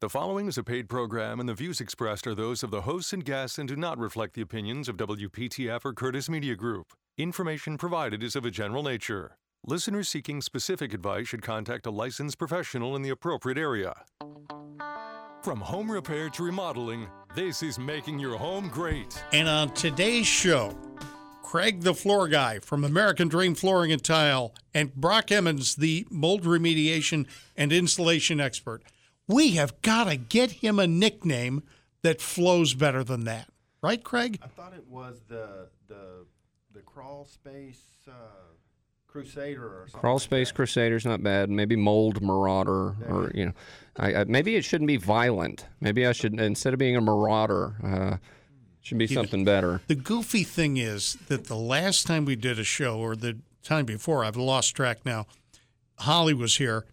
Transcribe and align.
The 0.00 0.08
following 0.08 0.46
is 0.46 0.56
a 0.56 0.62
paid 0.62 0.88
program, 0.88 1.40
and 1.40 1.48
the 1.48 1.54
views 1.54 1.80
expressed 1.80 2.28
are 2.28 2.34
those 2.34 2.62
of 2.62 2.70
the 2.70 2.82
hosts 2.82 3.12
and 3.12 3.24
guests 3.24 3.58
and 3.58 3.68
do 3.68 3.74
not 3.74 3.98
reflect 3.98 4.34
the 4.34 4.42
opinions 4.42 4.88
of 4.88 4.96
WPTF 4.96 5.84
or 5.84 5.92
Curtis 5.92 6.28
Media 6.28 6.54
Group. 6.54 6.92
Information 7.16 7.76
provided 7.76 8.22
is 8.22 8.36
of 8.36 8.44
a 8.44 8.50
general 8.52 8.84
nature. 8.84 9.38
Listeners 9.66 10.08
seeking 10.08 10.40
specific 10.40 10.94
advice 10.94 11.26
should 11.26 11.42
contact 11.42 11.84
a 11.84 11.90
licensed 11.90 12.38
professional 12.38 12.94
in 12.94 13.02
the 13.02 13.08
appropriate 13.08 13.58
area. 13.58 13.92
From 15.42 15.60
home 15.60 15.90
repair 15.90 16.30
to 16.30 16.44
remodeling, 16.44 17.08
this 17.34 17.64
is 17.64 17.76
making 17.76 18.20
your 18.20 18.38
home 18.38 18.68
great. 18.68 19.20
And 19.32 19.48
on 19.48 19.74
today's 19.74 20.28
show, 20.28 20.78
Craig 21.42 21.80
the 21.80 21.92
floor 21.92 22.28
guy 22.28 22.60
from 22.60 22.84
American 22.84 23.26
Dream 23.26 23.56
Flooring 23.56 23.90
and 23.90 24.04
Tile, 24.04 24.54
and 24.72 24.94
Brock 24.94 25.32
Emmons, 25.32 25.74
the 25.74 26.06
mold 26.08 26.44
remediation 26.44 27.26
and 27.56 27.72
installation 27.72 28.40
expert. 28.40 28.84
We 29.28 29.50
have 29.52 29.80
got 29.82 30.04
to 30.04 30.16
get 30.16 30.50
him 30.50 30.78
a 30.78 30.86
nickname 30.86 31.62
that 32.02 32.20
flows 32.20 32.74
better 32.74 33.04
than 33.04 33.24
that. 33.24 33.48
Right, 33.82 34.02
Craig? 34.02 34.40
I 34.42 34.48
thought 34.48 34.74
it 34.74 34.86
was 34.88 35.20
the 35.28 35.68
the 35.86 36.26
the 36.72 36.80
crawl 36.80 37.24
space 37.24 37.80
uh, 38.08 38.12
crusader 39.06 39.64
or 39.64 39.86
something. 39.86 40.00
Crawl 40.00 40.18
Space 40.18 40.48
that. 40.48 40.54
Crusader's 40.54 41.04
not 41.04 41.22
bad. 41.22 41.50
Maybe 41.50 41.76
Mold 41.76 42.22
Marauder, 42.22 42.96
or 43.08 43.30
you 43.34 43.46
know, 43.46 43.52
I, 43.96 44.14
I, 44.14 44.24
maybe 44.24 44.56
it 44.56 44.64
shouldn't 44.64 44.88
be 44.88 44.96
violent. 44.96 45.66
Maybe 45.80 46.06
I 46.06 46.12
should 46.12 46.38
instead 46.40 46.72
of 46.72 46.78
being 46.78 46.96
a 46.96 47.00
marauder, 47.00 47.74
uh, 47.84 48.16
should 48.80 48.98
be 48.98 49.06
something 49.06 49.44
better. 49.44 49.80
The 49.86 49.94
goofy 49.94 50.44
thing 50.44 50.76
is 50.76 51.16
that 51.28 51.44
the 51.46 51.56
last 51.56 52.06
time 52.06 52.24
we 52.24 52.36
did 52.36 52.58
a 52.58 52.64
show, 52.64 52.98
or 52.98 53.16
the 53.16 53.38
time 53.62 53.84
before, 53.84 54.24
I've 54.24 54.36
lost 54.36 54.74
track 54.74 55.04
now, 55.04 55.26
Holly 55.98 56.34
was 56.34 56.56
here, 56.56 56.84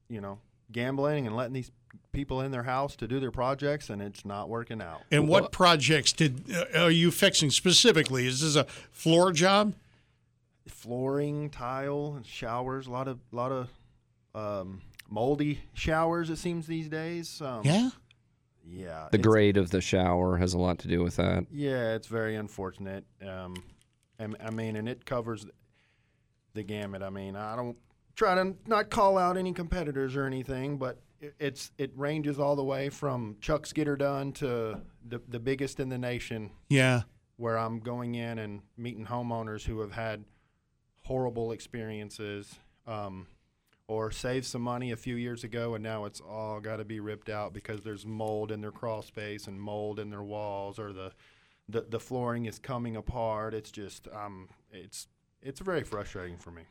you 0.08 0.22
know, 0.22 0.40
gambling 0.72 1.28
and 1.28 1.36
letting 1.36 1.54
these 1.54 1.72
people 2.12 2.42
in 2.42 2.52
their 2.52 2.64
house 2.64 2.96
to 2.98 3.08
do 3.08 3.20
their 3.20 3.32
projects, 3.32 3.90
and 3.90 4.02
it's 4.02 4.26
not 4.26 4.50
working 4.50 4.82
out. 4.82 5.02
And 5.12 5.28
what 5.28 5.52
projects 5.52 6.12
did 6.14 6.44
uh, 6.54 6.84
are 6.84 6.92
you 6.92 7.12
fixing 7.12 7.50
specifically? 7.50 8.28
Is 8.28 8.42
this 8.42 8.56
a 8.56 8.66
floor 8.92 9.32
job? 9.32 9.74
flooring, 10.68 11.50
tile, 11.50 12.14
and 12.16 12.26
showers. 12.26 12.88
A 12.88 12.92
lot 12.92 13.08
of 13.08 13.20
lot 13.32 13.52
of 13.52 13.70
um, 14.36 14.82
moldy 15.10 15.62
showers. 15.74 16.30
It 16.30 16.38
seems 16.38 16.68
these 16.68 16.88
days. 16.88 17.42
Um, 17.42 17.62
Yeah. 17.64 17.90
yeah. 18.64 19.10
The 19.12 19.18
grade 19.18 19.58
of 19.58 19.72
the 19.72 19.82
shower 19.82 20.38
has 20.38 20.54
a 20.54 20.58
lot 20.60 20.80
to 20.80 20.88
do 20.88 21.04
with 21.04 21.16
that. 21.18 21.46
Yeah, 21.52 21.96
it's 21.96 22.08
very 22.08 22.36
unfortunate. 22.36 23.06
Um, 23.26 23.56
I 24.20 24.50
mean, 24.52 24.76
and 24.76 24.90
it 24.90 25.06
covers 25.06 25.46
the 26.54 26.64
gamut. 26.64 27.02
I 27.02 27.10
mean, 27.10 27.36
I 27.36 27.56
don't 27.56 27.78
try 28.16 28.36
to 28.36 28.56
not 28.68 28.90
call 28.90 29.18
out 29.18 29.38
any 29.38 29.54
competitors 29.54 30.16
or 30.16 30.26
anything, 30.26 30.78
but 30.78 31.00
it, 31.22 31.34
it's 31.40 31.72
it 31.78 31.92
ranges 31.96 32.40
all 32.40 32.56
the 32.56 32.64
way 32.64 32.90
from 32.90 33.38
Chuck 33.42 33.66
Skitterdun 33.66 34.34
to 34.36 34.80
the 35.08 35.22
the 35.28 35.40
biggest 35.40 35.80
in 35.80 35.90
the 35.90 35.98
nation 35.98 36.52
Yeah. 36.70 37.02
where 37.38 37.58
I'm 37.58 37.80
going 37.80 38.16
in 38.16 38.40
and 38.40 38.62
meeting 38.78 39.06
homeowners 39.06 39.64
who 39.64 39.80
have 39.82 39.92
had 39.94 40.24
horrible 41.06 41.52
experiences 41.52 42.56
um, 42.88 43.28
or 43.88 44.12
saved 44.12 44.46
some 44.46 44.62
money 44.62 44.92
a 44.92 44.98
few 44.98 45.16
years 45.16 45.44
ago 45.44 45.74
and 45.76 45.84
now 45.84 46.06
it's 46.06 46.22
all 46.22 46.59
got 46.59 46.78
to 46.78 46.86
be 46.86 47.00
ripped 47.00 47.30
out 47.30 47.54
because 47.54 47.84
there's 47.84 48.06
mold 48.06 48.52
in 48.52 48.62
their 48.62 48.72
crawl 48.72 49.02
space 49.02 49.48
and 49.48 49.59
mold 49.59 50.00
in 50.00 50.09
their 50.09 50.24
walls 50.24 50.78
or 50.80 50.94
the 50.94 51.12
the, 51.68 51.82
the 51.88 52.00
flooring 52.00 52.46
is 52.46 52.58
coming 52.58 52.96
apart. 52.96 53.54
It's 53.54 53.70
just 53.72 54.08
um, 54.12 54.50
it's 54.72 55.08
it's 55.42 55.60
very 55.60 55.84
frustrating 55.84 56.38
for 56.38 56.52
me. 56.52 56.64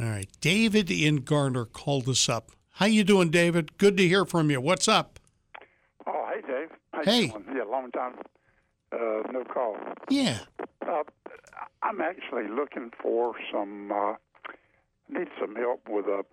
All 0.00 0.06
right. 0.06 0.28
David 0.40 0.90
in 0.90 1.16
Garner 1.16 1.64
called 1.64 2.08
us 2.08 2.28
up. 2.28 2.50
How 2.72 2.86
you 2.86 3.04
doing, 3.04 3.30
David? 3.30 3.78
Good 3.78 3.96
to 3.98 4.06
hear 4.08 4.24
from 4.24 4.50
you. 4.50 4.60
What's 4.60 4.88
up? 4.88 5.20
Oh, 6.06 6.28
hey, 6.34 6.40
Dave. 6.46 6.70
How 6.92 6.98
you 7.00 7.04
Hey. 7.04 7.26
doing? 7.28 7.44
Yeah, 7.56 7.62
long 7.64 7.90
time. 7.92 8.14
Uh, 8.92 9.22
no 9.30 9.44
call. 9.44 9.76
Yeah. 10.08 10.40
Uh, 10.86 11.02
I'm 11.82 12.00
actually 12.00 12.48
looking 12.48 12.90
for 13.00 13.34
some. 13.52 13.92
Uh, 13.92 14.14
need 15.08 15.28
some 15.40 15.54
help 15.56 15.88
with 15.88 16.06
a 16.06 16.24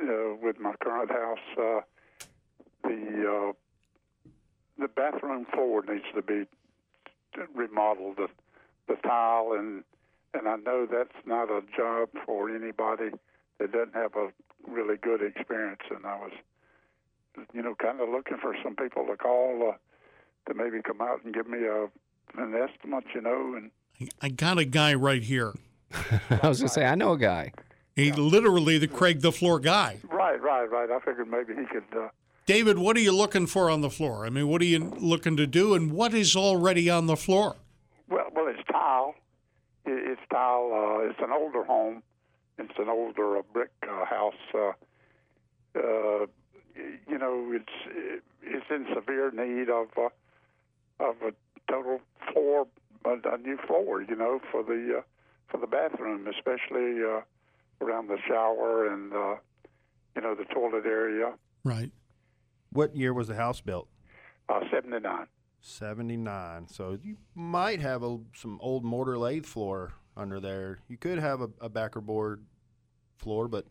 uh, 0.00 0.34
with 0.42 0.58
my 0.60 0.74
current 0.82 1.10
house. 1.10 1.38
Uh, 1.56 1.80
the 2.84 3.48
uh, 3.48 3.52
the 4.78 4.88
bathroom 4.88 5.46
floor 5.52 5.82
needs 5.88 6.04
to 6.14 6.22
be 6.22 6.44
remodeled. 7.54 8.16
The 8.16 8.28
the 8.88 8.96
tile 8.96 9.52
and 9.58 9.84
and 10.34 10.48
I 10.48 10.56
know 10.56 10.86
that's 10.90 11.26
not 11.26 11.50
a 11.50 11.62
job 11.76 12.10
for 12.24 12.50
anybody 12.50 13.10
that 13.58 13.72
doesn't 13.72 13.94
have 13.94 14.14
a 14.14 14.28
really 14.66 14.96
good 14.96 15.22
experience. 15.22 15.82
And 15.94 16.06
I 16.06 16.16
was, 16.16 16.32
you 17.52 17.62
know, 17.62 17.74
kind 17.74 18.00
of 18.00 18.08
looking 18.08 18.38
for 18.40 18.54
some 18.62 18.76
people 18.76 19.06
to 19.06 19.16
call 19.16 19.72
uh, 19.72 19.76
to 20.48 20.54
maybe 20.54 20.82
come 20.82 21.00
out 21.00 21.24
and 21.24 21.34
give 21.34 21.48
me 21.48 21.58
a 21.64 21.88
an 22.36 22.54
estimate, 22.54 23.04
you 23.14 23.22
know, 23.22 23.54
and 23.56 23.70
I 24.20 24.28
got 24.28 24.58
a 24.58 24.64
guy 24.64 24.94
right 24.94 25.22
here. 25.22 25.54
I 26.30 26.48
was 26.48 26.58
going 26.60 26.68
to 26.68 26.74
say, 26.74 26.84
I 26.84 26.94
know 26.94 27.12
a 27.12 27.18
guy. 27.18 27.52
He 27.96 28.12
literally 28.12 28.78
the 28.78 28.86
Craig 28.86 29.22
the 29.22 29.32
floor 29.32 29.58
guy. 29.58 29.98
right, 30.08 30.40
right, 30.40 30.70
right. 30.70 30.90
I 30.90 31.00
figured 31.00 31.28
maybe 31.28 31.54
he 31.54 31.66
could. 31.66 31.84
Uh, 31.96 32.08
David, 32.46 32.78
what 32.78 32.96
are 32.96 33.00
you 33.00 33.12
looking 33.12 33.46
for 33.46 33.68
on 33.70 33.80
the 33.80 33.90
floor? 33.90 34.24
I 34.24 34.30
mean, 34.30 34.46
what 34.48 34.62
are 34.62 34.66
you 34.66 34.78
looking 34.78 35.36
to 35.36 35.46
do, 35.46 35.74
and 35.74 35.92
what 35.92 36.14
is 36.14 36.36
already 36.36 36.88
on 36.88 37.06
the 37.06 37.16
floor? 37.16 37.56
well, 38.08 38.26
well, 38.34 38.46
it's 38.46 38.66
tile. 38.70 39.14
It, 40.08 40.12
it's 40.12 40.20
tile. 40.30 40.70
Uh, 40.72 41.10
it's 41.10 41.18
an 41.20 41.30
older 41.32 41.64
home. 41.64 42.02
It's 42.58 42.74
an 42.78 42.88
older 42.88 43.38
uh, 43.38 43.42
brick 43.52 43.70
uh, 43.82 44.04
house. 44.04 44.34
Uh, 44.54 44.72
uh, 45.78 46.26
you 47.08 47.18
know, 47.18 47.52
it's 47.52 48.16
it's 48.42 48.66
in 48.70 48.86
severe 48.94 49.30
need 49.30 49.68
of 49.70 49.86
uh, 49.96 50.08
of 51.00 51.16
a 51.22 51.32
total 51.70 52.00
floor, 52.32 52.66
a, 53.04 53.34
a 53.34 53.38
new 53.38 53.58
floor. 53.66 54.02
You 54.02 54.16
know, 54.16 54.40
for 54.50 54.62
the 54.62 54.98
uh, 54.98 55.02
for 55.48 55.58
the 55.58 55.66
bathroom, 55.66 56.26
especially 56.26 57.02
uh, 57.02 57.20
around 57.80 58.08
the 58.08 58.18
shower 58.26 58.92
and 58.92 59.12
uh, 59.12 59.36
you 60.16 60.22
know 60.22 60.34
the 60.34 60.44
toilet 60.44 60.86
area. 60.86 61.32
Right. 61.64 61.92
What 62.70 62.94
year 62.94 63.14
was 63.14 63.28
the 63.28 63.34
house 63.34 63.60
built? 63.60 63.88
Uh, 64.48 64.60
Seventy 64.70 65.00
nine. 65.00 65.26
79. 65.60 66.68
So 66.68 66.98
you 67.02 67.16
might 67.34 67.80
have 67.80 68.02
a, 68.02 68.18
some 68.34 68.58
old 68.62 68.84
mortar 68.84 69.18
lathe 69.18 69.44
floor 69.44 69.92
under 70.18 70.40
there. 70.40 70.80
You 70.88 70.96
could 70.98 71.18
have 71.18 71.40
a, 71.40 71.48
a 71.60 71.68
backer 71.68 72.00
board 72.00 72.44
floor, 73.16 73.48
but 73.48 73.64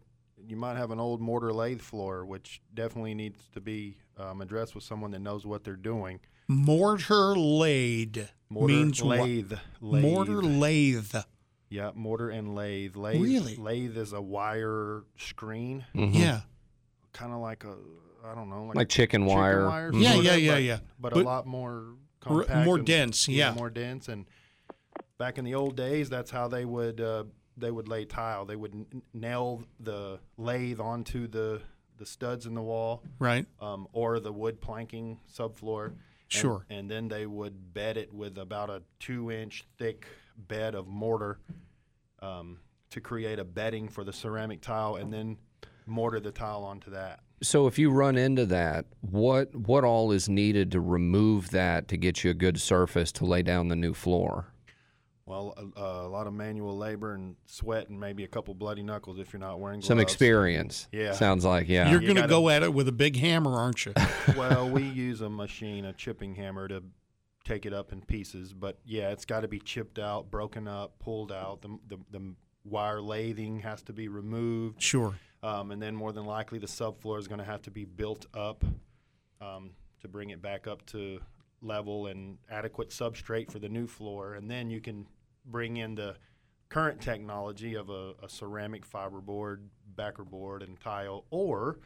you 0.48 0.56
might 0.56 0.78
have 0.78 0.92
an 0.92 1.00
old 1.00 1.20
mortar 1.22 1.52
lathe 1.54 1.82
floor, 1.82 2.26
which 2.26 2.62
definitely 2.74 3.14
needs 3.14 3.40
to 3.54 3.62
be 3.62 3.98
um, 4.18 4.42
addressed 4.42 4.74
with 4.74 4.84
someone 4.84 5.12
that 5.12 5.20
knows 5.20 5.46
what 5.46 5.64
they're 5.64 5.76
doing. 5.76 6.20
Mortar 6.48 7.36
laid 7.36 8.30
Mortar 8.50 8.74
means 8.74 9.04
what? 9.04 9.20
lathe, 9.20 9.54
lathe. 9.82 10.04
Mortar 10.04 10.42
lathe. 10.42 11.16
Yeah, 11.70 11.92
mortar 11.94 12.30
and 12.30 12.56
lathe. 12.56 12.96
Lathe. 12.96 13.22
Really? 13.22 13.56
Lathe 13.58 13.98
is 13.98 14.14
a 14.14 14.22
wire 14.22 15.04
screen, 15.18 15.86
Mhm. 15.94 16.14
Yeah. 16.16 16.42
kind 17.12 17.34
of 17.34 17.40
like 17.40 17.66
a 17.66 17.76
I 18.26 18.34
don't 18.36 18.50
know, 18.50 18.66
like, 18.66 18.76
Like 18.76 18.90
chicken 18.90 19.22
chicken 19.22 19.26
wire. 19.38 19.68
wire. 19.68 19.92
Mhm. 19.92 20.02
Yeah, 20.02 20.16
yeah, 20.16 20.36
yeah, 20.36 20.52
but, 20.54 20.64
yeah. 20.64 20.80
But, 21.00 21.14
But 21.14 21.22
a 21.22 21.26
lot 21.26 21.46
more 21.46 21.94
r- 22.26 22.40
compact, 22.44 22.66
more 22.66 22.78
and- 22.78 22.86
dense, 22.86 23.28
yeah. 23.30 23.54
more 23.54 23.70
dense. 23.70 24.08
And 24.10 24.26
back 25.18 25.38
in 25.38 25.46
the 25.46 25.56
old 25.56 25.76
days, 25.76 26.10
that's 26.10 26.32
how 26.32 26.48
they 26.48 26.66
would 26.66 27.02
uh, 27.02 27.24
they 27.58 27.72
would 27.72 27.88
lay 27.88 28.06
tile. 28.06 28.46
They 28.46 28.56
would 28.56 28.74
n- 28.74 29.02
nail 29.14 29.64
the 29.80 30.20
lathe 30.38 30.80
onto 30.80 31.28
the 31.28 31.62
the 31.98 32.06
studs 32.06 32.46
in 32.46 32.54
the 32.54 32.62
wall, 32.62 33.02
Right. 33.18 33.48
um, 33.60 33.88
or 33.92 34.20
the 34.20 34.32
wood 34.32 34.62
planking 34.62 35.20
subfloor. 35.34 35.88
and- 35.88 35.98
Sure. 36.30 36.66
And 36.70 36.92
then 36.92 37.08
they 37.08 37.26
would 37.26 37.74
bed 37.74 37.96
it 37.96 38.14
with 38.14 38.38
about 38.38 38.70
a 38.70 38.84
two 39.00 39.32
inch 39.32 39.64
thick 39.78 40.06
bed 40.38 40.76
of 40.76 40.86
mortar 40.86 41.40
um, 42.22 42.60
to 42.90 43.00
create 43.00 43.40
a 43.40 43.46
bedding 43.46 43.88
for 43.88 44.04
the 44.04 44.12
ceramic 44.14 44.60
tile, 44.62 44.96
and 44.98 45.12
then 45.12 45.38
mortar 45.86 46.20
the 46.20 46.32
tile 46.34 46.64
onto 46.66 46.92
that. 46.92 47.22
So 47.42 47.66
if 47.66 47.80
you 47.80 47.92
run 47.92 48.18
into 48.18 48.46
that, 48.48 48.86
what 49.02 49.56
what 49.56 49.84
all 49.86 50.12
is 50.12 50.28
needed 50.28 50.70
to 50.74 50.82
remove 50.82 51.50
that 51.52 51.88
to 51.88 51.98
get 51.98 52.24
you 52.24 52.32
a 52.32 52.34
good 52.36 52.60
surface 52.60 53.12
to 53.14 53.26
lay 53.26 53.42
down 53.42 53.70
the 53.70 53.76
new 53.78 53.94
floor? 53.94 54.54
Well, 55.28 55.54
a, 55.76 55.82
a 55.82 56.08
lot 56.08 56.26
of 56.26 56.34
manual 56.34 56.78
labor 56.78 57.14
and 57.14 57.36
sweat, 57.46 57.90
and 57.90 58.00
maybe 58.00 58.24
a 58.24 58.30
couple 58.30 58.54
bloody 58.54 58.82
knuckles 58.82 59.20
if 59.20 59.34
you're 59.34 59.42
not 59.42 59.60
wearing 59.60 59.82
gloves. 59.82 59.88
Some 59.90 60.00
experience. 60.00 60.88
Yeah. 60.94 61.12
Sounds 61.12 61.44
like 61.44 61.68
yeah. 61.68 61.92
You're 61.92 62.00
you 62.02 62.08
going 62.08 62.16
to 62.16 62.22
gotta- 62.22 62.32
go 62.32 62.50
at 62.50 62.64
it 62.64 62.74
with 62.74 62.88
a 62.88 62.94
big 62.94 63.18
hammer, 63.18 63.52
aren't 63.54 63.86
you? 63.86 63.94
well, 64.38 64.70
we 64.70 64.84
use 64.84 65.20
a 65.20 65.30
machine, 65.30 65.84
a 65.84 65.92
chipping 65.92 66.34
hammer, 66.34 66.70
to 66.70 66.82
take 67.44 67.66
it 67.66 67.74
up 67.74 67.92
in 67.92 68.02
pieces. 68.02 68.54
But 68.54 68.80
yeah, 68.86 69.10
it's 69.10 69.26
got 69.26 69.42
to 69.42 69.50
be 69.50 69.60
chipped 69.60 70.00
out, 70.00 70.32
broken 70.32 70.66
up, 70.66 70.98
pulled 71.00 71.34
out. 71.34 71.62
The, 71.62 71.78
the, 71.90 71.98
the 72.10 72.34
wire 72.64 73.00
lathing 73.02 73.62
has 73.64 73.82
to 73.84 73.94
be 73.94 74.08
removed. 74.08 74.82
sure. 74.82 75.16
Um, 75.44 75.72
and 75.72 75.82
then 75.82 75.94
more 75.94 76.14
than 76.14 76.26
likely, 76.26 76.58
the 76.58 76.68
subfloor 76.68 77.20
is 77.20 77.28
going 77.28 77.40
to 77.40 77.46
have 77.46 77.62
to 77.64 77.72
be 77.72 77.84
built 77.84 78.26
up 78.34 78.64
um, 79.42 79.72
to 80.02 80.08
bring 80.08 80.30
it 80.30 80.42
back 80.42 80.68
up 80.68 80.86
to 80.88 81.20
level 81.62 82.08
and 82.08 82.38
adequate 82.50 82.90
substrate 82.90 83.52
for 83.52 83.60
the 83.60 83.70
new 83.70 83.88
floor. 83.88 84.36
And 84.36 84.50
then 84.50 84.70
you 84.70 84.80
can 84.82 85.06
bring 85.48 85.78
in 85.78 85.96
the 85.96 86.16
current 86.70 87.02
technology 87.02 87.76
of 87.76 87.90
a, 87.90 88.14
a 88.22 88.28
ceramic 88.30 88.86
fiberboard, 88.90 89.60
backer 89.96 90.24
board, 90.26 90.62
and 90.64 90.80
tile, 90.80 91.26
or 91.30 91.80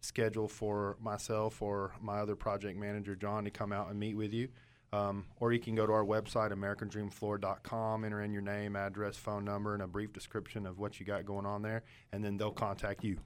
schedule 0.00 0.48
for 0.48 0.96
myself 1.00 1.60
or 1.60 1.92
my 2.00 2.20
other 2.20 2.36
project 2.36 2.78
manager, 2.78 3.14
John, 3.14 3.44
to 3.44 3.50
come 3.50 3.70
out 3.70 3.90
and 3.90 4.00
meet 4.00 4.16
with 4.16 4.32
you. 4.32 4.48
Um, 4.92 5.24
or 5.40 5.52
you 5.52 5.58
can 5.58 5.74
go 5.74 5.86
to 5.86 5.92
our 5.92 6.04
website, 6.04 6.52
AmericanDreamFloor.com, 6.52 8.04
enter 8.04 8.22
in 8.22 8.32
your 8.32 8.42
name, 8.42 8.76
address, 8.76 9.16
phone 9.16 9.44
number, 9.44 9.72
and 9.72 9.82
a 9.82 9.86
brief 9.86 10.12
description 10.12 10.66
of 10.66 10.78
what 10.78 11.00
you 11.00 11.06
got 11.06 11.24
going 11.24 11.46
on 11.46 11.62
there, 11.62 11.82
and 12.12 12.22
then 12.22 12.36
they'll 12.36 12.50
contact 12.50 13.02
you. 13.02 13.18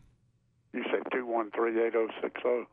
You 0.72 0.84
say 0.84 1.00
two 1.12 1.26
one 1.26 1.50
three 1.50 1.72
eight 1.82 1.92
zero 1.92 2.08
six 2.22 2.40
zero. 2.40 2.66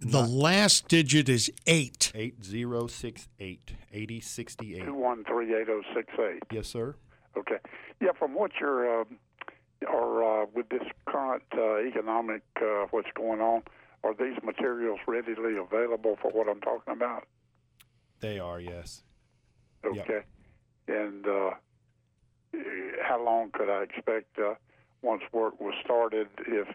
The 0.00 0.22
last 0.22 0.88
digit 0.88 1.28
is 1.28 1.52
eight. 1.68 2.10
8068 2.12 3.76
8068. 3.92 4.84
Two 4.84 4.94
one 4.94 5.24
three 5.24 5.54
eight 5.54 5.66
zero 5.66 5.82
six 5.94 6.12
eight. 6.18 6.42
Yes, 6.50 6.66
sir. 6.66 6.96
Okay. 7.36 7.58
Yeah, 8.00 8.10
from 8.18 8.34
what 8.34 8.50
you're, 8.60 9.02
um, 9.02 9.18
or 9.88 10.24
uh, 10.42 10.46
with 10.52 10.68
this 10.70 10.82
current 11.06 11.44
uh, 11.56 11.78
economic, 11.78 12.42
uh, 12.60 12.86
what's 12.90 13.10
going 13.14 13.40
on, 13.40 13.62
are 14.02 14.12
these 14.12 14.42
materials 14.42 14.98
readily 15.06 15.56
available 15.56 16.18
for 16.20 16.32
what 16.32 16.48
I'm 16.48 16.60
talking 16.60 16.94
about? 16.94 17.28
They 18.22 18.38
are, 18.38 18.60
yes. 18.60 19.02
Yep. 19.84 20.08
Okay. 20.08 20.20
And 20.86 21.26
uh, 21.26 21.50
how 23.02 23.22
long 23.22 23.50
could 23.52 23.68
I 23.68 23.82
expect 23.82 24.38
uh, 24.38 24.54
once 25.02 25.22
work 25.32 25.60
was 25.60 25.74
started 25.84 26.28
if 26.46 26.68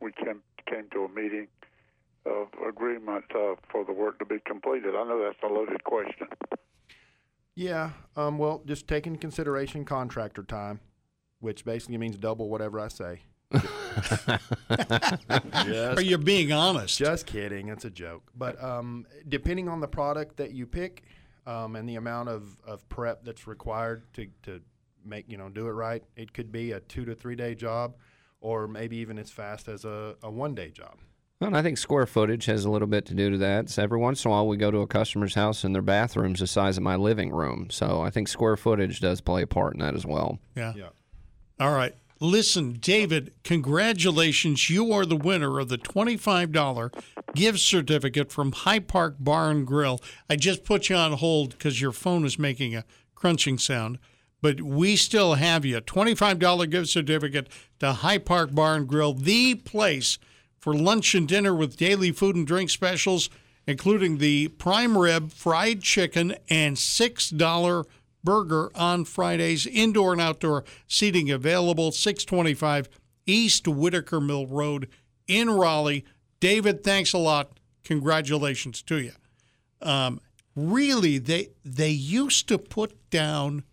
we 0.00 0.12
came 0.12 0.40
came 0.66 0.88
to 0.92 1.04
a 1.04 1.08
meeting 1.10 1.46
of 2.24 2.48
agreement 2.66 3.26
uh, 3.34 3.54
for 3.70 3.84
the 3.84 3.92
work 3.92 4.18
to 4.20 4.24
be 4.24 4.38
completed? 4.46 4.94
I 4.96 5.04
know 5.04 5.22
that's 5.22 5.38
a 5.42 5.54
loaded 5.54 5.84
question. 5.84 6.26
Yeah. 7.54 7.90
Um, 8.16 8.38
well, 8.38 8.62
just 8.64 8.88
take 8.88 9.06
into 9.06 9.18
consideration 9.18 9.84
contractor 9.84 10.42
time, 10.42 10.80
which 11.40 11.66
basically 11.66 11.98
means 11.98 12.16
double 12.16 12.48
whatever 12.48 12.80
I 12.80 12.88
say. 12.88 13.20
Are 14.70 15.64
just, 15.64 16.04
you 16.04 16.18
being 16.18 16.52
honest? 16.52 16.98
just 16.98 17.26
kidding. 17.26 17.68
It's 17.68 17.84
a 17.84 17.90
joke. 17.90 18.22
But 18.36 18.62
um, 18.62 19.06
depending 19.28 19.68
on 19.68 19.80
the 19.80 19.88
product 19.88 20.36
that 20.38 20.52
you 20.52 20.66
pick 20.66 21.04
um, 21.46 21.76
and 21.76 21.88
the 21.88 21.96
amount 21.96 22.28
of, 22.28 22.56
of 22.66 22.88
prep 22.88 23.24
that's 23.24 23.46
required 23.46 24.02
to, 24.14 24.26
to 24.44 24.60
make, 25.04 25.28
you 25.28 25.36
know, 25.36 25.48
do 25.48 25.66
it 25.66 25.72
right, 25.72 26.02
it 26.16 26.32
could 26.32 26.50
be 26.50 26.72
a 26.72 26.80
two 26.80 27.04
to 27.04 27.14
three 27.14 27.36
day 27.36 27.54
job 27.54 27.96
or 28.40 28.68
maybe 28.68 28.96
even 28.98 29.18
as 29.18 29.30
fast 29.30 29.68
as 29.68 29.84
a, 29.84 30.16
a 30.22 30.30
one 30.30 30.54
day 30.54 30.70
job. 30.70 30.98
Well, 31.40 31.48
and 31.48 31.56
I 31.56 31.62
think 31.62 31.78
square 31.78 32.06
footage 32.06 32.46
has 32.46 32.64
a 32.64 32.70
little 32.70 32.86
bit 32.86 33.06
to 33.06 33.14
do 33.14 33.30
to 33.30 33.38
that. 33.38 33.68
So 33.68 33.82
every 33.82 33.98
once 33.98 34.24
in 34.24 34.30
a 34.30 34.32
while, 34.32 34.46
we 34.46 34.56
go 34.56 34.70
to 34.70 34.78
a 34.78 34.86
customer's 34.86 35.34
house 35.34 35.64
and 35.64 35.74
their 35.74 35.82
bathroom's 35.82 36.40
the 36.40 36.46
size 36.46 36.76
of 36.76 36.82
my 36.82 36.96
living 36.96 37.32
room. 37.32 37.68
So 37.70 38.02
I 38.02 38.10
think 38.10 38.28
square 38.28 38.56
footage 38.56 39.00
does 39.00 39.20
play 39.20 39.42
a 39.42 39.46
part 39.46 39.74
in 39.74 39.80
that 39.80 39.94
as 39.94 40.06
well. 40.06 40.38
Yeah. 40.54 40.74
Yeah. 40.76 40.88
All 41.58 41.74
right. 41.74 41.94
Listen, 42.20 42.74
David, 42.74 43.32
congratulations. 43.42 44.70
You 44.70 44.92
are 44.92 45.04
the 45.04 45.16
winner 45.16 45.58
of 45.58 45.68
the 45.68 45.78
$25 45.78 46.94
gift 47.34 47.58
certificate 47.58 48.30
from 48.30 48.52
High 48.52 48.78
Park 48.78 49.16
Bar 49.18 49.50
and 49.50 49.66
Grill. 49.66 50.00
I 50.30 50.36
just 50.36 50.64
put 50.64 50.88
you 50.88 50.96
on 50.96 51.14
hold 51.14 51.50
because 51.50 51.80
your 51.80 51.90
phone 51.90 52.24
is 52.24 52.38
making 52.38 52.76
a 52.76 52.84
crunching 53.16 53.58
sound, 53.58 53.98
but 54.40 54.60
we 54.60 54.94
still 54.94 55.34
have 55.34 55.64
you. 55.64 55.80
$25 55.80 56.70
gift 56.70 56.88
certificate 56.88 57.48
to 57.80 57.92
High 57.94 58.18
Park 58.18 58.54
Bar 58.54 58.76
and 58.76 58.88
Grill, 58.88 59.14
the 59.14 59.56
place 59.56 60.18
for 60.60 60.72
lunch 60.72 61.16
and 61.16 61.26
dinner 61.26 61.54
with 61.54 61.76
daily 61.76 62.12
food 62.12 62.36
and 62.36 62.46
drink 62.46 62.70
specials, 62.70 63.28
including 63.66 64.18
the 64.18 64.48
prime 64.48 64.96
rib, 64.96 65.32
fried 65.32 65.82
chicken, 65.82 66.36
and 66.48 66.76
$6 66.76 67.84
burger 68.28 68.70
on 68.74 69.04
Fridays, 69.04 69.66
indoor 69.66 70.12
and 70.12 70.20
outdoor 70.20 70.64
seating 70.88 71.30
available, 71.30 71.92
625 71.92 72.88
East 73.26 73.68
Whitaker 73.68 74.20
Mill 74.20 74.46
Road 74.46 74.88
in 75.28 75.50
Raleigh. 75.50 76.04
David, 76.40 76.82
thanks 76.82 77.12
a 77.12 77.18
lot. 77.18 77.58
Congratulations 77.84 78.82
to 78.82 78.96
you. 78.96 79.12
Um, 79.82 80.20
really, 80.56 81.18
they 81.18 81.50
they 81.64 81.90
used 81.90 82.48
to 82.48 82.58
put 82.58 83.10
down 83.10 83.64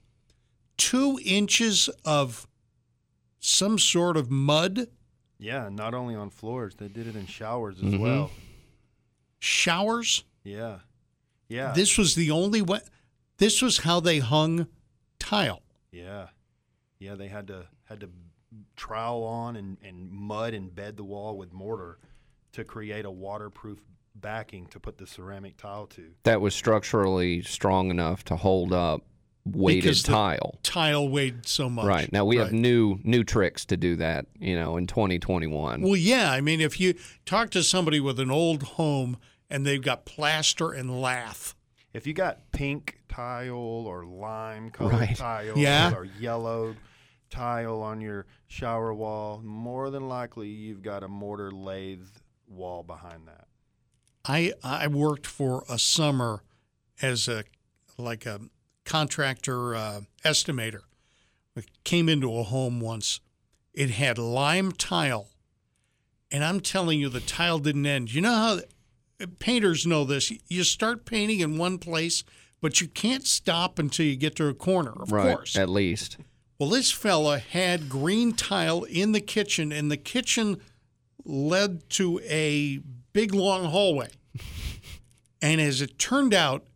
two 0.78 1.20
inches 1.24 1.90
of 2.06 2.48
some 3.40 3.80
sort 3.80 4.18
of 4.18 4.30
mud 4.30 4.88
Yeah. 5.40 5.70
Not 5.72 5.94
only 5.96 6.14
on 6.16 6.30
floors, 6.30 6.76
they 6.76 6.88
did 6.88 7.08
it 7.08 7.16
in 7.16 7.26
showers 7.26 7.78
as 7.78 7.94
Mhm. 7.94 8.00
well. 8.00 8.32
showers. 9.40 10.24
Yeah. 10.44 10.80
Yeah. 11.48 11.72
This 11.74 11.98
was 11.98 12.16
the 12.16 12.32
only 12.32 12.62
way. 12.62 12.80
This 13.42 13.60
was 13.60 13.80
how 13.80 14.00
they 14.00 14.20
hung 14.20 14.68
tile. 15.18 15.64
Yeah, 15.92 16.28
yeah. 17.00 17.16
They 17.16 17.28
had 17.28 17.48
to 17.48 17.66
had 17.86 18.02
to 18.02 18.10
trowel 18.76 19.24
on 19.24 19.56
and, 19.56 19.78
and 19.84 20.12
mud 20.12 20.54
and 20.54 20.74
bed 20.74 20.96
the 20.96 21.04
wall 21.04 21.36
with 21.40 21.52
mortar 21.52 21.98
to 22.52 22.64
create 22.64 23.04
a 23.04 23.10
waterproof 23.10 23.80
backing 24.14 24.68
to 24.68 24.80
put 24.80 25.00
the 25.00 25.08
ceramic 25.08 25.58
tile 25.58 25.88
to. 25.88 26.12
That 26.22 26.40
was 26.40 26.54
structurally 26.54 27.42
strong 27.42 27.90
enough 27.90 28.24
to 28.26 28.36
hold 28.36 28.74
up 28.74 29.02
weighted 29.44 29.86
Because 29.86 30.04
the- 30.04 30.12
tile. 30.12 30.60
Tile 30.62 31.10
weighed 31.10 31.48
so 31.48 31.68
much. 31.68 31.88
Right. 31.88 32.14
Now 32.14 32.26
we 32.26 32.38
have 32.38 32.54
new 32.54 33.00
new 33.04 33.24
tricks 33.24 33.66
to 33.66 33.76
do 33.76 33.96
that, 33.96 34.28
you 34.40 34.54
know, 34.54 34.78
in 34.78 34.86
2021. 34.86 35.82
Well, 35.82 35.96
yeah. 35.96 36.32
I 36.32 36.42
mean, 36.42 36.62
if 36.62 36.80
you 36.80 36.94
talk 37.26 37.50
to 37.50 37.64
somebody 37.64 38.00
with 38.00 38.20
an 38.20 38.30
old 38.30 38.62
home 38.62 39.18
and 39.50 39.66
they've 39.66 39.82
got 39.82 40.06
plaster 40.06 40.72
and 40.72 41.02
lath. 41.02 41.56
If 41.94 42.06
you 42.08 42.14
got 42.14 42.52
pink 42.54 43.01
tile 43.12 43.54
or 43.88 44.06
lime 44.06 44.70
colored 44.78 44.94
Right. 44.94 45.16
tile 45.16 45.58
Yeah. 45.58 45.94
or 45.94 46.06
yellow 46.06 46.76
tile 47.30 47.82
on 47.82 48.02
your 48.02 48.26
shower 48.48 48.94
wall, 48.94 49.42
more 49.44 49.90
than 49.90 50.08
likely 50.08 50.48
you've 50.50 50.82
got 50.82 51.04
a 51.04 51.08
mortar 51.08 51.52
lathe 51.52 52.08
wall 52.48 52.84
behind 52.84 53.28
that. 53.28 53.48
I 54.26 54.54
I 54.64 54.88
worked 54.88 55.26
for 55.28 55.64
a 55.70 55.80
summer 55.80 56.44
as 57.02 57.28
a 57.28 57.44
like 57.98 58.26
a 58.26 58.40
contractor 58.86 59.76
uh, 59.76 60.02
estimator. 60.26 60.82
I 61.58 61.64
came 61.84 62.08
into 62.10 62.36
a 62.38 62.44
home 62.44 62.80
once. 62.80 63.20
It 63.74 63.92
had 63.92 64.18
lime 64.18 64.72
tile, 64.74 65.30
and 66.30 66.44
I'm 66.44 66.60
telling 66.60 67.00
you, 67.00 67.08
the 67.10 67.20
tile 67.22 67.60
didn't 67.60 67.86
end. 67.86 68.14
You 68.14 68.22
know 68.22 68.34
how 68.36 68.60
painters 69.40 69.86
know 69.88 70.04
this? 70.04 70.32
You 70.50 70.64
start 70.64 71.06
painting 71.06 71.40
in 71.40 71.58
one 71.58 71.78
place, 71.78 72.24
but 72.62 72.80
you 72.80 72.88
can't 72.88 73.26
stop 73.26 73.80
until 73.80 74.06
you 74.06 74.16
get 74.16 74.36
to 74.38 74.48
a 74.48 74.54
corner. 74.54 74.94
Of 75.02 75.12
right. 75.12 75.36
course. 75.36 75.56
At 75.56 75.70
least. 75.70 76.18
Well, 76.60 76.70
this 76.70 76.92
fella 76.92 77.40
had 77.40 77.90
green 77.90 78.34
tile 78.34 78.84
in 78.84 79.14
the 79.14 79.20
kitchen, 79.20 79.72
and 79.72 79.90
the 79.90 79.98
kitchen 79.98 80.62
led 81.26 81.90
to 81.92 82.20
a 82.24 82.80
big 83.14 83.34
long 83.34 83.66
hallway. 83.66 84.10
and 85.42 85.60
as 85.60 85.82
it 85.82 85.98
turned 85.98 86.34
out, 86.34 86.68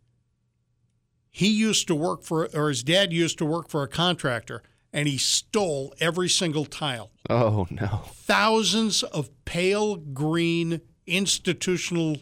he 1.30 1.48
used 1.48 1.86
to 1.86 1.94
work 1.94 2.24
for, 2.24 2.48
or 2.52 2.68
his 2.68 2.82
dad 2.82 3.12
used 3.12 3.38
to 3.38 3.44
work 3.44 3.68
for 3.68 3.82
a 3.82 3.88
contractor, 3.88 4.62
and 4.92 5.06
he 5.06 5.18
stole 5.18 5.94
every 6.00 6.28
single 6.28 6.64
tile. 6.64 7.12
Oh 7.28 7.66
no. 7.70 8.04
Thousands 8.12 9.02
of 9.02 9.30
pale 9.44 9.96
green, 9.96 10.80
institutional 11.06 12.16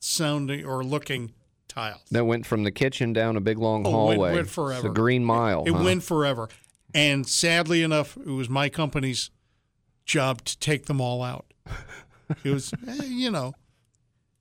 sounding 0.00 0.64
or 0.66 0.84
looking 0.84 1.32
tiles. 1.68 2.00
That 2.10 2.24
went 2.24 2.46
from 2.46 2.64
the 2.64 2.70
kitchen 2.70 3.12
down 3.12 3.36
a 3.36 3.40
big 3.40 3.58
long 3.58 3.86
Oh, 3.86 4.06
went- 4.06 4.16
hallway. 4.18 4.32
went 4.34 4.46
It's 4.46 4.54
forever. 4.54 4.88
a 4.88 4.92
green 4.92 5.24
mile. 5.24 5.64
It 5.66 5.72
huh? 5.74 5.84
went 5.84 6.02
forever. 6.02 6.48
And 6.94 7.26
sadly 7.28 7.82
enough, 7.82 8.16
it 8.16 8.26
was 8.30 8.48
my 8.48 8.68
company's 8.68 9.30
job 10.06 10.42
to 10.44 10.58
take 10.58 10.86
them 10.86 11.00
all 11.00 11.22
out. 11.22 11.46
It 12.44 12.50
was, 12.50 12.72
eh, 12.88 13.04
you 13.04 13.30
know. 13.30 13.52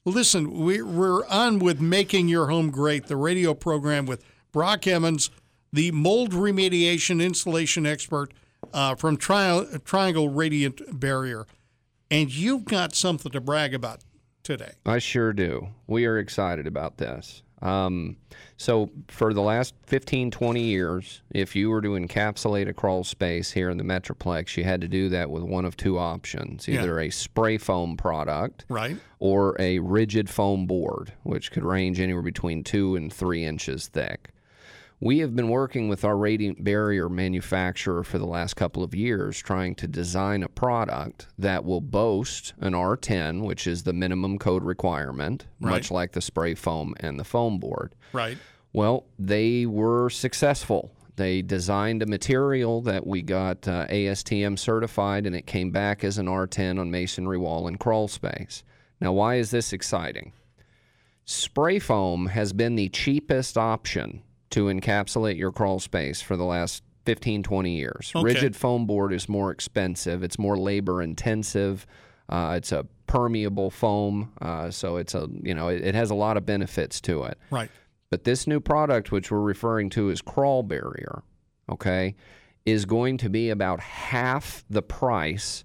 Listen, 0.05 0.51
we, 0.63 0.81
we're 0.81 1.25
on 1.27 1.59
with 1.59 1.81
Making 1.81 2.29
Your 2.29 2.47
Home 2.47 2.71
Great, 2.71 3.07
the 3.07 3.17
radio 3.17 3.53
program 3.53 4.05
with 4.05 4.23
Brock 4.53 4.87
Emmons, 4.87 5.29
the 5.73 5.91
mold 5.91 6.31
remediation 6.31 7.21
installation 7.23 7.85
expert 7.85 8.33
uh, 8.73 8.95
from 8.95 9.17
Tri- 9.17 9.65
Triangle 9.83 10.29
Radiant 10.29 10.97
Barrier. 10.97 11.45
And 12.09 12.33
you've 12.33 12.63
got 12.63 12.95
something 12.95 13.33
to 13.33 13.41
brag 13.41 13.73
about 13.73 13.99
today. 14.47 14.71
I 14.85 14.99
sure 14.99 15.33
do. 15.33 15.67
We 15.87 16.05
are 16.05 16.17
excited 16.17 16.65
about 16.67 16.97
this. 16.97 17.43
Um, 17.61 18.17
so, 18.55 18.91
for 19.07 19.33
the 19.33 19.41
last 19.41 19.73
15, 19.87 20.29
20 20.29 20.61
years, 20.61 21.21
if 21.31 21.55
you 21.55 21.69
were 21.71 21.81
to 21.81 21.89
encapsulate 21.89 22.67
a 22.69 22.73
crawl 22.73 23.03
space 23.03 23.51
here 23.51 23.69
in 23.71 23.77
the 23.77 23.83
Metroplex, 23.83 24.55
you 24.57 24.63
had 24.63 24.79
to 24.81 24.87
do 24.87 25.09
that 25.09 25.29
with 25.31 25.41
one 25.43 25.65
of 25.65 25.75
two 25.75 25.97
options 25.97 26.67
Yeah. 26.67 26.81
either 26.83 26.99
a 26.99 27.09
spray 27.09 27.57
foam 27.57 27.97
product 27.97 28.65
Right? 28.69 28.97
or 29.19 29.55
a 29.59 29.79
rigid 29.79 30.29
foam 30.29 30.67
board, 30.67 31.13
which 31.23 31.51
could 31.51 31.63
range 31.63 31.99
anywhere 31.99 32.21
between 32.21 32.63
two 32.63 32.95
and 32.95 33.11
three 33.11 33.43
inches 33.43 33.87
thick. 33.87 34.29
We 34.99 35.19
have 35.19 35.35
been 35.35 35.49
working 35.49 35.89
with 35.89 36.03
our 36.03 36.17
radiant 36.17 36.63
barrier 36.63 37.07
manufacturer 37.07 38.03
for 38.03 38.17
the 38.17 38.25
last 38.25 38.55
couple 38.55 38.83
of 38.83 38.95
years 38.95 39.37
trying 39.37 39.75
to 39.75 39.87
design 39.87 40.41
a 40.41 40.49
product 40.49 41.27
that 41.37 41.63
will 41.63 41.81
boast 41.81 42.53
an 42.59 42.73
R10, 42.73 43.43
which 43.43 43.67
is 43.67 43.83
the 43.83 43.93
minimum 43.93 44.39
code 44.39 44.63
requirement, 44.63 45.45
much 45.59 45.91
like 45.91 46.13
the 46.13 46.21
spray 46.21 46.55
foam 46.55 46.95
and 46.99 47.19
the 47.19 47.23
foam 47.23 47.59
board. 47.59 47.93
Right. 48.11 48.39
Well, 48.73 49.05
they 49.19 49.67
were 49.67 50.09
successful. 50.09 50.91
They 51.15 51.43
designed 51.43 52.01
a 52.01 52.07
material 52.07 52.81
that 52.81 53.05
we 53.05 53.21
got 53.21 53.67
uh, 53.67 53.85
ASTM 53.87 54.57
certified, 54.57 55.27
and 55.27 55.35
it 55.35 55.45
came 55.45 55.69
back 55.69 56.03
as 56.03 56.17
an 56.17 56.25
R10 56.25 56.79
on 56.79 56.89
masonry 56.89 57.37
wall 57.37 57.67
and 57.67 57.79
crawl 57.79 58.07
space. 58.07 58.63
Now, 58.99 59.13
why 59.13 59.35
is 59.35 59.51
this 59.51 59.73
exciting? 59.73 60.33
Spray 61.25 61.77
foam 61.77 62.27
has 62.27 62.51
been 62.51 62.75
the 62.75 62.89
cheapest 62.89 63.59
option 63.59 64.23
to 64.51 64.65
encapsulate 64.65 65.37
your 65.37 65.51
crawl 65.51 65.79
space 65.79 66.21
for 66.21 66.37
the 66.37 66.43
last 66.43 66.83
15, 67.05 67.43
20 67.43 67.75
years. 67.75 68.11
Okay. 68.15 68.23
Rigid 68.23 68.55
foam 68.55 68.85
board 68.85 69.13
is 69.13 69.29
more 69.29 69.51
expensive, 69.51 70.23
it's 70.23 70.37
more 70.37 70.57
labor 70.57 71.01
intensive. 71.01 71.85
Uh, 72.29 72.55
it's 72.57 72.73
a 72.73 72.85
permeable 73.07 73.69
foam, 73.69 74.33
uh, 74.41 74.69
so 74.69 74.97
it's 74.97 75.15
a 75.15 75.29
you 75.41 75.53
know 75.53 75.69
it, 75.69 75.81
it 75.81 75.95
has 75.95 76.09
a 76.09 76.15
lot 76.15 76.35
of 76.35 76.45
benefits 76.45 76.99
to 76.99 77.23
it. 77.23 77.37
Right. 77.49 77.71
But 78.09 78.25
this 78.25 78.47
new 78.47 78.59
product, 78.59 79.11
which 79.11 79.31
we're 79.31 79.39
referring 79.39 79.89
to 79.91 80.09
as 80.09 80.21
crawl 80.21 80.63
barrier, 80.63 81.23
okay, 81.69 82.15
is 82.65 82.85
going 82.85 83.17
to 83.17 83.29
be 83.29 83.49
about 83.49 83.79
half 83.79 84.65
the 84.69 84.81
price 84.81 85.63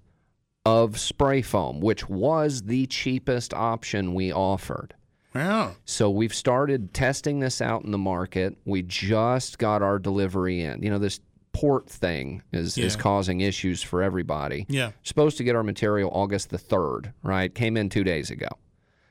of 0.65 1.01
spray 1.01 1.43
foam, 1.43 1.81
which 1.81 2.09
was 2.09 2.63
the 2.63 2.87
cheapest 2.87 3.53
option 3.53 4.15
we 4.15 4.33
offered. 4.33 4.95
Yeah. 5.35 5.73
So 5.85 6.11
we've 6.11 6.35
started 6.35 6.93
testing 6.93 7.41
this 7.41 7.61
out 7.61 7.85
in 7.85 7.91
the 7.91 7.99
market. 7.99 8.57
We 8.65 8.83
just 8.83 9.59
got 9.59 9.83
our 9.83 9.99
delivery 9.99 10.61
in. 10.61 10.83
You 10.83 10.91
know, 10.91 10.99
this 10.99 11.21
port 11.53 11.89
thing 11.89 12.43
is, 12.53 12.77
is 12.79 12.97
causing 12.97 13.41
issues 13.41 13.83
for 13.83 14.03
everybody. 14.03 14.67
Yeah. 14.69 14.93
Supposed 15.03 15.37
to 15.39 15.45
get 15.45 15.55
our 15.55 15.63
material 15.63 16.11
August 16.13 16.51
the 16.51 16.59
3rd, 16.59 17.13
right? 17.23 17.55
Came 17.55 17.77
in 17.77 17.89
two 17.89 18.05
days 18.05 18.31
ago. 18.31 18.49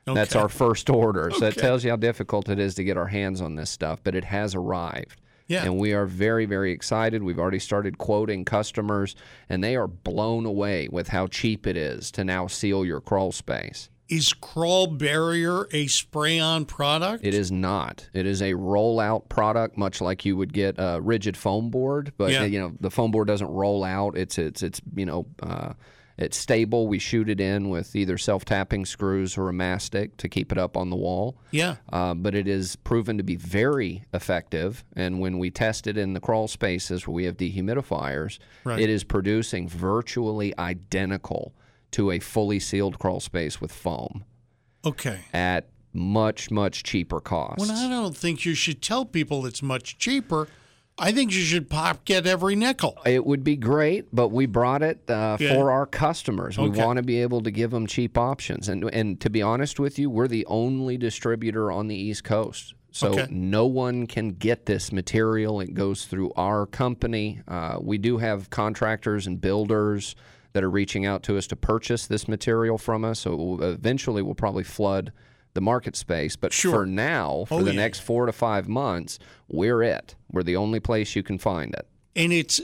That's 0.04 0.34
our 0.34 0.48
first 0.48 0.90
order. 0.90 1.30
So 1.30 1.40
that 1.40 1.56
tells 1.56 1.84
you 1.84 1.90
how 1.90 1.96
difficult 1.96 2.48
it 2.48 2.58
is 2.58 2.74
to 2.74 2.84
get 2.84 2.96
our 2.96 3.06
hands 3.06 3.40
on 3.40 3.54
this 3.54 3.70
stuff, 3.70 4.00
but 4.02 4.14
it 4.14 4.24
has 4.24 4.54
arrived. 4.54 5.20
Yeah. 5.46 5.64
And 5.64 5.78
we 5.78 5.92
are 5.92 6.06
very, 6.06 6.46
very 6.46 6.72
excited. 6.72 7.22
We've 7.22 7.38
already 7.38 7.58
started 7.58 7.98
quoting 7.98 8.44
customers, 8.44 9.14
and 9.48 9.62
they 9.62 9.76
are 9.76 9.86
blown 9.86 10.46
away 10.46 10.88
with 10.90 11.08
how 11.08 11.26
cheap 11.26 11.66
it 11.66 11.76
is 11.76 12.10
to 12.12 12.24
now 12.24 12.46
seal 12.46 12.84
your 12.84 13.00
crawl 13.00 13.32
space. 13.32 13.90
Is 14.12 14.32
Crawl 14.34 14.88
Barrier 14.88 15.66
a 15.72 15.86
spray 15.86 16.38
on 16.38 16.66
product? 16.66 17.24
It 17.24 17.32
is 17.34 17.50
not. 17.50 18.08
It 18.12 18.26
is 18.26 18.42
a 18.42 18.52
rollout 18.52 19.28
product, 19.30 19.78
much 19.78 20.00
like 20.02 20.24
you 20.26 20.36
would 20.36 20.52
get 20.52 20.74
a 20.78 21.00
rigid 21.00 21.36
foam 21.36 21.70
board. 21.70 22.12
But 22.18 22.30
Yeah. 22.32 22.44
you 22.44 22.60
know, 22.60 22.72
the 22.80 22.90
foam 22.90 23.10
board 23.10 23.28
doesn't 23.28 23.48
roll 23.50 23.84
out. 23.84 24.16
It's 24.18 24.36
it's 24.38 24.62
it's 24.62 24.80
you 24.94 25.06
know, 25.06 25.26
uh, 25.42 25.72
it's 26.18 26.36
stable. 26.36 26.88
We 26.88 26.98
shoot 26.98 27.30
it 27.30 27.40
in 27.40 27.70
with 27.70 27.96
either 27.96 28.18
self 28.18 28.44
tapping 28.44 28.84
screws 28.84 29.38
or 29.38 29.48
a 29.48 29.52
mastic 29.54 30.18
to 30.18 30.28
keep 30.28 30.52
it 30.52 30.58
up 30.58 30.76
on 30.76 30.90
the 30.90 30.96
wall. 30.96 31.38
Yeah. 31.50 31.76
Uh, 31.90 32.12
but 32.12 32.34
it 32.34 32.46
is 32.46 32.76
proven 32.76 33.16
to 33.16 33.22
be 33.24 33.36
very 33.36 34.04
effective. 34.12 34.84
And 34.94 35.20
when 35.20 35.38
we 35.38 35.50
test 35.50 35.86
it 35.86 35.96
in 35.96 36.12
the 36.12 36.20
crawl 36.20 36.48
spaces 36.48 37.06
where 37.06 37.14
we 37.14 37.24
have 37.24 37.38
dehumidifiers, 37.38 38.38
Right. 38.62 38.78
it 38.78 38.90
is 38.90 39.04
producing 39.04 39.68
virtually 39.70 40.52
identical 40.58 41.54
to 41.92 42.10
a 42.10 42.18
fully 42.18 42.58
sealed 42.58 42.98
crawl 42.98 43.20
space 43.20 43.60
with 43.60 43.72
foam 43.72 44.24
Okay. 44.84 45.20
at 45.32 45.68
much 45.94 46.50
much 46.50 46.82
cheaper 46.82 47.20
cost. 47.20 47.58
Well, 47.60 47.70
I 47.70 47.88
don't 47.88 48.16
think 48.16 48.44
you 48.44 48.54
should 48.54 48.82
tell 48.82 49.04
people 49.04 49.46
it's 49.46 49.62
much 49.62 49.98
cheaper. 49.98 50.48
I 50.98 51.10
think 51.12 51.32
you 51.32 51.40
should 51.40 51.68
pop 51.70 52.04
get 52.04 52.26
every 52.26 52.54
nickel. 52.54 52.98
It 53.06 53.24
would 53.24 53.42
be 53.44 53.56
great, 53.56 54.14
but 54.14 54.28
we 54.28 54.46
brought 54.46 54.82
it 54.82 55.08
uh, 55.10 55.36
Yeah. 55.40 55.54
for 55.54 55.70
our 55.70 55.86
customers. 55.86 56.58
We 56.58 56.68
Okay. 56.68 56.84
want 56.84 56.98
to 56.98 57.02
be 57.02 57.20
able 57.20 57.40
to 57.42 57.50
give 57.50 57.70
them 57.70 57.86
cheap 57.86 58.16
options, 58.18 58.68
and 58.68 58.84
and 58.92 59.20
to 59.20 59.30
be 59.30 59.40
honest 59.42 59.78
with 59.80 59.98
you, 59.98 60.10
we're 60.10 60.28
the 60.28 60.46
only 60.46 60.96
distributor 60.98 61.70
on 61.72 61.88
the 61.88 61.96
East 61.96 62.24
Coast, 62.24 62.74
so 62.90 63.08
Okay. 63.12 63.26
no 63.30 63.66
one 63.66 64.06
can 64.06 64.30
get 64.30 64.66
this 64.66 64.92
material. 64.92 65.60
It 65.60 65.72
goes 65.74 66.04
through 66.06 66.32
our 66.36 66.66
company. 66.66 67.40
Uh, 67.48 67.78
we 67.80 67.96
do 67.98 68.18
have 68.18 68.48
contractors 68.50 69.26
and 69.26 69.40
builders 69.40 70.14
that 70.52 70.62
are 70.62 70.70
reaching 70.70 71.06
out 71.06 71.22
to 71.24 71.38
us 71.38 71.46
to 71.48 71.56
purchase 71.56 72.06
this 72.06 72.28
material 72.28 72.78
from 72.78 73.04
us. 73.04 73.20
So 73.20 73.32
it 73.32 73.36
will- 73.36 73.62
eventually, 73.62 74.22
we'll 74.22 74.34
probably 74.34 74.64
flood 74.64 75.12
the 75.54 75.60
market 75.60 75.96
space. 75.96 76.36
But 76.36 76.52
Sure. 76.52 76.72
for 76.72 76.86
now, 76.86 77.30
oh, 77.30 77.44
for 77.46 77.60
Oh, 77.60 77.62
the 77.62 77.72
yeah. 77.72 77.80
next 77.80 78.00
four 78.00 78.26
to 78.26 78.32
five 78.32 78.68
months, 78.68 79.18
we're 79.48 79.82
it. 79.82 80.14
We're 80.30 80.42
the 80.42 80.56
only 80.56 80.80
place 80.80 81.14
you 81.16 81.22
can 81.22 81.38
find 81.38 81.74
it. 81.74 81.86
And 82.16 82.32
it's 82.32 82.60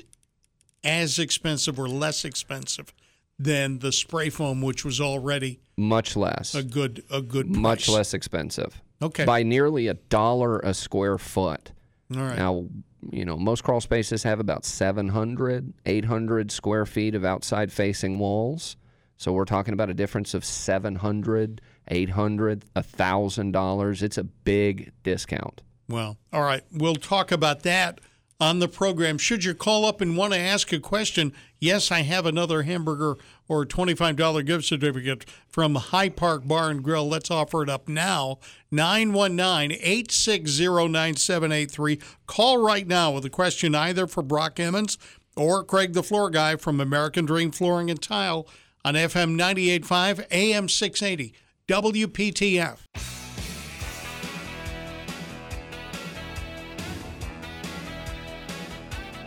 as 0.85 1.19
expensive 1.19 1.79
or 1.79 1.89
less 1.89 2.25
expensive 2.25 2.93
than 3.39 3.79
the 3.81 3.93
spray 3.93 4.31
foam, 4.31 4.63
which 4.63 4.85
was 4.85 5.01
already 5.01 5.61
Much 5.77 6.17
less. 6.17 6.55
a 6.55 6.63
good 6.63 7.05
a 7.11 7.21
good 7.23 7.47
price. 7.53 7.63
much 7.63 7.89
less 7.89 8.13
expensive. 8.15 8.81
Okay. 9.01 9.25
By 9.25 9.43
nearly 9.43 9.87
a 9.87 9.95
dollar 9.95 10.59
a 10.61 10.75
square 10.75 11.19
foot. 11.19 11.73
All 12.17 12.23
right. 12.23 12.37
Now, 12.39 12.67
you 13.11 13.25
know, 13.25 13.37
most 13.37 13.65
crawl 13.65 13.81
spaces 13.81 14.23
have 14.23 14.41
about 14.41 14.65
700, 14.65 15.73
800 15.87 16.51
square 16.51 16.87
feet 16.87 17.15
of 17.15 17.25
outside 17.25 17.73
facing 17.73 18.19
walls. 18.19 18.77
So 19.17 19.33
we're 19.33 19.45
talking 19.45 19.75
about 19.75 19.91
a 19.91 19.95
difference 19.95 20.35
of 20.35 20.45
700, 20.45 21.61
800, 21.89 22.65
$1,000. 22.77 24.03
It's 24.03 24.19
a 24.19 24.25
big 24.25 24.93
discount. 25.03 25.63
Well, 25.89 26.19
all 26.33 26.43
right. 26.43 26.63
We'll 26.73 26.95
talk 26.95 27.33
about 27.33 27.63
that 27.63 28.01
on 28.41 28.59
the 28.59 28.69
program. 28.69 29.19
Should 29.19 29.45
you 29.45 29.55
call 29.55 29.85
up 29.85 30.01
and 30.01 30.17
want 30.17 30.33
to 30.33 30.39
ask 30.39 30.73
a 30.73 30.79
question, 30.79 31.33
yes, 31.59 31.91
I 31.91 32.03
have 32.03 32.27
another 32.27 32.63
hamburger 32.63 33.17
or 33.49 33.65
$25 33.65 34.45
gift 34.47 34.65
certificate 34.65 35.25
from 35.49 35.75
High 35.75 36.11
Park 36.11 36.47
Bar 36.47 36.71
and 36.71 36.83
Grill. 36.83 37.09
Let's 37.09 37.31
offer 37.31 37.63
it 37.63 37.69
up 37.69 37.89
now. 37.89 38.39
919 38.71 39.73
860 39.73 40.67
9783. 40.89 42.01
Call 42.27 42.59
right 42.59 42.87
now 42.87 43.13
with 43.13 43.25
a 43.25 43.31
question 43.31 43.75
either 43.75 44.07
for 44.07 44.23
Brock 44.23 44.61
Emmons 44.61 44.99
or 45.37 45.65
Craig 45.65 45.93
the 45.93 46.03
Floor 46.03 46.31
Guy 46.31 46.57
from 46.57 46.81
American 46.81 47.25
Dream 47.25 47.51
Flooring 47.51 47.91
and 47.91 48.01
Tile 48.01 48.47
on 48.85 48.95
FM 48.95 49.37
985 49.37 50.27
AM 50.31 50.69
680 50.69 51.35
WPTF. 51.69 53.28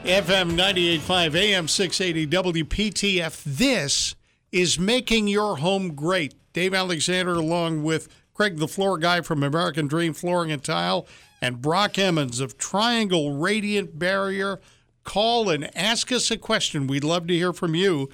FM 0.04 0.56
985 0.56 1.36
AM 1.36 1.68
680 1.68 2.64
WPTF. 2.64 3.44
This 3.44 4.16
is 4.52 4.80
making 4.80 5.28
your 5.28 5.58
home 5.58 5.94
great. 5.94 6.34
Dave 6.54 6.74
Alexander, 6.74 7.36
along 7.36 7.84
with 7.84 8.08
Craig 8.34 8.58
the 8.58 8.68
Floor 8.68 8.98
Guy 8.98 9.22
from 9.22 9.44
American 9.44 9.88
Dream 9.88 10.14
Flooring 10.14 10.52
and 10.52 10.64
Tile, 10.64 11.08
and 11.40 11.62
Brock 11.62 12.00
Emmons 12.00 12.40
of 12.40 12.58
Triangle 12.58 13.38
Radiant 13.38 14.00
Barrier. 14.00 14.60
Call 15.04 15.52
and 15.52 15.76
ask 15.78 16.12
us 16.12 16.32
a 16.32 16.38
question. 16.38 16.88
We'd 16.88 17.04
love 17.04 17.28
to 17.28 17.36
hear 17.36 17.54
from 17.54 17.76
you 17.76 18.10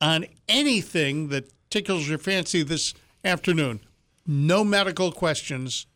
on 0.00 0.26
anything 0.48 1.28
that 1.30 1.50
tickles 1.70 2.08
your 2.08 2.18
fancy 2.18 2.62
this 2.62 2.94
afternoon. 3.24 3.80
No 4.28 4.62
medical 4.62 5.10
questions 5.10 5.86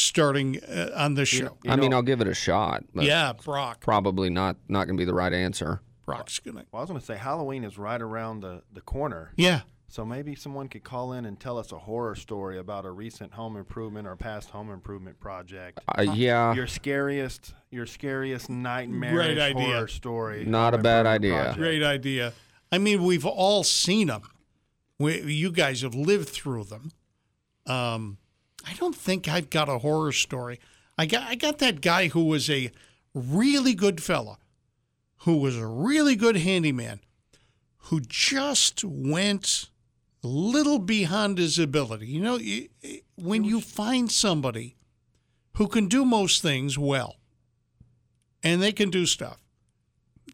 starting 0.00 0.60
uh, 0.64 0.90
on 0.96 1.14
this 1.14 1.28
show. 1.28 1.56
I 1.68 1.76
mean, 1.76 1.92
I'll 1.92 2.02
give 2.02 2.20
it 2.20 2.28
a 2.28 2.34
shot. 2.34 2.84
But 2.94 3.04
yeah, 3.04 3.32
Brock. 3.32 3.80
Probably 3.80 4.30
not 4.30 4.56
not 4.68 4.86
going 4.86 4.96
to 4.96 5.00
be 5.00 5.04
the 5.04 5.14
right 5.14 5.32
answer. 5.32 5.80
Brock's 6.04 6.38
gonna. 6.40 6.64
Well, 6.72 6.80
I 6.80 6.82
was 6.82 6.88
going 6.90 7.00
to 7.00 7.06
say 7.06 7.16
Halloween 7.16 7.64
is 7.64 7.78
right 7.78 8.00
around 8.00 8.40
the, 8.40 8.62
the 8.72 8.80
corner. 8.80 9.32
Yeah. 9.36 9.60
So 9.88 10.04
maybe 10.04 10.36
someone 10.36 10.68
could 10.68 10.84
call 10.84 11.14
in 11.14 11.24
and 11.24 11.38
tell 11.38 11.58
us 11.58 11.72
a 11.72 11.78
horror 11.78 12.14
story 12.14 12.58
about 12.58 12.84
a 12.84 12.90
recent 12.92 13.32
home 13.32 13.56
improvement 13.56 14.06
or 14.06 14.14
past 14.14 14.50
home 14.50 14.70
improvement 14.70 15.18
project. 15.18 15.80
Uh, 15.88 16.02
yeah, 16.02 16.54
Your 16.54 16.68
scariest, 16.68 17.54
your 17.72 17.86
scariest 17.86 18.48
nightmare 18.48 19.12
Great 19.12 19.38
idea. 19.38 19.66
horror 19.66 19.88
story. 19.88 20.44
Not 20.44 20.74
a 20.74 20.78
bad 20.78 21.06
idea. 21.06 21.32
project. 21.32 21.56
Great 21.58 21.82
idea. 21.82 22.32
I 22.70 22.78
mean, 22.78 23.02
we've 23.02 23.26
all 23.26 23.64
seen 23.64 24.06
them. 24.06 24.22
We, 25.00 25.22
you 25.22 25.50
guys 25.50 25.82
have 25.82 25.94
lived 25.96 26.28
through 26.28 26.64
them. 26.64 26.92
Um, 27.66 28.18
I 28.66 28.74
don't 28.74 28.94
think 28.94 29.28
I've 29.28 29.50
got 29.50 29.68
a 29.68 29.78
horror 29.78 30.12
story. 30.12 30.60
I 30.98 31.06
got 31.06 31.22
I 31.28 31.34
got 31.34 31.58
that 31.58 31.80
guy 31.80 32.08
who 32.08 32.24
was 32.24 32.50
a 32.50 32.70
really 33.14 33.74
good 33.74 34.02
fella, 34.02 34.38
who 35.18 35.38
was 35.38 35.56
a 35.56 35.66
really 35.66 36.16
good 36.16 36.36
handyman, 36.36 37.00
who 37.84 38.00
just 38.00 38.84
went 38.84 39.70
a 40.22 40.26
little 40.26 40.78
beyond 40.78 41.38
his 41.38 41.58
ability. 41.58 42.06
You 42.06 42.20
know, 42.20 42.38
when 43.16 43.44
you 43.44 43.60
find 43.60 44.10
somebody 44.10 44.76
who 45.56 45.66
can 45.66 45.88
do 45.88 46.04
most 46.04 46.42
things 46.42 46.78
well, 46.78 47.16
and 48.42 48.62
they 48.62 48.72
can 48.72 48.90
do 48.90 49.06
stuff, 49.06 49.38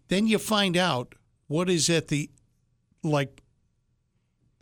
then 0.09 0.27
you 0.27 0.39
find 0.39 0.77
out 0.77 1.15
what 1.47 1.71
is 1.71 1.89
at 1.89 2.09
the 2.09 2.31
like 3.03 3.43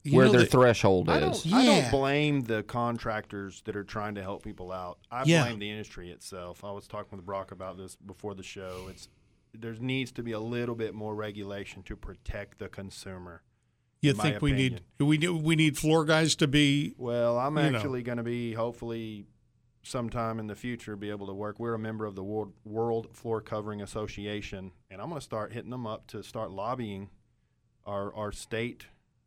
you 0.04 0.16
where 0.16 0.26
know, 0.26 0.32
their 0.32 0.40
the- 0.42 0.46
threshold 0.46 1.08
I 1.08 1.18
is. 1.30 1.42
don't, 1.44 1.54
I 1.54 1.64
don't 1.64 1.90
blame 1.90 2.42
the 2.42 2.62
contractors 2.62 3.62
that 3.64 3.75
are 3.75 3.84
trying 3.84 4.14
to 4.16 4.23
help 4.23 4.42
people 4.44 4.70
out. 4.70 4.99
I 5.11 5.25
Yeah. 5.25 5.44
blame 5.44 5.58
the 5.58 5.70
industry 5.70 6.11
itself. 6.11 6.62
I 6.62 6.70
was 6.73 6.87
talking 6.87 7.16
with 7.16 7.25
Brock 7.26 7.50
about 7.52 7.76
this 7.78 7.96
before 7.96 8.34
the 8.34 8.42
show. 8.42 8.87
It's 8.90 9.08
there 9.56 9.73
needs 9.75 10.11
to 10.12 10.23
be 10.23 10.32
a 10.32 10.40
little 10.40 10.75
bit 10.75 10.94
more 10.94 11.14
regulation 11.14 11.82
to 11.84 11.96
protect 11.96 12.58
the 12.58 12.68
consumer. 12.68 13.42
you 14.02 14.11
in 14.11 14.16
my 14.18 14.23
think 14.25 14.42
we 14.42 14.52
need 14.52 14.82
we 14.99 15.16
need 15.16 15.28
we 15.30 15.56
need 15.56 15.78
floor 15.78 16.04
guys 16.04 16.37
to 16.37 16.46
be 16.46 16.92
Well, 16.99 17.38
I'm 17.38 17.56
actually 17.56 18.02
going 18.02 18.18
to 18.18 18.25
be 18.25 18.52
hopefully 18.52 19.26
sometime 19.82 20.38
in 20.38 20.46
the 20.46 20.54
future 20.56 20.96
be 20.96 21.08
able 21.11 21.26
to 21.28 21.32
work. 21.34 21.58
We're 21.58 21.75
a 21.75 21.78
member 21.78 22.04
of 22.04 22.14
the 22.14 22.25
World, 22.25 22.52
World 22.64 23.08
Floor 23.16 23.40
Covering 23.40 23.80
Association, 23.80 24.73
and 24.90 25.00
I'm 25.00 25.08
going 25.08 25.20
to 25.20 25.25
start 25.25 25.52
hitting 25.54 25.70
them 25.70 25.87
up 25.87 26.06
to 26.08 26.23
start 26.23 26.50
lobbying 26.50 27.08
our 27.87 28.12
our 28.14 28.32
state 28.32 28.86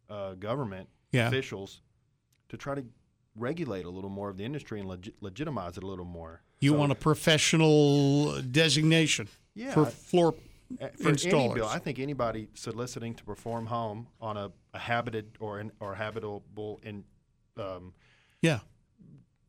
uh, 0.09 0.33
government 0.35 0.89
Yeah. 1.11 1.27
officials 1.27 1.81
to 2.49 2.57
try 2.57 2.75
to 2.75 2.83
regulate 3.35 3.85
a 3.85 3.89
little 3.89 4.09
more 4.09 4.29
of 4.29 4.37
the 4.37 4.43
industry 4.45 4.79
and 4.79 4.89
legi- 4.89 5.13
legitimize 5.21 5.77
it 5.77 5.83
a 5.83 5.87
little 5.87 6.05
more. 6.05 6.41
you 6.59 6.71
So, 6.71 6.77
want 6.79 6.91
a 6.91 6.95
professional 6.95 8.41
designation 8.41 9.27
yeah, 9.53 9.73
for 9.73 9.85
floor 9.85 10.33
uh, 10.81 10.87
for 11.01 11.11
installers. 11.11 11.53
bill, 11.55 11.67
I 11.67 11.79
think 11.79 11.99
anybody 11.99 12.49
soliciting 12.55 13.13
to 13.15 13.23
perform 13.23 13.67
home 13.67 14.07
on 14.19 14.37
a, 14.37 14.51
a 14.73 14.79
habited 14.79 15.37
or 15.39 15.59
an, 15.59 15.71
or 15.79 15.95
habitable 15.95 16.79
in 16.83 17.03
um, 17.57 17.93
yeah 18.41 18.59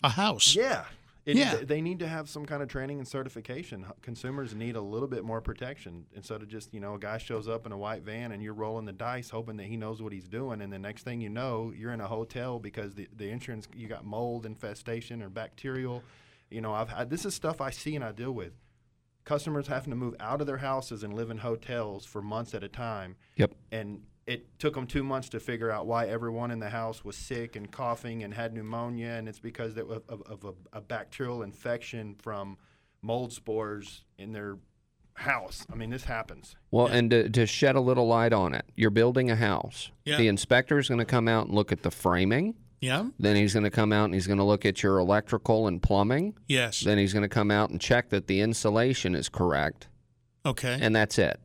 a 0.04 0.08
house 0.10 0.54
Yeah. 0.54 0.84
It, 1.28 1.36
Yeah. 1.36 1.56
They 1.56 1.80
need 1.82 1.98
to 1.98 2.08
have 2.08 2.28
some 2.28 2.46
kind 2.46 2.62
of 2.62 2.68
training 2.68 2.98
and 2.98 3.06
certification. 3.06 3.84
Consumers 4.02 4.54
need 4.54 4.76
a 4.76 4.80
little 4.80 5.06
bit 5.08 5.24
more 5.24 5.40
protection 5.42 6.06
instead 6.14 6.40
of 6.42 6.48
just, 6.48 6.72
you 6.72 6.80
know, 6.80 6.94
a 6.94 6.98
guy 6.98 7.18
shows 7.18 7.46
up 7.46 7.66
in 7.66 7.72
a 7.72 7.76
white 7.76 8.02
van 8.02 8.32
and 8.32 8.42
you're 8.42 8.54
rolling 8.54 8.86
the 8.86 8.92
dice 8.92 9.28
hoping 9.28 9.58
that 9.58 9.66
he 9.66 9.76
knows 9.76 10.00
what 10.00 10.12
he's 10.12 10.26
doing. 10.26 10.62
And 10.62 10.72
the 10.72 10.78
next 10.78 11.02
thing 11.02 11.20
you 11.20 11.28
know, 11.28 11.70
you're 11.76 11.92
in 11.92 12.00
a 12.00 12.08
hotel 12.08 12.58
because 12.58 12.94
the, 12.94 13.06
the 13.14 13.28
insurance, 13.28 13.68
you 13.76 13.88
got 13.88 14.04
mold 14.06 14.46
infestation 14.46 15.22
or 15.22 15.28
bacterial. 15.28 16.02
You 16.50 16.62
know, 16.62 16.72
I've 16.72 16.88
had, 16.88 17.10
this 17.10 17.26
is 17.26 17.34
stuff 17.34 17.60
I 17.60 17.70
see 17.70 17.94
and 17.94 18.02
I 18.04 18.12
deal 18.12 18.32
with. 18.32 18.52
Customers 19.26 19.66
having 19.66 19.90
to 19.90 19.96
move 19.96 20.14
out 20.20 20.40
of 20.40 20.46
their 20.46 20.56
houses 20.56 21.02
and 21.04 21.12
live 21.12 21.28
in 21.30 21.36
hotels 21.38 22.06
for 22.06 22.22
months 22.22 22.54
at 22.54 22.64
a 22.64 22.68
time 22.68 23.16
Yep. 23.36 23.52
and 23.70 24.00
it 24.28 24.58
took 24.58 24.74
them 24.74 24.86
two 24.86 25.02
months 25.02 25.28
to 25.30 25.40
figure 25.40 25.70
out 25.70 25.86
why 25.86 26.06
everyone 26.06 26.50
in 26.50 26.58
the 26.60 26.68
house 26.68 27.04
was 27.04 27.16
sick 27.16 27.56
and 27.56 27.70
coughing 27.70 28.22
and 28.22 28.34
had 28.34 28.52
pneumonia, 28.52 29.08
and 29.12 29.28
it's 29.28 29.38
because 29.38 29.76
of, 29.76 29.90
of, 29.90 30.22
of 30.22 30.44
a, 30.44 30.78
a 30.78 30.80
bacterial 30.80 31.42
infection 31.42 32.14
from 32.22 32.58
mold 33.00 33.32
spores 33.32 34.04
in 34.18 34.32
their 34.32 34.58
house. 35.14 35.66
I 35.72 35.76
mean, 35.76 35.90
this 35.90 36.04
happens. 36.04 36.56
Well, 36.70 36.86
and 36.86 37.10
to, 37.10 37.28
to 37.30 37.46
shed 37.46 37.74
a 37.74 37.80
little 37.80 38.06
light 38.06 38.32
on 38.32 38.54
it, 38.54 38.66
you're 38.76 38.90
building 38.90 39.30
a 39.30 39.36
house. 39.36 39.90
Yeah. 40.04 40.18
The 40.18 40.28
inspector 40.28 40.78
is 40.78 40.88
going 40.88 40.98
to 40.98 41.04
come 41.06 41.26
out 41.26 41.46
and 41.46 41.54
look 41.54 41.72
at 41.72 41.82
the 41.82 41.90
framing. 41.90 42.54
yeah 42.80 43.06
Then 43.18 43.34
he's 43.34 43.54
going 43.54 43.64
to 43.64 43.70
come 43.70 43.92
out 43.92 44.04
and 44.04 44.14
he's 44.14 44.26
going 44.26 44.38
to 44.38 44.44
look 44.44 44.64
at 44.66 44.82
your 44.82 44.98
electrical 44.98 45.66
and 45.66 45.82
plumbing. 45.82 46.34
yes 46.46 46.80
Then 46.80 46.98
he's 46.98 47.12
going 47.12 47.22
to 47.24 47.28
come 47.28 47.50
out 47.50 47.70
and 47.70 47.80
check 47.80 48.10
that 48.10 48.26
the 48.26 48.40
insulation 48.40 49.14
is 49.14 49.28
correct. 49.28 49.88
okay 50.44 50.78
And 50.80 50.94
that's 50.94 51.18
it. 51.18 51.40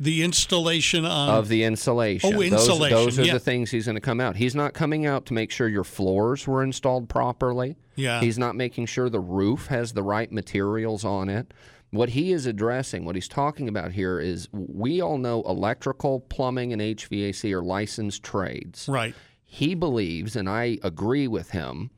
The 0.00 0.22
installation 0.24 1.04
on 1.04 1.28
of 1.28 1.48
the 1.48 1.62
insulation. 1.62 2.34
Oh, 2.34 2.38
Those- 2.38 2.52
insulation, 2.52 2.96
Those, 2.96 3.18
are 3.18 3.24
yeah. 3.24 3.34
the 3.34 3.38
things 3.38 3.70
he's 3.70 3.84
going 3.84 3.94
to 3.96 4.00
come 4.00 4.18
out. 4.20 4.36
He's 4.36 4.54
not 4.54 4.72
coming 4.72 5.04
out 5.06 5.26
to 5.26 5.34
make 5.34 5.50
sure 5.50 5.68
your 5.68 5.84
floors 5.84 6.46
were 6.46 6.62
installed 6.62 7.08
properly. 7.10 7.76
yeah 7.96 8.20
He's 8.20 8.38
not 8.38 8.56
making 8.56 8.86
sure 8.86 9.10
the 9.10 9.20
roof 9.20 9.66
has 9.66 9.92
the 9.92 10.02
right 10.02 10.32
materials 10.32 11.04
on 11.04 11.28
it. 11.28 11.52
What 11.90 12.10
he 12.10 12.32
is 12.32 12.46
addressing, 12.46 13.04
what 13.04 13.14
he's 13.16 13.28
talking 13.28 13.68
about 13.68 13.92
here 13.92 14.18
is 14.18 14.48
we 14.52 15.00
all 15.02 15.18
know 15.18 15.42
electrical, 15.42 16.20
plumbing, 16.20 16.72
and 16.72 16.80
HVAC 16.80 17.52
are 17.52 17.62
licensed 17.62 18.22
trades. 18.22 18.88
right 18.88 19.14
He 19.44 19.74
believes, 19.74 20.34
and 20.36 20.48
I 20.48 20.78
agree 20.82 21.26
with 21.28 21.50
him, 21.50 21.90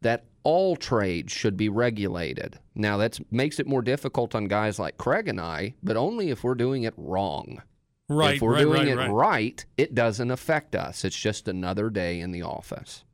that 0.00 0.24
all 0.42 0.76
trades 0.76 1.32
should 1.32 1.56
be 1.56 1.68
regulated. 1.68 2.58
Now 2.74 2.96
that 2.98 3.18
makes 3.32 3.58
it 3.60 3.66
more 3.66 3.82
difficult 3.82 4.34
on 4.34 4.46
guys 4.46 4.78
like 4.78 4.96
Craig 4.98 5.28
and 5.28 5.40
I, 5.40 5.74
but 5.82 5.96
only 5.96 6.30
if 6.30 6.42
we're 6.44 6.54
doing 6.54 6.82
it 6.84 6.94
wrong. 6.96 7.62
right 8.08 8.36
If 8.36 8.42
we're 8.42 8.54
right 8.54 8.60
doing 8.62 8.78
right, 8.80 8.88
it 8.88 8.96
right. 8.96 9.10
right, 9.10 9.64
it 9.76 9.94
doesn't 9.94 10.30
affect 10.30 10.74
us. 10.74 11.04
It's 11.04 11.18
just 11.18 11.46
another 11.48 11.90
day 11.90 12.20
in 12.20 12.30
the 12.32 12.42
office. 12.42 13.04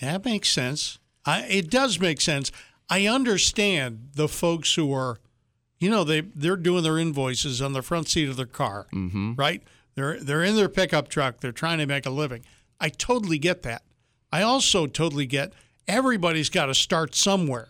That 0.00 0.24
makes 0.24 0.48
sense. 0.50 0.98
I, 1.24 1.42
it 1.42 1.70
does 1.70 2.00
make 2.00 2.20
sense. 2.20 2.50
I 2.88 3.06
understand 3.06 4.10
the 4.14 4.28
folks 4.28 4.74
who 4.74 4.92
are, 4.92 5.18
you 5.78 5.90
know, 5.90 6.02
they 6.04 6.22
they're 6.22 6.56
doing 6.56 6.82
their 6.82 6.98
invoices 6.98 7.60
on 7.60 7.72
the 7.72 7.82
front 7.82 8.08
seat 8.08 8.28
of 8.28 8.36
their 8.36 8.46
car, 8.46 8.86
Mm-hmm. 8.94 9.34
right? 9.34 9.62
They're 9.94 10.18
they're 10.20 10.44
in 10.44 10.56
their 10.56 10.68
pickup 10.68 11.08
truck. 11.08 11.40
They're 11.40 11.52
trying 11.52 11.78
to 11.78 11.86
make 11.86 12.06
a 12.06 12.10
living. 12.10 12.44
I 12.80 12.88
totally 12.88 13.38
get 13.38 13.62
that. 13.62 13.82
I 14.32 14.42
also 14.42 14.86
totally 14.86 15.26
get 15.26 15.52
everybody's 15.88 16.50
got 16.50 16.66
to 16.66 16.74
start 16.74 17.14
somewhere, 17.14 17.68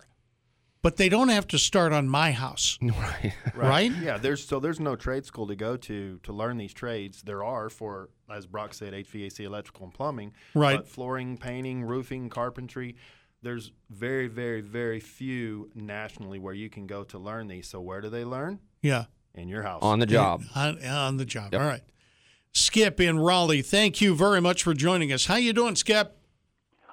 but 0.83 0.97
they 0.97 1.09
don't 1.09 1.29
have 1.29 1.47
to 1.49 1.59
start 1.59 1.93
on 1.93 2.09
my 2.09 2.33
house, 2.33 2.79
Right. 2.83 3.33
right? 3.55 3.93
Yeah, 4.03 4.19
there's 4.19 4.45
so 4.47 4.61
there's 4.61 4.81
no 4.81 4.97
trade 4.97 5.25
school 5.25 5.47
to 5.47 5.57
go 5.57 5.77
to 5.77 6.19
to 6.23 6.33
learn 6.33 6.59
these 6.59 6.75
trades. 6.75 7.23
There 7.23 7.43
are 7.45 7.69
for, 7.71 8.11
as 8.31 8.47
Brock 8.47 8.75
said, 8.75 8.93
HVAC, 8.93 9.41
electrical, 9.41 9.85
and 9.85 9.95
plumbing. 9.95 10.33
Right. 10.55 10.77
But 10.79 10.89
flooring, 10.89 11.39
painting, 11.39 11.85
roofing, 11.85 12.29
carpentry. 12.29 12.97
There's 13.41 13.71
very, 13.89 14.27
very, 14.27 14.61
very 14.61 14.99
few 14.99 15.71
nationally 15.75 16.41
where 16.41 16.55
you 16.55 16.69
can 16.69 16.89
go 16.89 17.05
to 17.05 17.19
learn 17.21 17.47
these. 17.47 17.69
So 17.69 17.81
where 17.81 18.01
do 18.01 18.11
they 18.11 18.25
learn? 18.25 18.59
Yeah. 18.83 19.05
In 19.35 19.49
your 19.49 19.63
house. 19.63 19.81
On 19.83 20.01
the 20.01 20.07
job. 20.07 20.43
On, 20.57 20.85
on 20.85 21.17
the 21.19 21.25
job. 21.25 21.53
Yep. 21.53 21.61
All 21.63 21.67
right. 21.69 21.83
Skip 22.53 23.01
in 23.01 23.21
Raleigh, 23.21 23.63
thank 23.63 24.01
you 24.01 24.17
very 24.17 24.41
much 24.41 24.65
for 24.65 24.75
joining 24.75 25.13
us. 25.13 25.27
How 25.27 25.37
you 25.37 25.53
doing, 25.53 25.77
Skip? 25.77 26.18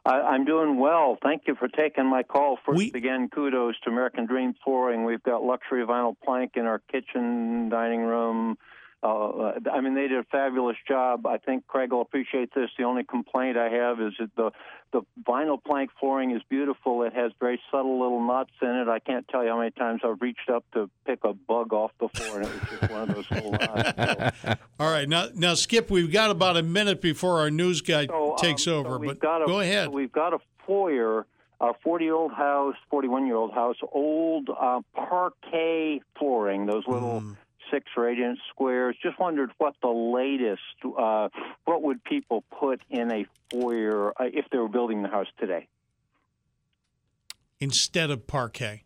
I, 0.05 0.21
I'm 0.21 0.45
doing 0.45 0.77
well. 0.77 1.17
Thank 1.21 1.43
you 1.47 1.55
for 1.55 1.67
taking 1.67 2.05
my 2.05 2.23
call. 2.23 2.57
First, 2.65 2.77
We- 2.77 2.91
again, 2.93 3.29
kudos 3.29 3.75
to 3.83 3.89
American 3.89 4.25
Dream 4.25 4.53
Flooring. 4.63 5.03
We've 5.03 5.23
got 5.23 5.43
luxury 5.43 5.85
vinyl 5.85 6.15
plank 6.23 6.51
in 6.55 6.65
our 6.65 6.79
kitchen, 6.79 7.69
dining 7.69 8.01
room. 8.01 8.57
Uh, 9.05 9.51
I 9.71 9.81
mean, 9.81 9.93
they 9.93 10.07
did 10.07 10.17
a 10.17 10.23
fabulous 10.23 10.77
job. 10.87 11.27
I 11.27 11.37
think 11.37 11.67
Craig 11.67 11.91
will 11.91 12.01
appreciate 12.01 12.55
this. 12.55 12.71
The 12.75 12.85
only 12.85 13.03
complaint 13.03 13.55
I 13.55 13.69
have 13.69 14.01
is 14.01 14.13
that 14.19 14.35
the 14.35 14.51
the 14.93 15.01
vinyl 15.23 15.63
plank 15.63 15.91
flooring 15.99 16.31
is 16.31 16.41
beautiful. 16.49 17.03
It 17.03 17.13
has 17.13 17.31
very 17.39 17.61
subtle 17.69 17.99
little 17.99 18.25
knots 18.25 18.53
in 18.63 18.69
it. 18.69 18.87
I 18.87 18.97
can't 18.97 19.27
tell 19.27 19.43
you 19.43 19.49
how 19.49 19.59
many 19.59 19.69
times 19.71 20.01
I've 20.03 20.21
reached 20.21 20.49
up 20.49 20.65
to 20.73 20.89
pick 21.05 21.19
a 21.23 21.33
bug 21.33 21.71
off 21.71 21.91
the 21.99 22.07
floor, 22.07 22.39
and 22.39 22.47
it 22.47 22.53
was 22.53 22.79
just 22.79 22.91
one 22.91 23.01
of 23.09 23.15
those 23.15 23.29
little 23.29 23.51
knots. 23.51 24.41
So, 24.41 24.55
All 24.79 24.91
right, 24.91 25.07
now 25.07 25.27
now 25.35 25.53
Skip, 25.53 25.91
we've 25.91 26.11
got 26.11 26.31
about 26.31 26.57
a 26.57 26.63
minute 26.63 26.99
before 26.99 27.39
our 27.41 27.51
news 27.51 27.81
guy 27.81 28.07
So, 28.07 28.35
takes 28.39 28.65
um, 28.67 28.73
over, 28.73 28.97
we've 28.97 29.09
but 29.09 29.19
got 29.19 29.43
a, 29.43 29.45
go 29.45 29.59
ahead. 29.59 29.89
We've 29.89 30.11
got 30.11 30.33
a 30.33 30.39
foyer, 30.65 31.27
a 31.61 31.73
40 31.83 32.05
year 32.05 32.15
old 32.15 32.33
house, 32.33 32.75
41 32.89 33.27
year 33.27 33.35
old 33.35 33.53
house, 33.53 33.77
old 33.91 34.49
uh, 34.49 34.81
parquet 34.95 36.01
flooring, 36.17 36.65
those 36.65 36.87
little 36.87 37.21
Mm. 37.21 37.35
Six 37.71 37.85
or 37.95 38.09
eight 38.09 38.19
inch 38.19 38.39
squares. 38.49 38.95
Just 39.01 39.19
wondered 39.19 39.51
what 39.57 39.75
the 39.81 39.89
latest, 39.89 40.61
uh, 40.97 41.29
what 41.65 41.81
would 41.83 42.03
people 42.03 42.43
put 42.59 42.81
in 42.89 43.11
a 43.11 43.25
foyer 43.49 44.13
uh, 44.19 44.25
if 44.33 44.45
they 44.51 44.57
were 44.57 44.69
building 44.69 45.03
the 45.03 45.09
house 45.09 45.27
today? 45.39 45.67
Instead 47.59 48.11
of 48.11 48.27
parquet. 48.27 48.83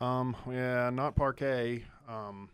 Um, 0.00 0.36
yeah, 0.50 0.90
not 0.90 1.14
parquet. 1.14 1.84
Um, 2.08 2.50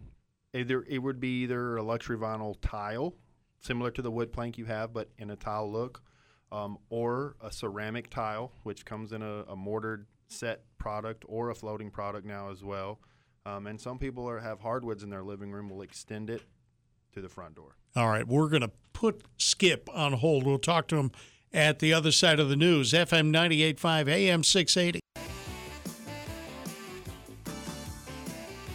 either 0.54 0.84
it 0.88 0.98
would 0.98 1.18
be 1.18 1.42
either 1.42 1.76
a 1.76 1.82
luxury 1.82 2.16
vinyl 2.16 2.56
tile, 2.60 3.14
similar 3.60 3.90
to 3.92 4.02
the 4.02 4.10
wood 4.10 4.32
plank 4.32 4.58
you 4.58 4.66
have, 4.66 4.92
but 4.92 5.08
in 5.18 5.30
a 5.30 5.36
tile 5.36 5.70
look, 5.70 6.02
um, 6.52 6.78
or 6.90 7.36
a 7.42 7.50
ceramic 7.50 8.10
tile, 8.10 8.52
which 8.62 8.84
comes 8.84 9.12
in 9.12 9.22
a, 9.22 9.44
a 9.48 9.56
mortared 9.56 10.06
set 10.28 10.62
product 10.78 11.24
or 11.26 11.50
a 11.50 11.54
floating 11.54 11.90
product 11.90 12.26
now 12.26 12.50
as 12.50 12.62
well. 12.62 13.00
Um, 13.48 13.66
and 13.66 13.80
some 13.80 13.98
people 13.98 14.28
are, 14.28 14.40
have 14.40 14.60
hardwoods 14.60 15.02
in 15.02 15.10
their 15.10 15.22
living 15.22 15.50
room 15.50 15.70
will 15.70 15.82
extend 15.82 16.28
it 16.28 16.42
to 17.14 17.20
the 17.20 17.28
front 17.28 17.54
door. 17.54 17.76
All 17.96 18.08
right, 18.08 18.26
we're 18.26 18.48
going 18.48 18.62
to 18.62 18.70
put 18.92 19.22
Skip 19.38 19.88
on 19.94 20.14
hold. 20.14 20.44
We'll 20.44 20.58
talk 20.58 20.86
to 20.88 20.96
him 20.96 21.12
at 21.52 21.78
the 21.78 21.92
other 21.94 22.12
side 22.12 22.40
of 22.40 22.48
the 22.48 22.56
news. 22.56 22.92
FM 22.92 23.32
98.5, 23.32 24.08
AM 24.08 24.44
680. 24.44 25.00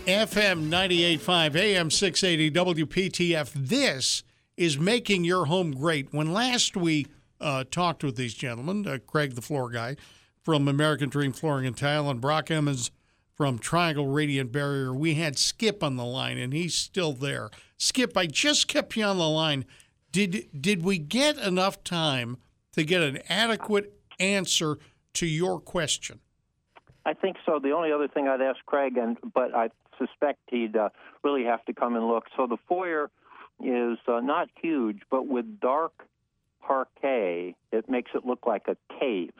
FM 0.05 0.69
98.5, 0.69 1.55
AM 1.55 1.91
680, 1.91 2.51
WPTF. 2.51 3.51
This 3.53 4.23
is 4.57 4.79
making 4.79 5.23
your 5.23 5.45
home 5.45 5.71
great. 5.71 6.11
When 6.11 6.33
last 6.33 6.75
we 6.75 7.07
uh, 7.39 7.63
talked 7.69 8.03
with 8.03 8.15
these 8.15 8.33
gentlemen, 8.33 8.87
uh, 8.87 8.97
Craig, 9.05 9.35
the 9.35 9.41
floor 9.41 9.69
guy 9.69 9.97
from 10.41 10.67
American 10.67 11.09
Dream 11.09 11.31
Flooring 11.31 11.67
and 11.67 11.77
Tile, 11.77 12.09
and 12.09 12.19
Brock 12.19 12.49
Emmons 12.49 12.91
from 13.35 13.57
Triangle 13.57 14.07
Radiant 14.07 14.51
Barrier, 14.51 14.93
we 14.93 15.15
had 15.15 15.37
Skip 15.37 15.83
on 15.83 15.95
the 15.95 16.05
line, 16.05 16.37
and 16.37 16.53
he's 16.53 16.75
still 16.75 17.13
there. 17.13 17.49
Skip, 17.77 18.15
I 18.15 18.27
just 18.27 18.67
kept 18.67 18.95
you 18.95 19.03
on 19.03 19.17
the 19.17 19.27
line. 19.27 19.65
Did 20.11 20.47
did 20.59 20.83
we 20.83 20.99
get 20.99 21.37
enough 21.37 21.83
time 21.83 22.37
to 22.73 22.83
get 22.83 23.01
an 23.01 23.19
adequate 23.29 23.99
answer 24.19 24.77
to 25.15 25.25
your 25.25 25.59
question? 25.59 26.19
I 27.05 27.13
think 27.13 27.37
so. 27.45 27.59
The 27.59 27.71
only 27.71 27.91
other 27.91 28.07
thing 28.07 28.27
I'd 28.27 28.41
ask 28.41 28.63
Craig, 28.65 28.97
and 28.97 29.17
but 29.33 29.55
I 29.55 29.69
suspect 29.97 30.39
he'd 30.47 30.75
uh, 30.75 30.89
really 31.23 31.43
have 31.45 31.65
to 31.65 31.73
come 31.73 31.95
and 31.95 32.07
look. 32.07 32.25
So 32.37 32.47
the 32.47 32.57
foyer 32.67 33.09
is 33.59 33.97
uh, 34.07 34.19
not 34.19 34.49
huge, 34.61 35.01
but 35.09 35.27
with 35.27 35.59
dark 35.59 35.93
parquet, 36.61 37.55
it 37.71 37.89
makes 37.89 38.11
it 38.13 38.25
look 38.25 38.45
like 38.45 38.67
a 38.67 38.77
cave. 38.99 39.33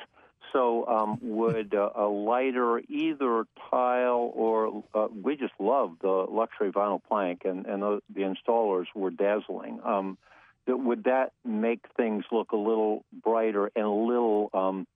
So 0.54 0.86
um, 0.88 1.18
would 1.22 1.74
uh, 1.74 1.90
a 1.96 2.06
lighter 2.06 2.80
either 2.88 3.46
tile 3.72 4.32
or 4.34 4.84
uh, 4.94 5.08
we 5.12 5.36
just 5.36 5.54
love 5.60 5.98
the 6.02 6.28
luxury 6.30 6.72
vinyl 6.72 7.02
plank, 7.04 7.42
and 7.44 7.66
and 7.66 7.82
the, 7.82 8.02
the 8.14 8.22
installers 8.22 8.86
were 8.96 9.10
dazzling. 9.10 9.80
Um, 9.84 10.18
that- 10.68 10.78
would 10.78 11.06
that 11.06 11.34
make 11.44 11.82
things 11.98 12.24
look 12.32 12.52
a 12.52 12.58
little 12.58 13.04
brighter 13.12 13.72
and 13.76 13.86
a 13.86 13.90
little 13.90 14.50
um, 14.54 14.88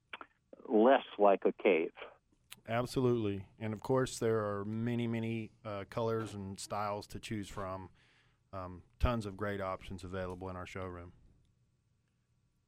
less 0.69 1.03
like 1.17 1.41
a 1.45 1.51
cave? 1.51 1.91
Absolutely. 2.69 3.45
And 3.59 3.73
of 3.73 3.79
course, 3.79 4.19
there 4.19 4.39
are 4.39 4.65
many, 4.65 5.07
many 5.07 5.51
uh, 5.65 5.85
colors 5.89 6.33
and 6.33 6.59
styles 6.59 7.07
to 7.07 7.19
choose 7.19 7.47
from. 7.47 7.89
Um, 8.53 8.81
tons 8.99 9.25
of 9.25 9.35
great 9.37 9.61
options 9.61 10.03
available 10.03 10.49
in 10.49 10.55
our 10.55 10.65
showroom. 10.65 11.11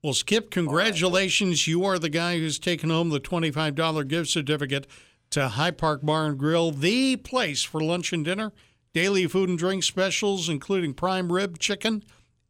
Well, 0.01 0.13
Skip, 0.13 0.49
congratulations. 0.49 1.67
You 1.67 1.83
are 1.83 1.99
the 1.99 2.07
guy 2.09 2.37
who's 2.37 2.57
taken 2.57 2.89
home 2.89 3.09
the 3.09 3.19
$25 3.19 4.07
gift 4.07 4.29
certificate 4.29 4.87
to 5.31 5.49
High 5.49 5.71
Park 5.71 6.05
Bar 6.05 6.27
and 6.27 6.37
Grill, 6.37 6.71
the 6.71 7.17
place 7.17 7.63
for 7.63 7.83
lunch 7.83 8.13
and 8.13 8.23
dinner, 8.23 8.53
daily 8.93 9.27
food 9.27 9.49
and 9.49 9.57
drink 9.57 9.83
specials, 9.83 10.47
including 10.47 10.93
prime 10.93 11.33
rib 11.33 11.59
chicken 11.59 12.01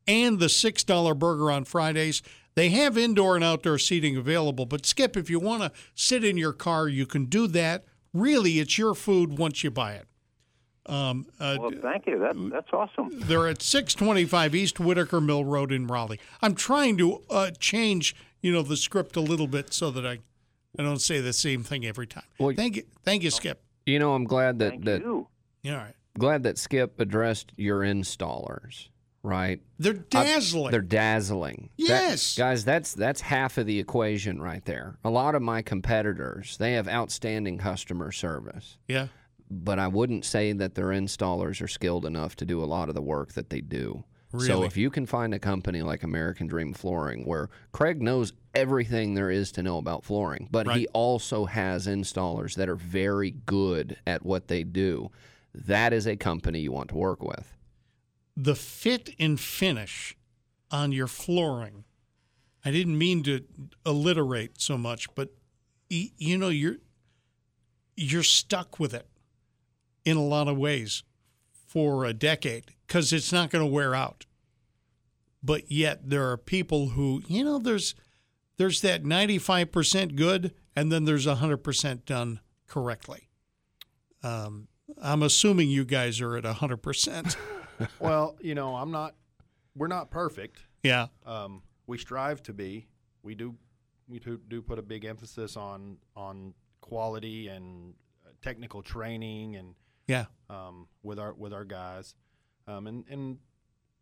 and 0.07 0.37
the 0.37 0.45
$6 0.45 1.17
burger 1.17 1.49
on 1.49 1.65
Fridays. 1.65 2.21
They 2.53 2.69
have 2.69 2.99
indoor 2.99 3.33
and 3.35 3.43
outdoor 3.43 3.79
seating 3.79 4.15
available, 4.15 4.67
but 4.67 4.85
Skip, 4.85 5.17
if 5.17 5.27
you 5.27 5.39
want 5.39 5.63
to 5.63 5.71
sit 5.95 6.23
in 6.23 6.37
your 6.37 6.53
car, 6.53 6.87
you 6.87 7.07
can 7.07 7.25
do 7.25 7.47
that. 7.47 7.85
Really, 8.13 8.59
it's 8.59 8.77
your 8.77 8.93
food 8.93 9.39
once 9.39 9.63
you 9.63 9.71
buy 9.71 9.93
it. 9.93 10.08
Um, 10.89 11.27
uh, 11.39 11.57
Well, 11.59 11.71
thank 11.81 12.07
you. 12.07 12.19
That, 12.19 12.35
that's 12.51 12.73
awesome. 12.73 13.09
they're 13.21 13.47
at 13.47 13.61
625 13.61 14.55
East 14.55 14.79
Whitaker 14.79 15.21
Mill 15.21 15.45
Road 15.45 15.71
in 15.71 15.87
Raleigh. 15.87 16.19
I'm 16.41 16.55
trying 16.55 16.97
to 16.97 17.21
uh, 17.29 17.51
change, 17.59 18.15
you 18.41 18.51
know, 18.51 18.61
the 18.63 18.77
script 18.77 19.15
a 19.15 19.21
little 19.21 19.47
bit 19.47 19.73
so 19.73 19.91
that 19.91 20.05
I, 20.05 20.19
I 20.77 20.83
don't 20.83 20.99
say 21.01 21.19
the 21.21 21.33
same 21.33 21.63
thing 21.63 21.85
every 21.85 22.07
time. 22.07 22.23
Well, 22.39 22.53
thank 22.55 22.75
you, 22.75 22.83
thank 23.03 23.23
you, 23.23 23.31
Skip. 23.31 23.61
You 23.85 23.99
know, 23.99 24.13
I'm 24.13 24.25
glad 24.25 24.59
that 24.59 24.69
Thank 24.71 24.85
that 24.85 25.01
you. 25.01 25.27
Yeah, 25.63 25.73
all 25.73 25.77
right. 25.79 25.95
glad 26.17 26.43
that 26.43 26.57
Skip 26.57 26.99
addressed 26.99 27.51
your 27.57 27.79
installers, 27.81 28.87
right? 29.23 29.61
They're 29.79 29.93
I- 30.13 30.23
dazzling. 30.25 30.71
they're 30.71 30.81
dazzling. 30.81 31.69
That- 31.77 31.83
Yes. 31.85 32.35
guys, 32.37 32.63
that's 32.65 32.93
that's 32.93 33.21
half 33.21 33.57
of 33.57 33.65
the 33.65 33.79
equation 33.79 34.41
right 34.41 34.63
there. 34.65 34.97
A 35.03 35.09
lot 35.09 35.33
of 35.35 35.41
my 35.41 35.61
competitors, 35.61 36.57
they 36.57 36.73
have 36.73 36.87
outstanding 36.87 37.57
customer 37.57 38.11
service, 38.11 38.77
yeah, 38.87 39.07
but 39.49 39.79
I 39.79 39.87
wouldn't 39.87 40.25
say 40.25 40.51
that 40.53 40.75
their 40.75 40.87
installers 40.87 41.61
are 41.61 41.67
skilled 41.67 42.05
enough 42.05 42.35
to 42.37 42.45
do 42.45 42.63
a 42.63 42.65
lot 42.65 42.89
of 42.89 42.95
the 42.95 43.01
work 43.01 43.33
that 43.33 43.49
they 43.49 43.61
do. 43.61 44.03
Really? 44.31 44.45
So 44.47 44.63
if 44.63 44.77
you 44.77 44.91
can 44.91 45.07
find 45.07 45.33
a 45.33 45.39
company 45.39 45.81
like 45.81 46.03
American 46.03 46.45
Dream 46.45 46.73
Flooring 46.73 47.25
where 47.25 47.49
Craig 47.71 47.99
knows 47.99 48.33
everything 48.53 49.15
there 49.15 49.31
is 49.31 49.51
to 49.53 49.63
know 49.63 49.79
about 49.79 50.05
flooring, 50.05 50.47
but 50.51 50.71
he 50.73 50.85
also 50.89 51.45
has 51.45 51.87
installers 51.87 52.53
that 52.55 52.69
are 52.69 52.75
very 52.75 53.31
good 53.31 53.97
at 54.05 54.23
what 54.23 54.47
they 54.47 54.63
do, 54.63 55.09
that 55.55 55.93
is 55.93 56.05
a 56.05 56.15
company 56.15 56.59
you 56.59 56.71
want 56.71 56.89
to 56.89 56.95
work 56.95 57.23
with. 57.23 57.55
the 58.37 58.55
fit 58.55 59.09
and 59.19 59.39
finish 59.39 60.15
on 60.71 60.91
your 60.91 61.07
flooring. 61.07 61.83
I 62.63 62.71
didn't 62.71 62.97
mean 62.97 63.23
to 63.23 63.43
alliterate 63.85 64.61
so 64.61 64.77
much, 64.77 65.13
but 65.15 65.33
you 65.89 66.37
know 66.37 66.49
you're 66.49 66.77
you're 67.97 68.21
stuck 68.23 68.79
with 68.79 68.93
it 68.93 69.07
in 70.09 70.17
a 70.17 70.25
lot 70.25 70.47
of 70.47 70.57
ways 70.57 71.03
for 71.67 72.03
a 72.03 72.13
decade 72.13 72.73
because 72.87 73.13
it's 73.13 73.31
not 73.31 73.51
going 73.51 73.63
to 73.63 73.71
wear 73.71 73.93
out. 73.93 74.25
But 75.43 75.71
yet 75.71 76.09
there 76.09 76.29
are 76.31 76.37
people 76.37 76.89
who, 76.89 77.21
you 77.27 77.43
know, 77.43 77.59
there's 77.59 77.95
there's 78.57 78.81
that 78.81 79.03
95% 79.03 80.15
good 80.15 80.53
and 80.75 80.91
then 80.91 81.05
there's 81.05 81.25
100% 81.25 82.05
done 82.05 82.41
correctly. 82.67 83.29
Um, 84.23 84.67
I'm 85.01 85.23
assuming 85.23 85.69
you 85.69 85.85
guys 85.85 86.19
are 86.19 86.35
at 86.35 86.43
100%. 86.43 87.35
well, 87.99 88.35
you 88.41 88.55
know, 88.55 88.75
I'm 88.75 88.91
not. 88.91 89.15
We're 89.75 89.87
not 89.87 90.11
perfect. 90.11 90.63
yeah. 90.83 91.07
Um, 91.25 91.61
we 91.87 91.97
strive 91.97 92.43
to 92.43 92.53
be. 92.53 92.87
We 93.23 93.35
do. 93.35 93.55
We 94.09 94.19
do, 94.19 94.39
do 94.49 94.61
put 94.61 94.79
a 94.79 94.81
big 94.81 95.05
emphasis 95.05 95.55
on 95.55 95.97
on 96.15 96.53
quality 96.81 97.47
and 97.47 97.93
uh, 98.25 98.31
technical 98.41 98.81
training 98.81 99.55
and 99.55 99.75
Yeah. 100.09 100.25
um, 100.49 100.87
with 101.03 101.19
our 101.19 101.33
with 101.33 101.53
our 101.53 101.65
guys, 101.65 102.15
um, 102.67 102.87
and 102.87 103.05
and 103.09 103.37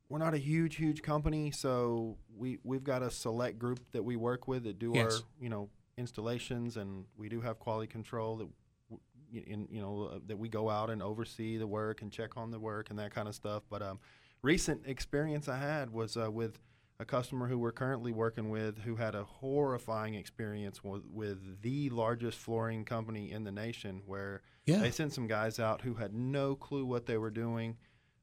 we're 0.09 0.19
not 0.19 0.33
a 0.33 0.37
huge 0.37 0.75
huge 0.77 1.01
company, 1.01 1.51
so 1.51 2.17
we 2.35 2.57
we've 2.63 2.83
got 2.83 3.03
a 3.03 3.11
select 3.11 3.59
group 3.59 3.79
that 3.91 4.03
we 4.03 4.15
work 4.15 4.47
with 4.47 4.63
that 4.63 4.79
do 4.79 4.93
Yes. 4.95 5.13
our 5.17 5.19
you 5.41 5.49
know 5.49 5.69
installations, 5.97 6.77
and 6.77 7.05
we 7.17 7.27
do 7.29 7.41
have 7.41 7.59
quality 7.59 7.87
control 7.87 8.37
that. 8.37 8.47
w- 8.89 9.43
In, 9.53 9.67
you 9.69 9.81
know 9.81 10.03
uh, 10.13 10.19
that 10.27 10.37
we 10.39 10.47
go 10.47 10.69
out 10.69 10.89
and 10.89 11.01
oversee 11.03 11.57
the 11.57 11.67
work 11.67 12.01
and 12.01 12.09
check 12.11 12.37
on 12.37 12.49
the 12.51 12.59
work 12.59 12.89
and 12.89 12.97
that 12.99 13.11
kind 13.13 13.27
of 13.27 13.35
stuff. 13.35 13.63
But 13.69 13.81
um, 13.81 13.99
recent 14.41 14.87
experience 14.87 15.49
I 15.49 15.57
had 15.57 15.89
was 15.91 16.15
uh, 16.15 16.31
with 16.31 16.57
a 16.99 17.05
customer 17.05 17.47
who 17.47 17.59
we're 17.59 17.71
currently 17.71 18.11
working 18.11 18.49
with 18.49 18.79
who 18.79 18.95
had 18.95 19.13
a 19.13 19.23
horrifying 19.23 20.15
experience 20.15 20.83
with, 20.83 21.03
with 21.11 21.61
the 21.61 21.89
largest 21.91 22.39
flooring 22.39 22.83
company 22.85 23.31
in 23.31 23.43
the 23.43 23.51
nation 23.51 24.01
where 24.05 24.41
Yeah. 24.65 24.79
they 24.79 24.89
sent 24.91 25.13
some 25.13 25.27
guys 25.27 25.59
out 25.59 25.81
who 25.81 25.95
had 25.95 26.13
no 26.13 26.55
clue 26.55 26.85
what 26.85 27.05
they 27.05 27.17
were 27.17 27.29
doing. 27.29 27.77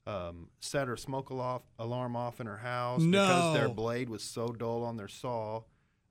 Um, 0.06 0.48
set 0.60 0.88
her 0.88 0.96
smoke 0.96 1.30
alarm, 1.30 1.62
alarm 1.78 2.14
off 2.16 2.40
in 2.40 2.46
her 2.46 2.58
house 2.58 3.02
because 3.02 3.54
their 3.54 3.68
blade 3.70 4.08
was 4.10 4.22
so 4.22 4.48
dull 4.48 4.82
on 4.84 4.96
their 4.96 5.08
saw. 5.08 5.62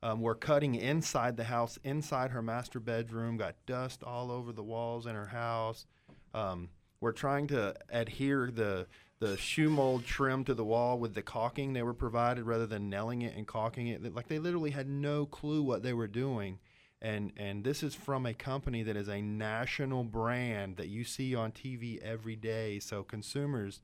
Um, 0.02 0.20
we're 0.20 0.34
cutting 0.34 0.74
inside 0.74 1.36
the 1.36 1.44
house, 1.44 1.78
inside 1.84 2.30
her 2.32 2.42
master 2.42 2.80
bedroom. 2.80 3.36
Got 3.36 3.54
dust 3.66 4.02
all 4.02 4.30
over 4.32 4.52
the 4.52 4.62
walls 4.64 5.06
in 5.06 5.14
her 5.14 5.26
house. 5.28 5.86
Um, 6.34 6.70
we're 7.00 7.12
trying 7.12 7.46
to 7.48 7.74
adhere 7.90 8.50
the 8.50 8.86
the 9.24 9.36
shoe 9.38 9.70
mold 9.70 10.04
trim 10.04 10.44
to 10.44 10.52
the 10.52 10.64
wall 10.64 10.98
with 10.98 11.14
the 11.14 11.22
caulking 11.22 11.72
they 11.72 11.82
were 11.82 11.94
provided 11.94 12.44
rather 12.44 12.66
than 12.66 12.90
nailing 12.90 13.22
it 13.22 13.34
and 13.34 13.46
caulking 13.46 13.86
it. 13.88 14.14
Like 14.14 14.28
they 14.28 14.38
literally 14.38 14.70
had 14.70 14.86
no 14.88 15.24
clue 15.24 15.62
what 15.62 15.82
they 15.82 15.94
were 15.94 16.06
doing. 16.06 16.58
And 17.00 17.32
and 17.36 17.64
this 17.64 17.82
is 17.82 17.94
from 17.94 18.26
a 18.26 18.34
company 18.34 18.82
that 18.82 18.96
is 18.96 19.08
a 19.08 19.22
national 19.22 20.04
brand 20.04 20.76
that 20.76 20.88
you 20.88 21.04
see 21.04 21.34
on 21.34 21.52
TV 21.52 22.00
every 22.02 22.36
day. 22.36 22.78
So 22.80 23.02
consumers, 23.02 23.80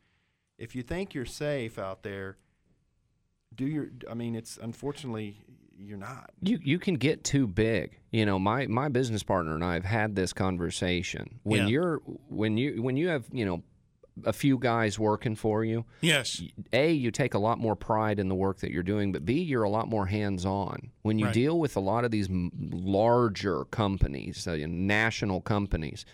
if 0.59 0.75
you 0.75 0.83
think 0.83 1.15
you're 1.15 1.25
safe 1.25 1.79
out 1.79 2.03
there, 2.03 2.37
do 3.55 3.67
your 3.67 3.89
I 4.11 4.15
mean 4.15 4.35
it's 4.35 4.59
unfortunately 4.61 5.39
you're 5.79 5.99
not. 5.99 6.31
You 6.43 6.59
you 6.63 6.79
can 6.79 6.95
get 6.95 7.25
too 7.25 7.47
big. 7.47 7.99
You 8.11 8.27
know, 8.27 8.39
my 8.39 8.67
my 8.67 8.89
business 8.89 9.23
partner 9.23 9.55
and 9.55 9.65
I 9.65 9.75
have 9.75 9.85
had 9.85 10.15
this 10.15 10.33
conversation. 10.35 11.41
When 11.45 11.63
Yeah. 11.63 11.69
you're 11.69 11.97
when 12.29 12.57
you 12.59 12.83
when 12.83 12.97
you 12.99 13.09
have, 13.09 13.25
you 13.33 13.47
know, 13.47 13.63
a 14.25 14.33
few 14.33 14.59
guys 14.59 14.99
working 14.99 15.35
for 15.37 15.65
you, 15.65 15.85
Yes. 16.01 16.43
A, 16.73 16.93
you 16.93 17.11
take 17.11 17.35
a 17.35 17.39
lot 17.39 17.59
more 17.59 17.77
pride 17.77 18.19
in 18.19 18.29
the 18.29 18.35
work 18.35 18.59
that 18.61 18.71
you're 18.71 18.83
doing, 18.83 19.13
but 19.13 19.25
B, 19.25 19.35
you're 19.41 19.63
a 19.63 19.71
lot 19.71 19.89
more 19.89 20.07
hands 20.07 20.45
on. 20.47 20.91
When 21.03 21.19
you 21.19 21.27
Right. 21.27 21.35
deal 21.35 21.59
with 21.59 21.77
a 21.77 21.81
lot 21.81 22.05
of 22.05 22.11
these 22.11 22.29
larger 22.31 23.65
companies, 23.67 24.47
uh, 24.47 24.57
national 24.69 25.41
companies, 25.41 26.05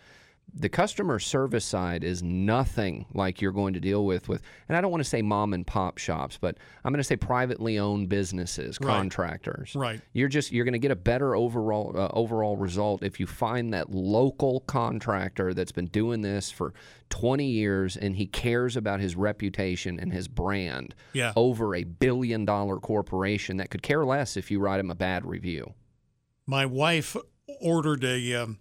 the 0.55 0.69
customer 0.71 1.19
service 1.19 1.65
side 1.67 2.03
is 2.03 2.23
nothing 2.23 3.05
like 3.13 3.43
you're 3.43 3.53
going 3.53 3.75
to 3.75 3.81
deal 3.81 4.07
with 4.07 4.27
with 4.29 4.41
and 4.69 4.77
I 4.77 4.81
don't 4.81 4.91
want 4.91 5.03
to 5.03 5.09
say 5.09 5.21
mom 5.21 5.53
and 5.53 5.67
pop 5.67 5.99
shops, 5.99 6.39
but 6.41 6.57
I'm 6.83 6.93
going 6.93 6.99
to 7.01 7.05
say 7.05 7.17
privately 7.17 7.79
owned 7.79 8.09
businesses, 8.09 8.79
Right. 8.81 8.89
contractors. 8.97 9.75
Right. 9.75 10.01
You're 10.15 10.29
just 10.29 10.53
you're 10.53 10.65
going 10.65 10.73
to 10.73 10.79
get 10.79 10.91
a 10.93 10.97
better 10.97 11.35
overall 11.37 11.93
uh, 11.95 12.09
overall 12.13 12.57
result 12.57 13.03
if 13.03 13.21
you 13.21 13.27
find 13.27 13.75
that 13.75 13.91
local 13.91 14.61
contractor 14.61 15.53
that's 15.53 15.73
been 15.73 15.89
doing 15.89 16.23
this 16.23 16.51
for 16.51 16.73
20 17.11 17.45
years 17.45 17.97
and 17.97 18.17
he 18.17 18.27
cares 18.27 18.77
about 18.77 19.01
his 19.01 19.15
reputation 19.15 20.01
and 20.01 20.13
his 20.13 20.27
brand 20.27 20.95
Yeah. 21.13 21.33
over 21.37 21.75
a 21.75 21.85
billion 21.85 22.45
dollar 22.47 22.79
corporation 22.79 23.59
that 23.59 23.69
could 23.71 23.83
care 23.83 24.07
less 24.07 24.37
if 24.39 24.51
you 24.51 24.61
write 24.61 24.81
him 24.81 24.91
a 24.91 24.95
bad 24.97 25.27
review. 25.27 25.75
My 26.47 26.65
wife 26.65 27.15
ordered 27.61 28.05
a 28.05 28.35
um, 28.35 28.59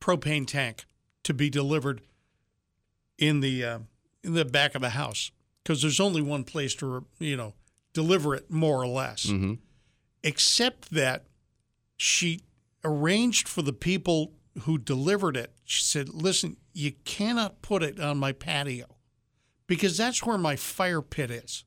propane 0.00 0.46
tank 0.46 0.86
to 1.26 1.34
be 1.34 1.50
delivered 1.50 2.02
in 3.18 3.40
the 3.40 3.64
uh, 3.64 3.78
in 4.22 4.34
the 4.34 4.44
back 4.44 4.76
of 4.76 4.80
the 4.80 4.90
house 4.90 5.32
because 5.62 5.82
there's 5.82 5.98
only 5.98 6.22
one 6.22 6.44
place 6.44 6.72
to 6.76 7.04
you 7.18 7.36
know 7.36 7.52
deliver 7.92 8.34
it 8.36 8.48
more 8.48 8.80
or 8.80 8.86
less. 8.86 9.26
Mm-hmm. 9.26 9.54
Except 10.22 10.92
that 10.92 11.24
she 11.96 12.42
arranged 12.84 13.48
for 13.48 13.62
the 13.62 13.72
people 13.72 14.34
who 14.62 14.78
delivered 14.78 15.36
it. 15.36 15.52
She 15.64 15.82
said, 15.82 16.10
"Listen, 16.10 16.58
you 16.72 16.92
cannot 17.04 17.60
put 17.60 17.82
it 17.82 17.98
on 17.98 18.18
my 18.18 18.30
patio 18.30 18.86
because 19.66 19.96
that's 19.96 20.24
where 20.24 20.38
my 20.38 20.54
fire 20.54 21.02
pit 21.02 21.32
is, 21.32 21.64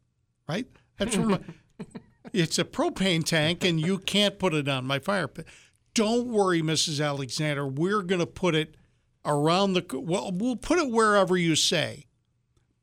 right? 0.48 0.68
That's 0.98 1.18
where 1.18 1.28
my 1.28 1.40
it's 2.34 2.58
a 2.58 2.64
propane 2.64 3.26
tank 3.26 3.66
and 3.66 3.78
you 3.78 3.98
can't 3.98 4.40
put 4.40 4.54
it 4.54 4.70
on 4.70 4.88
my 4.88 5.00
fire 5.00 5.28
pit. 5.28 5.48
Don't 5.94 6.28
worry, 6.28 6.62
Mrs. 6.62 7.06
Alexander. 7.06 7.68
We're 7.68 8.04
going 8.04 8.20
to 8.20 8.26
put 8.26 8.56
it 8.56 8.76
around 9.30 9.74
the 9.74 9.86
well, 9.94 10.32
we'll 10.34 10.56
put 10.56 10.80
it 10.80 10.92
wherever 10.92 11.38
you 11.38 11.56
say, 11.56 12.06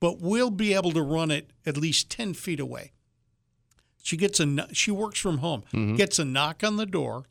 but 0.00 0.20
we'll 0.20 0.50
be 0.50 0.72
able 0.72 0.92
to 0.92 1.02
run 1.02 1.30
it 1.30 1.50
at 1.66 1.76
least 1.76 2.10
10 2.10 2.34
feet 2.34 2.60
away. 2.60 2.92
She 4.02 4.16
gets 4.16 4.38
a 4.38 4.68
she 4.72 4.90
works 4.90 5.18
from 5.18 5.38
home, 5.38 5.64
gets 5.96 6.18
a 6.18 6.24
knock 6.24 6.62
on 6.62 6.76
the 6.76 6.86
door, 6.86 7.24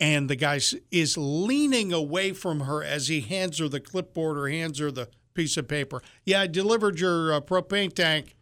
and 0.00 0.28
the 0.28 0.34
guy 0.36 0.60
is 0.90 1.16
leaning 1.16 1.92
away 1.92 2.32
from 2.32 2.60
her 2.60 2.82
as 2.82 3.06
he 3.08 3.20
hands 3.20 3.58
her 3.58 3.68
the 3.68 3.78
clipboard 3.80 4.36
or 4.36 4.48
hands 4.48 4.80
her 4.80 4.90
the 4.90 5.08
piece 5.34 5.56
of 5.56 5.68
paper. 5.68 6.02
Yeah, 6.24 6.40
I 6.40 6.46
delivered 6.48 6.98
your 6.98 7.32
uh, 7.32 7.40
propane 7.40 7.92
tank. 7.92 8.36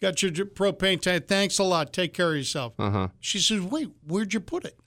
Got 0.00 0.22
your 0.22 0.32
propane 0.32 1.00
tank. 1.00 1.26
Thanks 1.26 1.58
a 1.58 1.64
lot. 1.64 1.92
Take 1.92 2.12
care 2.12 2.32
of 2.32 2.36
yourself. 2.36 2.74
Uh 2.78 2.90
huh. 2.90 3.08
She 3.20 3.38
says, 3.38 3.62
Wait, 3.62 3.90
where'd 4.06 4.34
you 4.34 4.40
put 4.40 4.66
it? 4.66 4.78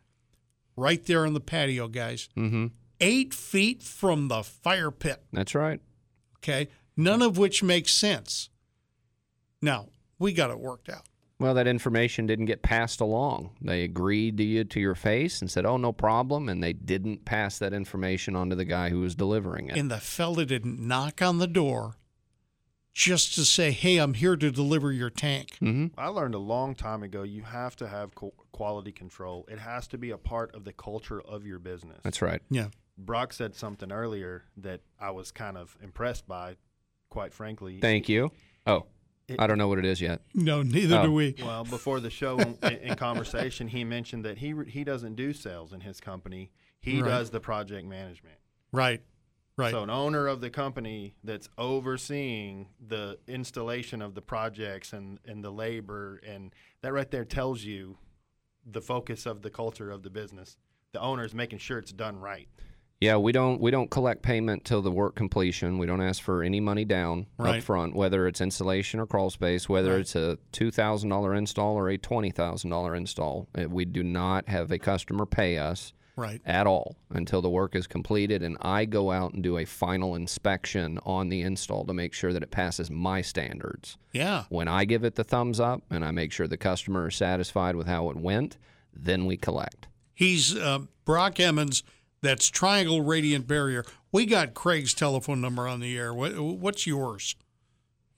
Right 0.76 1.04
there 1.06 1.26
on 1.26 1.34
the 1.34 1.39
patio, 1.39 1.88
guys. 1.88 2.30
Mm-hmm. 2.38 2.67
Eight 3.00 3.34
feet 3.34 3.84
from 3.84 4.28
the 4.28 4.44
fire 4.44 4.92
pit. 4.92 5.24
That's 5.32 5.56
right. 5.56 5.80
Okay. 6.38 6.70
None 6.96 7.22
of 7.22 7.38
which 7.38 7.62
makes 7.62 7.94
sense. 7.94 8.50
Now, 9.62 9.90
we 10.18 10.34
got 10.34 10.50
it 10.50 10.60
worked 10.60 10.90
out. 10.90 11.04
Well, 11.40 11.54
that 11.54 11.68
information 11.68 12.26
didn't 12.26 12.46
get 12.46 12.64
passed 12.64 13.00
along. 13.00 13.52
They 13.62 13.84
agreed 13.84 14.38
to 14.38 14.44
you 14.44 14.64
to 14.64 14.80
your 14.80 14.96
face 14.96 15.40
and 15.40 15.52
said, 15.52 15.68
"Oh, 15.68 15.78
no 15.78 15.92
problem," 15.94 16.50
and 16.50 16.64
they 16.64 16.74
didn't 16.74 17.26
pass 17.26 17.60
that 17.60 17.74
information 17.74 18.36
on 18.36 18.50
to 18.50 18.56
the 18.56 18.66
guy 18.66 18.90
who 18.90 19.02
was 19.02 19.14
delivering 19.14 19.68
it. 19.68 19.78
And 19.78 19.92
the 19.92 20.00
fella 20.00 20.46
didn't 20.46 20.80
knock 20.80 21.22
on 21.22 21.38
the 21.38 21.46
door 21.46 21.98
just 22.98 23.36
to 23.36 23.46
say, 23.46 23.70
Hey, 23.70 23.98
I'm 23.98 24.16
here 24.16 24.36
to 24.36 24.50
deliver 24.50 24.92
your 24.92 25.12
tank. 25.12 25.52
mm-hmm. 25.62 26.00
I 26.00 26.08
learned 26.08 26.34
a 26.34 26.40
long 26.40 26.74
time 26.74 27.04
ago 27.04 27.22
you 27.22 27.44
have 27.44 27.76
to 27.76 27.88
have 27.88 28.10
quality 28.52 28.92
control. 28.92 29.46
It 29.48 29.60
has 29.60 29.86
to 29.90 30.00
be 30.00 30.10
a 30.10 30.18
part 30.18 30.56
of 30.56 30.64
the 30.64 30.74
culture 30.74 31.22
of 31.22 31.46
your 31.46 31.60
business. 31.60 32.00
That's 32.02 32.24
right. 32.24 32.42
Yeah. 32.50 32.70
Brock 32.98 33.34
said 33.34 33.56
something 33.56 33.92
earlier 33.92 34.44
that 34.58 34.82
I 35.00 35.12
was 35.12 35.32
kind 35.32 35.58
of 35.58 35.78
impressed 35.84 36.28
by, 36.28 36.56
quite 37.10 37.34
frankly. 37.34 37.80
Thank 37.80 38.10
you. 38.10 38.32
Oh, 38.66 38.86
It- 39.28 39.40
I 39.40 39.46
don't 39.48 39.58
know 39.58 39.68
what 39.68 39.78
it 39.80 39.86
is 39.86 40.00
yet. 40.02 40.22
No, 40.34 40.64
neither 40.64 40.98
Oh. 41.00 41.04
do 41.04 41.12
we. 41.12 41.36
Well, 41.40 41.64
before 41.66 42.00
the 42.00 42.10
show, 42.10 42.40
in, 42.40 42.56
in 42.64 42.96
conversation, 42.96 43.68
he 43.68 43.84
mentioned 43.84 44.24
that 44.26 44.38
he 44.38 44.54
he 44.68 44.84
doesn't 44.84 45.16
do 45.16 45.34
sales 45.34 45.74
in 45.74 45.82
his 45.82 46.00
company. 46.00 46.52
He 46.80 47.02
Right. 47.02 47.10
does 47.10 47.30
the 47.32 47.40
project 47.40 47.86
management. 47.88 48.38
Right. 48.72 49.02
Right. 49.58 49.72
So 49.72 49.82
an 49.84 49.90
owner 49.90 50.28
of 50.28 50.40
the 50.40 50.50
company 50.52 51.16
that's 51.24 51.50
overseeing 51.58 52.68
the 52.80 53.18
installation 53.28 54.02
of 54.02 54.14
the 54.14 54.22
projects 54.22 54.94
and, 54.94 55.20
and 55.26 55.44
the 55.44 55.50
labor 55.52 56.22
and 56.26 56.54
that 56.82 56.94
right 56.94 57.10
there 57.10 57.26
tells 57.26 57.64
you 57.64 57.98
the 58.66 58.82
focus 58.82 59.26
of 59.26 59.42
the 59.42 59.50
culture 59.50 59.90
of 59.90 60.04
the 60.04 60.10
business. 60.12 60.58
The 60.92 61.00
owner 61.02 61.24
is 61.26 61.34
making 61.34 61.60
sure 61.60 61.80
it's 61.80 61.92
done 61.92 62.20
right. 62.20 62.48
Yeah, 63.00 63.18
we 63.18 63.32
don't 63.32 63.62
we 63.62 63.70
don't 63.70 63.92
collect 63.92 64.24
payment 64.24 64.66
till 64.66 64.82
the 64.82 64.92
work 64.92 65.16
completion. 65.16 65.78
We 65.78 65.86
don't 65.86 66.02
ask 66.02 66.22
for 66.22 66.42
any 66.42 66.60
money 66.60 66.84
down 66.84 67.28
Right. 67.38 67.58
up 67.58 67.64
front, 67.64 67.96
whether 67.96 68.28
it's 68.28 68.42
insulation 68.42 69.00
or 69.00 69.06
crawl 69.06 69.30
space, 69.30 69.70
whether 69.70 69.92
Right. 69.92 70.00
it's 70.02 70.16
a 70.16 70.40
two 70.52 70.72
thousand 70.72 71.10
dollar 71.10 71.36
install 71.36 71.76
or 71.76 71.90
a 71.90 71.98
twenty 71.98 72.32
thousand 72.32 72.72
dollar 72.72 72.96
install. 72.96 73.48
Uh, 73.56 73.70
We 73.70 73.86
do 73.86 74.02
not 74.04 74.50
have 74.50 74.72
a 74.72 74.80
customer 74.80 75.28
pay 75.28 75.60
us 75.60 75.94
right. 76.16 76.42
at 76.44 76.66
all 76.66 76.96
until 77.12 77.44
the 77.44 77.52
work 77.52 77.76
is 77.76 77.86
completed, 77.86 78.42
and 78.42 78.58
I 78.64 78.86
go 78.86 79.12
out 79.12 79.34
and 79.34 79.44
do 79.44 79.60
a 79.60 79.66
final 79.66 80.16
inspection 80.16 80.98
on 81.06 81.30
the 81.30 81.42
install 81.44 81.86
to 81.86 81.94
make 81.94 82.14
sure 82.16 82.34
that 82.34 82.42
it 82.42 82.50
passes 82.50 82.90
my 82.90 83.22
standards. 83.22 84.00
Yeah. 84.12 84.46
When 84.50 84.68
I 84.68 84.86
give 84.86 85.04
it 85.04 85.14
the 85.14 85.24
thumbs 85.24 85.60
up 85.60 85.84
and 85.92 86.04
I 86.04 86.10
make 86.10 86.32
sure 86.32 86.48
the 86.48 86.58
customer 86.58 87.10
is 87.10 87.16
satisfied 87.16 87.76
with 87.76 87.86
how 87.86 88.10
it 88.10 88.18
went, 88.18 88.58
then 88.92 89.28
we 89.28 89.38
collect. 89.38 89.88
He's 90.16 90.56
uh, 90.56 90.80
Brock 91.06 91.40
Emmons. 91.40 91.84
That's 92.22 92.50
Triangle 92.50 93.02
Radiant 93.02 93.48
Barrier. 93.48 93.86
We 94.12 94.26
got 94.26 94.54
Craig's 94.54 94.94
telephone 94.94 95.42
number 95.42 95.68
on 95.68 95.80
the 95.80 95.98
air. 95.98 96.14
What, 96.14 96.38
what's 96.40 96.88
yours? 96.88 97.36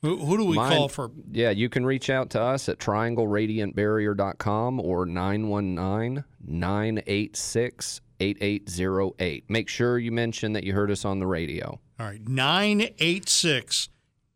Who, 0.01 0.17
who 0.17 0.37
do 0.37 0.45
we 0.45 0.55
Mine- 0.55 0.77
call 0.77 0.87
for? 0.87 1.11
Yeah, 1.31 1.49
you 1.49 1.67
can 1.67 1.85
reach 1.85 2.09
out 2.09 2.29
to 2.31 2.41
us 2.41 2.69
at 2.69 2.79
triangleradiantbarrier.com 2.79 4.79
or 4.79 5.05
919 5.05 6.23
986 6.45 8.01
8808. 8.21 9.49
Make 9.49 9.69
sure 9.69 9.97
you 9.97 10.11
mention 10.11 10.53
that 10.53 10.63
you 10.63 10.73
heard 10.73 10.91
us 10.91 11.05
on 11.05 11.19
the 11.19 11.27
radio. 11.27 11.79
All 11.99 12.05
right, 12.05 12.25
986 12.27 13.89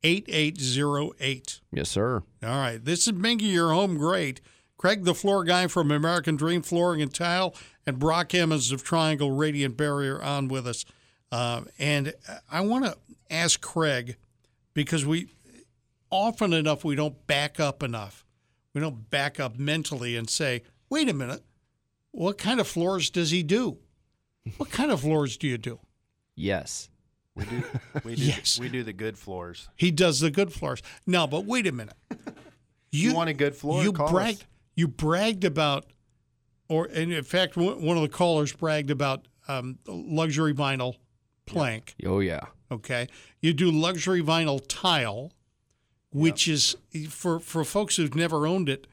8808. 0.04 1.62
Yes, 1.72 1.90
sir. 1.90 2.24
All 2.44 2.50
right, 2.50 2.84
this 2.84 3.08
is 3.08 3.14
making 3.14 3.52
your 3.52 3.72
home 3.72 3.98
great. 3.98 4.42
Craig, 4.84 5.06
the 5.06 5.16
floor 5.16 5.46
guy 5.46 5.68
from 5.68 5.92
American 5.92 6.36
Dream 6.36 6.62
Flooring 6.62 7.02
and 7.02 7.14
Tile, 7.14 7.56
and 7.88 7.98
Brock 7.98 8.36
Emmons 8.36 8.70
of 8.74 8.84
Triangle 8.84 9.32
Radiant 9.32 9.78
Barrier 9.78 10.22
on 10.22 10.50
with 10.50 10.68
us. 10.68 10.84
Uh, 11.32 11.62
and 11.80 12.14
I 12.52 12.60
want 12.60 12.84
to 12.84 12.98
ask 13.30 13.62
Craig 13.62 14.18
because 14.74 15.06
we 15.06 15.30
often 16.10 16.52
enough 16.52 16.84
we 16.84 16.96
don't 16.98 17.26
back 17.28 17.62
up 17.62 17.82
enough. 17.82 18.26
We 18.74 18.82
don't 18.82 19.10
back 19.10 19.40
up 19.40 19.58
mentally 19.58 20.18
and 20.18 20.30
say, 20.30 20.64
"Wait 20.90 21.08
a 21.08 21.14
minute, 21.14 21.44
what 22.12 22.38
kind 22.38 22.60
of 22.60 22.68
floors 22.68 23.10
does 23.10 23.32
he 23.32 23.42
do? 23.42 23.78
What 24.58 24.70
kind 24.70 24.92
of 24.92 25.00
floors 25.00 25.38
do 25.38 25.48
you 25.48 25.58
do?" 25.58 25.80
Yes. 26.36 26.90
We 27.36 27.46
do 27.46 27.64
we 28.04 28.16
do 28.18 28.22
Yes. 28.22 28.60
we 28.60 28.68
do 28.68 28.84
the 28.84 28.92
good 28.92 29.18
floors. 29.18 29.70
He 29.78 29.92
does 29.92 30.20
the 30.20 30.30
good 30.30 30.52
floors. 30.52 30.82
No, 31.08 31.26
but 31.26 31.46
wait 31.46 31.68
a 31.68 31.72
minute. 31.72 31.96
You, 32.92 33.14
want 33.16 33.30
a 33.30 33.34
good 33.34 33.56
floor? 33.56 33.82
You 33.82 33.94
Call 33.94 34.08
us. 34.08 34.12
bragged. 34.12 34.46
You 34.76 34.88
bragged 34.88 35.44
about, 35.44 35.86
or 36.68 36.88
in 36.88 37.22
fact, 37.24 37.56
one 37.58 37.96
of 37.98 38.02
the 38.02 38.10
callers 38.10 38.54
bragged 38.54 38.90
about 38.92 39.28
um, 39.48 39.78
luxury 39.88 40.54
vinyl 40.54 40.96
plank. 41.46 41.96
Oh, 42.06 42.20
yeah. 42.20 42.46
Okay, 42.72 43.08
you 43.40 43.54
do 43.54 43.70
luxury 43.70 44.22
vinyl 44.24 44.60
tile, 44.68 45.32
which 46.12 46.48
is 46.48 46.76
for 47.10 47.40
for 47.40 47.64
folks 47.64 47.98
who've 47.98 48.16
never 48.16 48.48
owned 48.48 48.68
it. 48.68 48.88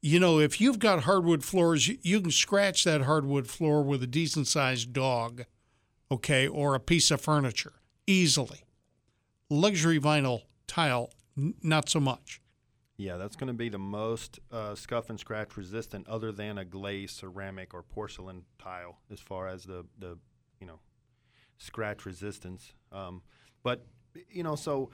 you 0.00 0.20
know, 0.20 0.38
if 0.38 0.60
you've 0.60 0.78
got 0.78 1.04
hardwood 1.04 1.42
floors, 1.42 1.88
you, 1.88 1.98
you 2.02 2.20
can 2.20 2.30
scratch 2.30 2.84
that 2.84 3.00
hardwood 3.02 3.48
floor 3.48 3.82
with 3.82 4.02
a 4.02 4.06
decent 4.06 4.46
sized 4.46 4.92
dog, 4.92 5.46
okay, 6.12 6.46
or 6.46 6.74
a 6.76 6.80
piece 6.80 7.10
of 7.10 7.20
furniture 7.20 7.72
easily. 8.06 8.60
Luxury 9.50 9.98
vinyl 9.98 10.42
tile, 10.66 11.10
n- 11.36 11.54
not 11.62 11.88
so 11.88 11.98
much. 11.98 12.40
Yeah, 12.96 13.16
that's 13.16 13.34
going 13.36 13.48
to 13.48 13.54
be 13.54 13.68
the 13.68 13.78
most 13.78 14.38
uh, 14.52 14.74
scuff 14.74 15.10
and 15.10 15.18
scratch 15.18 15.56
resistant, 15.56 16.06
other 16.08 16.30
than 16.30 16.58
a 16.58 16.64
glazed 16.64 17.16
ceramic 17.16 17.74
or 17.74 17.82
porcelain 17.82 18.44
tile, 18.58 18.98
as 19.10 19.18
far 19.20 19.48
as 19.48 19.64
the 19.64 19.84
the 19.98 20.16
you 20.60 20.66
know 20.66 20.78
scratch 21.58 22.06
resistance. 22.06 22.72
Um, 22.92 23.22
but 23.64 23.84
you 24.30 24.42
know, 24.44 24.54
so 24.54 24.90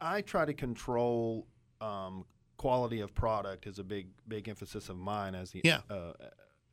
I 0.00 0.20
try 0.22 0.44
to 0.44 0.54
control 0.54 1.46
um, 1.80 2.24
quality 2.56 3.00
of 3.00 3.14
product 3.14 3.66
is 3.66 3.78
a 3.78 3.84
big 3.84 4.08
big 4.26 4.48
emphasis 4.48 4.88
of 4.88 4.96
mine 4.96 5.34
as 5.36 5.52
the 5.52 5.60
Yeah. 5.62 5.80
uh, 5.88 6.12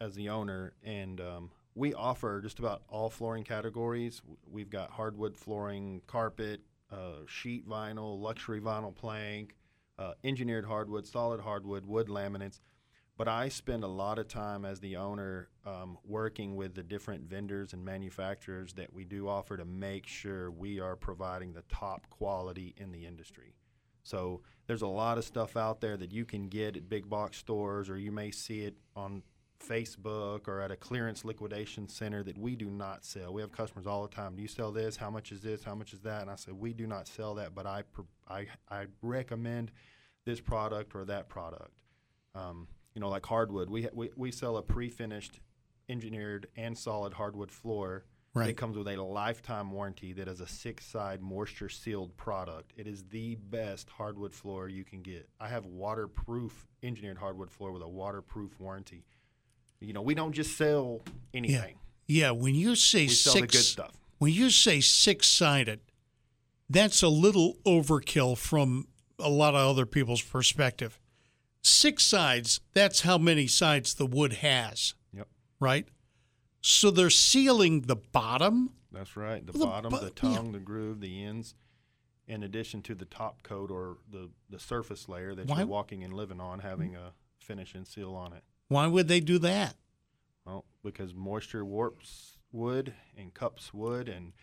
as 0.02 0.16
the 0.16 0.30
owner, 0.30 0.74
and 0.84 1.22
um, 1.22 1.52
we 1.76 1.94
offer 1.94 2.42
just 2.42 2.58
about 2.60 2.82
all 2.90 3.10
flooring 3.12 3.44
categories. 3.44 4.22
We've 4.50 4.70
got 4.70 4.90
hardwood 4.90 5.38
flooring, 5.38 6.02
carpet, 6.08 6.62
uh, 6.92 7.26
sheet 7.28 7.68
vinyl, 7.70 8.20
luxury 8.20 8.60
vinyl 8.60 8.94
plank, 8.96 9.56
uh, 9.98 10.14
engineered 10.24 10.66
hardwood, 10.66 11.06
solid 11.06 11.42
hardwood, 11.42 11.86
wood 11.86 12.08
laminates. 12.08 12.60
But 13.16 13.28
I 13.28 13.50
spend 13.50 13.84
a 13.84 13.88
lot 13.88 14.18
of 14.18 14.28
time 14.28 14.66
as 14.66 14.80
the 14.80 14.96
owner 14.96 15.50
um, 15.66 16.00
working 16.04 16.56
with 16.56 16.74
the 16.74 16.82
different 16.82 17.30
vendors 17.30 17.74
and 17.74 17.86
manufacturers 17.86 18.74
that 18.74 18.92
we 18.92 19.06
do 19.06 19.28
offer 19.28 19.56
to 19.56 19.66
make 19.66 20.08
sure 20.08 20.50
we 20.50 20.80
are 20.80 20.96
providing 20.96 21.54
the 21.54 21.62
top 21.70 22.10
quality 22.10 22.74
in 22.78 22.92
the 22.92 23.06
industry. 23.06 23.54
So 24.02 24.42
there's 24.66 24.82
a 24.82 24.88
lot 24.88 25.18
of 25.18 25.26
stuff 25.26 25.56
out 25.56 25.80
there 25.80 25.96
that 25.98 26.12
you 26.12 26.26
can 26.26 26.50
get 26.50 26.76
at 26.76 26.90
big 26.90 27.08
box 27.08 27.38
stores, 27.38 27.90
or 27.90 27.98
you 27.98 28.12
may 28.12 28.32
see 28.32 28.62
it 28.62 28.76
on 28.96 29.22
Facebook 29.68 30.48
or 30.48 30.62
at 30.62 30.72
a 30.72 30.76
clearance 30.76 31.24
liquidation 31.24 31.88
center 31.88 32.24
that 32.24 32.38
we 32.38 32.56
do 32.56 32.70
not 32.70 33.06
sell. 33.06 33.34
We 33.34 33.42
have 33.42 33.52
customers 33.52 33.88
all 33.88 34.02
the 34.02 34.14
time. 34.14 34.36
Do 34.36 34.42
you 34.42 34.48
sell 34.48 34.72
this? 34.72 34.98
How 34.98 35.10
much 35.10 35.32
is 35.32 35.42
this? 35.42 35.64
How 35.64 35.76
much 35.76 35.94
is 35.94 36.02
that? 36.02 36.22
And 36.22 36.30
I 36.30 36.36
said 36.36 36.54
we 36.54 36.74
do 36.74 36.88
not 36.88 37.08
sell 37.08 37.36
that, 37.36 37.56
but 37.56 37.66
I 37.66 37.84
I, 38.28 38.48
I 38.70 38.86
recommend 39.02 39.72
this 40.26 40.40
product 40.40 40.96
or 40.96 41.06
that 41.06 41.30
product. 41.30 41.72
Um, 42.36 42.68
you 42.94 43.02
know, 43.02 43.10
like 43.10 43.26
hardwood, 43.26 43.70
we, 43.70 43.88
we 43.94 44.10
we 44.16 44.32
sell 44.32 44.58
a 44.58 44.62
pre-finished, 44.62 45.40
engineered 45.90 46.48
and 46.56 46.78
solid 46.78 47.14
hardwood 47.14 47.52
floor. 47.52 48.06
Right. 48.36 48.50
It 48.50 48.58
comes 48.58 48.76
with 48.76 48.88
a 48.88 49.00
lifetime 49.00 49.72
warranty 49.72 50.12
that 50.14 50.28
is 50.28 50.42
a 50.42 50.48
six-side 50.48 51.22
moisture 51.22 51.70
sealed 51.70 52.18
product. 52.18 52.74
It 52.76 52.88
is 52.88 53.04
the 53.04 53.36
best 53.36 53.90
hardwood 53.92 54.34
floor 54.34 54.68
you 54.68 54.84
can 54.84 55.04
get. 55.04 55.30
I 55.40 55.50
have 55.50 55.68
waterproof 55.68 56.68
engineered 56.82 57.20
hardwood 57.20 57.52
floor 57.52 57.72
with 57.72 57.84
a 57.84 57.88
waterproof 57.88 58.60
warranty. 58.60 59.06
You 59.84 59.94
know, 59.94 60.02
we 60.02 60.14
don't 60.16 60.32
just 60.34 60.58
sell 60.58 61.02
anything. 61.34 61.76
Yeah, 62.08 62.30
yeah 62.30 62.32
when 62.32 62.56
you 62.56 62.76
say 62.76 63.04
We 63.04 63.08
sell 63.10 63.34
six, 63.34 63.42
the 63.54 63.58
good 63.58 63.64
stuff. 63.66 63.92
when 64.18 64.32
you 64.34 64.50
say 64.50 64.80
six 64.82 65.28
sided, 65.28 65.82
that's 66.70 67.02
a 67.04 67.10
little 67.10 67.58
overkill 67.66 68.38
from 68.38 68.88
a 69.20 69.30
lot 69.30 69.56
of 69.56 69.70
other 69.70 69.86
people's 69.86 70.22
perspective. 70.22 71.00
Six 71.62 72.06
sides, 72.06 72.60
that's 72.74 73.02
how 73.02 73.18
many 73.18 73.48
sides 73.48 73.94
the 73.94 74.06
wood 74.06 74.34
has, 74.34 74.96
Yep. 75.14 75.28
right? 75.60 75.88
So 76.62 76.90
they're 76.92 77.10
sealing 77.10 77.82
the 77.82 77.96
bottom. 77.96 78.72
That's 78.92 79.16
right. 79.18 79.46
The 79.46 79.54
the 79.54 79.66
bottom, 79.66 79.92
bu- 79.92 80.00
the 80.00 80.06
yeah. 80.06 80.36
tongue, 80.36 80.52
the 80.52 80.60
groove, 80.60 81.00
the 81.02 81.24
ends, 81.24 81.56
in 82.28 82.44
addition 82.44 82.82
to 82.84 82.96
the 82.96 83.06
top 83.06 83.44
coat 83.44 83.70
or 83.72 83.98
the, 84.10 84.30
the 84.50 84.60
surface 84.60 85.10
layer 85.10 85.36
that 85.36 85.48
Why- 85.48 85.60
you're 85.60 85.68
walking 85.68 86.04
and 86.04 86.14
living 86.14 86.40
on, 86.40 86.60
having 86.60 86.96
a 86.96 87.12
finish 87.40 87.76
and 87.76 87.86
seal 87.88 88.16
on 88.16 88.34
it. 88.34 88.44
Why 88.74 88.88
would 88.88 89.08
they 89.08 89.20
do 89.20 89.38
that? 89.40 89.76
Well, 90.46 90.66
because 90.84 91.14
moisture 91.14 91.64
warps 91.64 92.38
wood 92.52 92.94
and 93.18 93.34
cups 93.34 93.74
wood, 93.74 94.10
and 94.10 94.34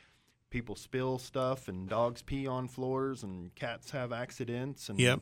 people 0.50 0.76
spill 0.76 1.18
stuff, 1.18 1.66
and 1.68 1.88
dogs 1.88 2.22
pee 2.22 2.46
on 2.46 2.68
floors, 2.68 3.22
and 3.22 3.54
cats 3.54 3.90
have 3.90 4.12
accidents, 4.12 4.88
and 4.88 4.98
Yep. 5.00 5.20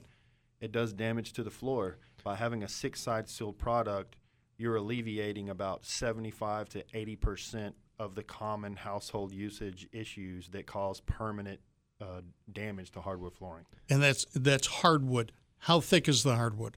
it 0.60 0.72
does 0.72 0.92
damage 0.92 1.32
to 1.34 1.42
the 1.42 1.50
floor. 1.50 1.98
By 2.22 2.36
having 2.36 2.62
a 2.62 2.68
six 2.68 3.00
side 3.00 3.28
sealed 3.28 3.58
product, 3.58 4.16
you're 4.58 4.76
alleviating 4.76 5.48
about 5.48 5.86
75 5.86 6.68
to 6.70 6.84
80 6.92 7.16
percent 7.16 7.76
of 7.98 8.14
the 8.14 8.22
common 8.22 8.76
household 8.76 9.32
usage 9.32 9.88
issues 9.92 10.48
that 10.50 10.66
cause 10.66 11.00
permanent 11.00 11.60
uh, 12.00 12.20
damage 12.52 12.90
to 12.92 13.00
hardwood 13.00 13.34
flooring. 13.34 13.64
And 13.88 14.02
that's 14.02 14.26
that's 14.34 14.66
hardwood. 14.66 15.32
How 15.60 15.80
thick 15.80 16.08
is 16.08 16.22
the 16.22 16.36
hardwood? 16.36 16.76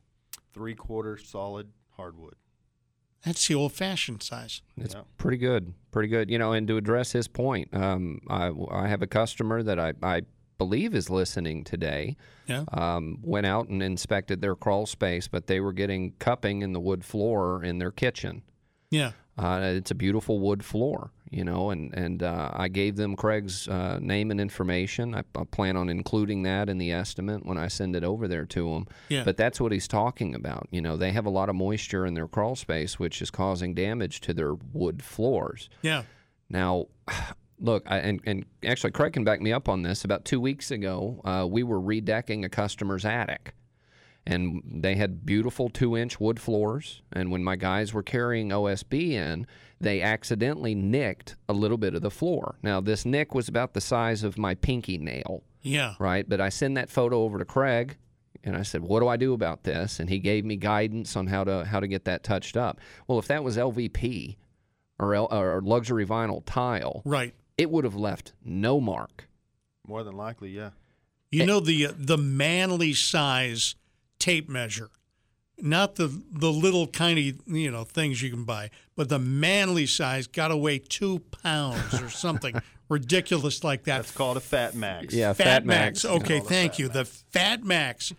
Three 0.54 0.76
quarter 0.76 1.17
solid 1.17 1.72
hardwood. 1.97 2.36
That's 3.25 3.47
the 3.47 3.54
old 3.56 3.73
fashioned 3.73 4.23
size. 4.23 4.62
It's 4.77 4.95
Yeah. 4.95 5.01
pretty 5.17 5.38
good, 5.38 5.73
pretty 5.91 6.10
good. 6.10 6.30
You 6.32 6.39
know, 6.39 6.54
and 6.54 6.67
to 6.67 6.77
address 6.77 7.12
his 7.12 7.27
point, 7.27 7.73
um, 7.73 8.19
I, 8.30 8.51
I 8.71 8.88
have 8.88 9.01
a 9.04 9.08
customer 9.08 9.62
that 9.62 9.80
I, 9.80 9.93
I 10.01 10.21
believe 10.58 10.95
is 10.95 11.10
listening 11.10 11.63
today. 11.63 12.17
Yeah. 12.47 12.65
Um, 12.73 13.19
went 13.21 13.45
out 13.45 13.67
and 13.69 13.84
inspected 13.84 14.41
their 14.41 14.56
crawl 14.56 14.86
space, 14.88 15.27
but 15.27 15.45
they 15.47 15.60
were 15.60 15.73
getting 15.73 16.13
cupping 16.17 16.62
in 16.63 16.73
the 16.73 16.80
wood 16.80 17.04
floor 17.06 17.63
in 17.63 17.77
their 17.77 17.91
kitchen. 17.91 18.41
Yeah. 18.89 19.12
Uh, 19.38 19.62
it's 19.75 19.91
a 19.91 19.95
beautiful 19.95 20.39
wood 20.39 20.65
floor, 20.65 21.12
you 21.32 21.46
know, 21.46 21.70
and 21.70 21.94
and 21.94 22.22
uh, 22.22 22.52
I 22.54 22.67
gave 22.67 22.98
them 22.98 23.15
Craig's 23.15 23.67
uh, 23.67 24.00
name 24.02 24.32
and 24.32 24.39
information. 24.39 25.15
I, 25.15 25.24
I 25.36 25.46
plan 25.46 25.78
on 25.78 25.89
including 25.89 26.44
that 26.44 26.70
in 26.70 26.78
the 26.78 26.91
estimate 26.91 27.46
when 27.46 27.58
I 27.58 27.70
send 27.70 27.96
it 27.96 28.04
over 28.04 28.28
there 28.28 28.46
to 28.48 28.74
them. 28.74 28.88
Yeah. 29.08 29.24
But 29.24 29.38
that's 29.38 29.60
what 29.60 29.72
he's 29.72 29.88
talking 29.88 30.36
about. 30.36 30.67
You 30.72 30.82
know, 30.82 30.98
they 30.98 31.12
have 31.12 31.26
a 31.26 31.30
lot 31.30 31.48
of 31.48 31.56
moisture 31.56 32.06
in 32.06 32.13
their 32.13 32.28
crawl 32.28 32.58
space, 32.58 33.00
which 33.00 33.22
is 33.22 33.32
causing 33.32 33.74
damage 33.74 34.20
to 34.22 34.34
their 34.34 34.56
wood 34.74 35.02
floors. 35.02 35.70
Yeah. 35.82 36.04
Now, 36.50 36.88
look, 37.60 37.84
I, 37.86 38.00
and, 38.00 38.20
and 38.26 38.46
actually, 38.65 38.91
Craig 38.91 39.13
can 39.13 39.24
back 39.24 39.41
me 39.41 39.54
up 39.54 39.70
on 39.70 39.84
this. 39.84 40.04
About 40.04 40.26
two 40.26 40.41
weeks 40.41 40.70
ago, 40.70 41.22
uh, 41.24 41.48
we 41.50 41.63
were 41.63 41.80
redecking 41.80 42.44
a 42.44 42.50
customer's 42.50 43.06
attic. 43.06 43.54
And 44.32 44.62
they 44.65 44.96
had 44.96 45.26
beautiful 45.26 45.70
two 45.70 45.98
inch 45.98 46.20
wood 46.20 46.39
floors. 46.39 47.02
And 47.12 47.32
when 47.32 47.44
my 47.44 47.56
guys 47.56 47.94
were 47.94 48.04
carrying 48.04 48.50
OSB 48.50 49.12
in, 49.12 49.46
they 49.80 50.02
accidentally 50.02 50.74
nicked 50.76 51.36
a 51.50 51.54
little 51.54 51.78
bit 51.78 51.96
of 51.96 52.02
the 52.02 52.12
floor. 52.12 52.56
Now, 52.63 52.80
this 52.82 53.06
nick 53.06 53.34
was 53.34 53.48
about 53.50 53.74
the 53.74 53.82
size 53.82 54.24
of 54.24 54.38
my 54.38 54.56
pinky 54.56 54.98
nail, 54.98 55.44
Yeah. 55.63 55.96
right? 56.00 56.28
But 56.28 56.39
I 56.39 56.50
send 56.50 56.78
that 56.78 56.89
photo 56.89 57.24
over 57.24 57.39
to 57.39 57.46
Craig. 57.46 57.98
And 58.44 58.56
I 58.56 58.63
said, 58.63 58.82
"What 58.82 59.02
do 59.02 59.08
I 59.08 59.17
do 59.17 59.34
about 59.34 59.65
this?" 59.65 60.00
And 60.00 60.10
he 60.10 60.17
gave 60.17 60.44
me 60.46 60.56
guidance 60.56 61.15
on 61.15 61.28
how 61.28 61.44
to 61.44 61.63
how 61.65 61.80
to 61.80 61.88
get 61.88 62.06
that 62.06 62.24
touched 62.24 62.58
up. 62.58 62.80
Well, 63.08 63.20
if 63.20 63.28
that 63.28 63.44
was 63.44 63.56
LVP 63.56 64.38
or, 64.98 65.13
L, 65.13 65.28
or 65.32 65.62
luxury 65.62 66.08
vinyl 66.08 66.41
tile, 66.44 67.04
Right. 67.06 67.36
it 67.60 67.70
would 67.70 67.84
have 67.84 67.94
left 67.96 68.34
no 68.44 68.82
mark. 68.82 69.30
More 69.88 70.04
than 70.04 70.15
likely, 70.17 70.50
yeah. 70.56 70.72
You 71.30 71.44
eh. 71.44 71.46
know 71.46 71.60
the 71.60 71.86
uh, 71.88 71.94
the 71.96 72.17
manly 72.17 72.94
size 72.94 73.76
tape 74.22 74.48
measure, 74.48 74.90
not 75.58 75.96
the 75.96 76.08
the 76.32 76.52
little 76.52 76.88
tiny 76.88 77.34
you 77.46 77.72
know 77.72 77.84
things 77.84 78.22
you 78.22 78.30
can 78.30 78.46
buy, 78.46 78.70
but 78.96 79.10
the 79.10 79.20
manly 79.20 79.86
size 79.86 80.28
got 80.28 80.50
to 80.50 80.58
weigh 80.58 80.80
two 80.80 81.20
pounds 81.44 82.02
or 82.02 82.10
something 82.10 82.62
ridiculous 82.90 83.64
like 83.64 83.84
that. 83.86 83.98
That's 83.98 84.12
called 84.12 84.38
a 84.38 84.42
fat 84.42 84.76
max. 84.76 85.14
Yeah, 85.14 85.34
Fat, 85.34 85.66
Max. 85.66 86.04
Max. 86.04 86.06
Okay, 86.06 86.40
thank 86.40 86.74
Fat 86.74 86.80
you. 86.80 86.88
The 86.88 87.06
Fat 87.06 87.64
Max. 87.64 88.14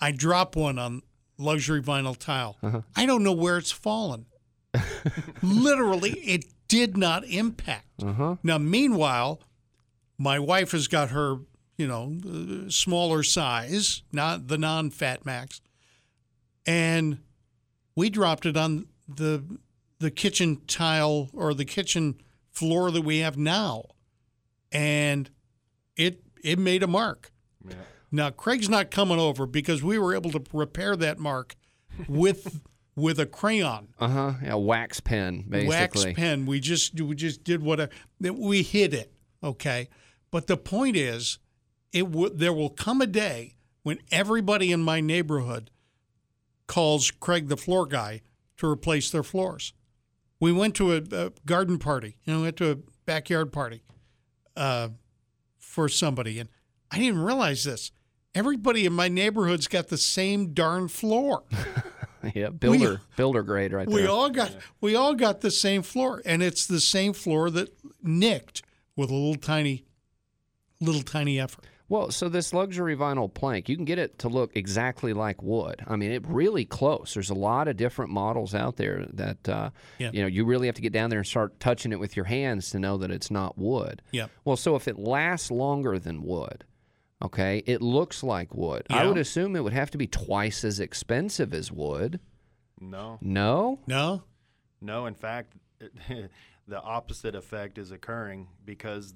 I 0.00 0.12
drop 0.12 0.56
one 0.56 0.78
on 0.78 1.02
luxury 1.38 1.82
vinyl 1.82 2.16
tile. 2.16 2.56
Uh-huh. 2.62 2.82
I 2.96 3.06
don't 3.06 3.22
know 3.22 3.32
where 3.32 3.56
it's 3.58 3.72
fallen. 3.72 4.26
Literally, 5.42 6.12
it 6.20 6.46
did 6.68 6.96
not 6.96 7.24
impact. 7.24 8.02
Uh-huh. 8.02 8.36
Now, 8.42 8.58
meanwhile, 8.58 9.40
my 10.18 10.38
wife 10.38 10.72
has 10.72 10.88
got 10.88 11.10
her, 11.10 11.38
you 11.82 11.88
know, 11.88 12.68
smaller 12.68 13.24
size, 13.24 14.02
not 14.12 14.46
the 14.46 14.56
non-Fat 14.56 15.26
Max, 15.26 15.60
and 16.64 17.18
we 17.96 18.08
dropped 18.08 18.46
it 18.46 18.56
on 18.56 18.86
the 19.08 19.42
the 19.98 20.10
kitchen 20.12 20.60
tile 20.66 21.28
or 21.32 21.54
the 21.54 21.64
kitchen 21.64 22.20
floor 22.52 22.90
that 22.92 23.02
we 23.02 23.18
have 23.18 23.36
now, 23.36 23.84
and 24.70 25.28
it 25.96 26.22
it 26.44 26.58
made 26.58 26.84
a 26.84 26.86
mark. 26.86 27.32
Yeah. 27.68 27.74
Now 28.12 28.30
Craig's 28.30 28.68
not 28.68 28.92
coming 28.92 29.18
over 29.18 29.44
because 29.46 29.82
we 29.82 29.98
were 29.98 30.14
able 30.14 30.30
to 30.30 30.42
repair 30.52 30.94
that 30.96 31.18
mark 31.18 31.56
with 32.08 32.60
with 32.94 33.18
a 33.18 33.26
crayon 33.26 33.88
Uh 33.98 34.08
huh. 34.08 34.32
Yeah, 34.40 34.54
wax 34.54 35.00
pen, 35.00 35.46
basically. 35.48 35.66
wax 35.68 36.04
pen. 36.14 36.46
We 36.46 36.60
just 36.60 37.00
we 37.00 37.16
just 37.16 37.42
did 37.42 37.60
whatever. 37.60 37.90
We 38.20 38.62
hid 38.62 38.94
it, 38.94 39.12
okay. 39.42 39.88
But 40.30 40.46
the 40.46 40.56
point 40.56 40.96
is, 40.96 41.38
it 41.92 42.02
w- 42.04 42.32
there 42.34 42.52
will 42.52 42.70
come 42.70 43.00
a 43.00 43.06
day 43.06 43.54
when 43.82 43.98
everybody 44.10 44.72
in 44.72 44.82
my 44.82 45.00
neighborhood 45.00 45.70
calls 46.66 47.10
Craig 47.10 47.48
the 47.48 47.56
floor 47.56 47.86
guy 47.86 48.22
to 48.58 48.66
replace 48.68 49.10
their 49.10 49.22
floors. 49.22 49.72
We 50.40 50.52
went 50.52 50.74
to 50.76 50.92
a, 50.94 51.02
a 51.12 51.32
garden 51.46 51.78
party, 51.78 52.16
you 52.24 52.32
know, 52.32 52.38
we 52.40 52.44
went 52.44 52.56
to 52.58 52.70
a 52.72 52.76
backyard 53.06 53.52
party 53.52 53.82
uh, 54.56 54.88
for 55.58 55.88
somebody, 55.88 56.38
and 56.38 56.48
I 56.90 56.98
didn't 56.98 57.20
realize 57.22 57.64
this. 57.64 57.90
Everybody 58.34 58.86
in 58.86 58.92
my 58.92 59.08
neighborhood's 59.08 59.66
got 59.68 59.88
the 59.88 59.98
same 59.98 60.54
darn 60.54 60.88
floor. 60.88 61.44
yeah, 62.34 62.48
builder 62.48 63.00
builder 63.16 63.42
grade 63.42 63.72
right 63.72 63.86
We 63.86 64.02
there. 64.02 64.10
all 64.10 64.30
got 64.30 64.56
we 64.80 64.94
all 64.96 65.14
got 65.14 65.42
the 65.42 65.50
same 65.50 65.82
floor, 65.82 66.22
and 66.24 66.42
it's 66.42 66.66
the 66.66 66.80
same 66.80 67.12
floor 67.12 67.50
that 67.50 67.74
nicked 68.02 68.62
with 68.96 69.10
a 69.10 69.14
little 69.14 69.34
tiny, 69.36 69.84
little 70.80 71.02
tiny 71.02 71.38
effort. 71.38 71.64
Well, 71.92 72.10
so 72.10 72.30
this 72.30 72.54
luxury 72.54 72.96
vinyl 72.96 73.32
plank, 73.32 73.68
you 73.68 73.76
can 73.76 73.84
get 73.84 73.98
it 73.98 74.18
to 74.20 74.30
look 74.30 74.56
exactly 74.56 75.12
like 75.12 75.42
wood. 75.42 75.82
I 75.86 75.96
mean, 75.96 76.10
it 76.10 76.26
really 76.26 76.64
close. 76.64 77.12
There's 77.12 77.28
a 77.28 77.34
lot 77.34 77.68
of 77.68 77.76
different 77.76 78.10
models 78.10 78.54
out 78.54 78.76
there 78.76 79.04
that 79.12 79.46
uh, 79.46 79.70
Yeah. 79.98 80.08
you 80.10 80.22
know 80.22 80.26
you 80.26 80.46
really 80.46 80.68
have 80.68 80.76
to 80.76 80.80
get 80.80 80.94
down 80.94 81.10
there 81.10 81.18
and 81.18 81.28
start 81.28 81.60
touching 81.60 81.92
it 81.92 82.00
with 82.00 82.16
your 82.16 82.24
hands 82.24 82.70
to 82.70 82.78
know 82.78 82.96
that 82.96 83.10
it's 83.10 83.30
not 83.30 83.58
wood. 83.58 84.00
Yeah. 84.10 84.28
Well, 84.42 84.56
so 84.56 84.74
if 84.74 84.88
it 84.88 84.98
lasts 84.98 85.50
longer 85.50 85.98
than 85.98 86.22
wood, 86.22 86.64
okay, 87.20 87.62
it 87.66 87.82
looks 87.82 88.22
like 88.22 88.54
wood. 88.54 88.86
I 88.88 89.04
would 89.06 89.18
assume 89.18 89.54
it 89.54 89.60
would 89.62 89.74
have 89.74 89.90
to 89.90 89.98
be 89.98 90.06
twice 90.06 90.64
as 90.64 90.80
expensive 90.80 91.52
as 91.52 91.70
wood. 91.70 92.20
No, 92.80 93.18
No. 93.20 93.80
No, 93.86 94.22
no. 94.80 95.04
In 95.04 95.14
fact, 95.14 95.56
the 96.08 96.80
opposite 96.80 97.34
effect 97.34 97.76
is 97.76 97.90
occurring 97.90 98.48
because 98.64 99.12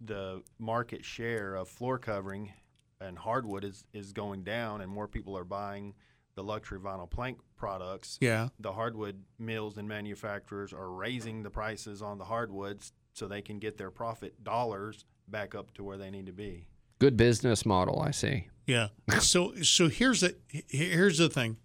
the 0.00 0.42
market 0.58 1.04
share 1.04 1.54
of 1.54 1.68
floor 1.68 1.98
covering 1.98 2.52
and 3.00 3.18
hardwood 3.18 3.64
is, 3.64 3.84
is 3.92 4.12
going 4.12 4.42
down, 4.42 4.80
and 4.80 4.90
more 4.90 5.06
people 5.08 5.36
are 5.36 5.44
buying 5.44 5.94
the 6.34 6.42
luxury 6.42 6.78
vinyl 6.78 7.08
plank 7.10 7.38
products. 7.56 8.18
yeah, 8.20 8.48
The 8.60 8.72
hardwood 8.72 9.22
mills 9.38 9.78
and 9.78 9.88
manufacturers 9.88 10.72
are 10.72 10.90
raising 10.90 11.42
the 11.42 11.50
prices 11.50 12.02
on 12.02 12.18
the 12.18 12.24
hardwoods 12.24 12.92
so 13.14 13.26
they 13.26 13.40
can 13.42 13.58
get 13.58 13.78
their 13.78 13.90
profit 13.90 14.44
dollars 14.44 15.06
back 15.28 15.54
up 15.54 15.72
to 15.74 15.82
where 15.84 15.96
they 15.96 16.10
need 16.10 16.26
to 16.26 16.32
be. 16.32 16.66
Good 16.98 17.16
business 17.16 17.64
model, 17.66 18.00
I 18.00 18.10
see. 18.10 18.48
yeah. 18.66 18.88
so 19.20 19.54
so 19.62 19.88
here's 19.88 20.20
the 20.20 20.36
here's 20.68 21.18
the 21.18 21.28
thing. 21.30 21.56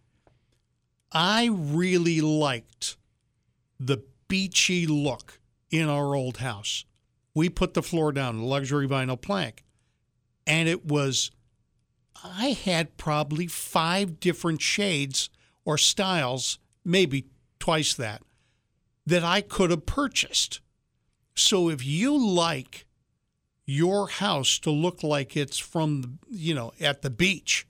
I 1.11 1.49
really 1.51 2.21
liked 2.21 2.95
the 3.79 4.03
beachy 4.27 4.88
look 4.88 5.39
in 5.69 5.89
our 5.89 6.15
old 6.15 6.38
house. 6.38 6.86
We 7.34 7.49
put 7.49 7.73
the 7.73 7.84
floor 7.84 8.11
down, 8.11 8.41
luxury 8.41 8.88
vinyl 8.88 9.19
plank, 9.19 9.63
and 10.45 10.67
it 10.67 10.86
was. 10.86 11.32
I 12.23 12.49
had 12.49 12.97
probably 12.97 13.47
five 13.47 14.19
different 14.19 14.61
shades 14.61 15.29
or 15.65 15.77
styles, 15.77 16.59
maybe 16.86 17.25
twice 17.59 17.93
that, 17.95 18.21
that 19.05 19.23
I 19.23 19.41
could 19.41 19.71
have 19.71 19.86
purchased. 19.86 20.61
So 21.36 21.69
if 21.69 21.84
you 21.86 22.17
like 22.17 22.86
your 23.65 24.07
house 24.09 24.59
to 24.59 24.71
look 24.71 25.03
like 25.03 25.38
it's 25.38 25.57
from, 25.57 26.19
you 26.29 26.53
know, 26.53 26.73
at 26.79 27.01
the 27.01 27.09
beach, 27.09 27.65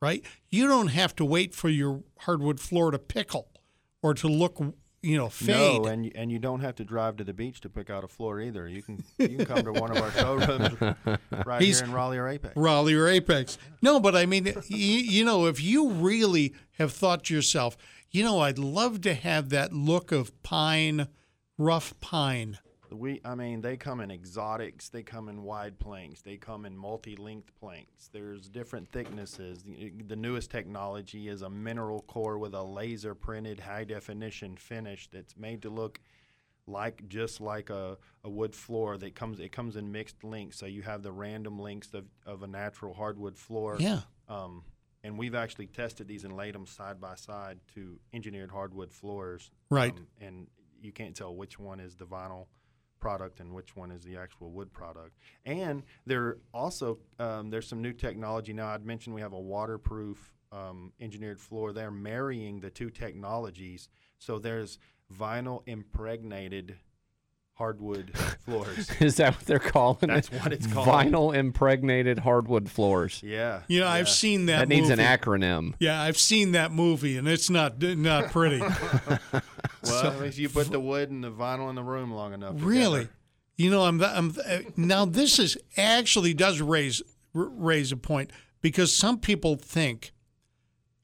right? 0.00 0.24
You 0.50 0.66
don't 0.66 0.88
have 0.88 1.16
to 1.16 1.24
wait 1.24 1.54
for 1.54 1.68
your 1.68 2.02
hardwood 2.20 2.60
floor 2.60 2.90
to 2.90 2.98
pickle 2.98 3.48
or 4.02 4.14
to 4.14 4.28
look, 4.28 4.60
you 5.02 5.16
know, 5.16 5.28
fade. 5.28 5.82
No, 5.82 5.84
and 5.86 6.04
you- 6.06 6.12
and 6.14 6.30
you 6.32 6.38
don't 6.38 6.60
have 6.60 6.74
to 6.76 6.84
drive 6.84 7.16
to 7.18 7.24
the 7.24 7.32
beach 7.32 7.60
to 7.62 7.68
pick 7.68 7.88
out 7.90 8.02
a 8.04 8.08
floor 8.08 8.40
either. 8.40 8.66
You 8.68 8.82
can 8.82 9.04
you 9.18 9.28
can 9.28 9.44
come 9.46 9.62
to 9.64 9.72
one 9.72 9.90
of 9.90 9.98
our 10.02 10.10
showrooms 10.20 10.80
right 11.46 11.62
He's- 11.62 11.78
here 11.80 11.88
in 11.88 11.92
Raleigh 11.94 12.18
or 12.18 12.28
Apex. 12.28 12.56
Raleigh 12.56 12.94
or 12.94 13.06
Apex. 13.08 13.58
No, 13.82 14.00
but 14.00 14.16
I 14.16 14.26
mean, 14.26 14.46
you, 14.68 14.76
you 14.76 15.24
know, 15.24 15.46
if 15.46 15.62
you 15.62 15.90
really 15.90 16.54
have 16.78 16.92
thought 16.92 17.24
to 17.24 17.34
yourself, 17.34 17.76
you 18.10 18.24
know, 18.24 18.40
I'd 18.40 18.58
love 18.58 19.00
to 19.02 19.14
have 19.14 19.50
that 19.50 19.72
look 19.72 20.10
of 20.12 20.42
pine, 20.42 21.08
rough 21.58 21.98
pine. 22.00 22.58
We, 22.90 23.20
I 23.24 23.34
mean, 23.34 23.60
they 23.60 23.76
come 23.76 24.00
in 24.00 24.10
exotics. 24.10 24.88
They 24.88 25.02
come 25.02 25.28
in 25.28 25.42
wide 25.42 25.78
planks. 25.78 26.22
They 26.22 26.36
come 26.36 26.64
in 26.64 26.76
multi-length 26.76 27.52
planks. 27.60 28.08
There's 28.12 28.48
different 28.48 28.88
thicknesses. 28.90 29.62
The, 29.62 29.92
the 30.06 30.16
newest 30.16 30.50
technology 30.50 31.28
is 31.28 31.42
a 31.42 31.50
mineral 31.50 32.00
core 32.02 32.38
with 32.38 32.54
a 32.54 32.62
laser 32.62 33.14
printed 33.14 33.60
high 33.60 33.84
definition 33.84 34.56
finish 34.56 35.08
that's 35.12 35.36
made 35.36 35.62
to 35.62 35.70
look 35.70 36.00
like 36.66 37.08
just 37.08 37.40
like 37.40 37.70
a, 37.70 37.96
a 38.24 38.28
wood 38.30 38.54
floor 38.54 38.98
that 38.98 39.14
comes 39.14 39.40
it 39.40 39.52
comes 39.52 39.76
in 39.76 39.90
mixed 39.90 40.22
links 40.22 40.58
so 40.58 40.66
you 40.66 40.82
have 40.82 41.02
the 41.02 41.10
random 41.10 41.58
links 41.58 41.94
of, 41.94 42.04
of 42.26 42.42
a 42.42 42.46
natural 42.46 42.92
hardwood 42.92 43.38
floor 43.38 43.76
Yeah. 43.78 44.00
um, 44.28 44.62
and 45.02 45.16
we've 45.16 45.34
actually 45.34 45.68
tested 45.68 46.08
these 46.08 46.24
and 46.24 46.36
laid 46.36 46.54
them 46.54 46.66
side 46.66 47.00
by 47.00 47.14
side 47.14 47.58
to 47.74 47.98
engineered 48.12 48.50
hardwood 48.50 48.92
floors. 48.92 49.50
Right. 49.70 49.92
Um, 49.92 50.06
and 50.20 50.46
you 50.82 50.92
can't 50.92 51.16
tell 51.16 51.34
which 51.34 51.58
one 51.58 51.80
is 51.80 51.94
the 51.94 52.04
vinyl 52.04 52.46
product 53.00 53.40
and 53.40 53.52
which 53.52 53.76
one 53.76 53.90
is 53.90 54.02
the 54.02 54.16
actual 54.16 54.50
wood 54.50 54.72
product. 54.72 55.16
And 55.44 55.82
there 56.06 56.38
also 56.52 56.98
um, 57.18 57.50
there's 57.50 57.68
some 57.68 57.82
new 57.82 57.92
technology 57.92 58.52
now. 58.52 58.68
I'd 58.68 58.84
mentioned 58.84 59.14
we 59.14 59.20
have 59.20 59.32
a 59.32 59.40
waterproof 59.40 60.34
um, 60.52 60.92
engineered 61.00 61.40
floor. 61.40 61.72
They're 61.72 61.90
marrying 61.90 62.60
the 62.60 62.70
two 62.70 62.90
technologies. 62.90 63.88
So 64.18 64.38
there's 64.38 64.78
vinyl 65.14 65.62
impregnated 65.66 66.76
hardwood 67.58 68.16
floors. 68.44 68.88
Is 69.00 69.16
that 69.16 69.34
what 69.34 69.44
they're 69.46 69.58
calling 69.58 70.08
That's 70.08 70.28
it? 70.28 70.40
what 70.40 70.52
it's 70.52 70.66
called. 70.66 70.86
Vinyl 70.86 71.34
impregnated 71.34 72.20
hardwood 72.20 72.70
floors. 72.70 73.20
Yeah. 73.22 73.62
You 73.66 73.80
know, 73.80 73.86
yeah. 73.86 73.92
I've 73.92 74.08
seen 74.08 74.46
that. 74.46 74.60
That 74.60 74.68
needs 74.68 74.90
an 74.90 75.00
acronym. 75.00 75.74
Yeah, 75.80 76.00
I've 76.00 76.18
seen 76.18 76.52
that 76.52 76.72
movie, 76.72 77.16
and 77.16 77.28
it's 77.28 77.50
not 77.50 77.82
not 77.82 78.30
pretty. 78.30 78.62
Well, 79.88 80.22
if 80.22 80.38
you 80.38 80.48
put 80.48 80.70
the 80.70 80.80
wood 80.80 81.10
and 81.10 81.22
the 81.22 81.30
vinyl 81.30 81.68
in 81.68 81.74
the 81.74 81.82
room 81.82 82.12
long 82.12 82.32
enough. 82.34 82.54
Really, 82.58 83.00
together. 83.00 83.16
you 83.56 83.70
know, 83.70 83.82
I'm, 83.82 84.02
I'm 84.02 84.34
now. 84.76 85.04
This 85.04 85.38
is 85.38 85.56
actually 85.76 86.34
does 86.34 86.60
raise 86.60 87.02
raise 87.32 87.92
a 87.92 87.96
point 87.96 88.30
because 88.60 88.94
some 88.94 89.18
people 89.18 89.56
think, 89.56 90.12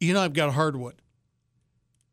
you 0.01 0.13
know, 0.15 0.21
I've 0.21 0.33
got 0.33 0.53
hardwood, 0.55 0.97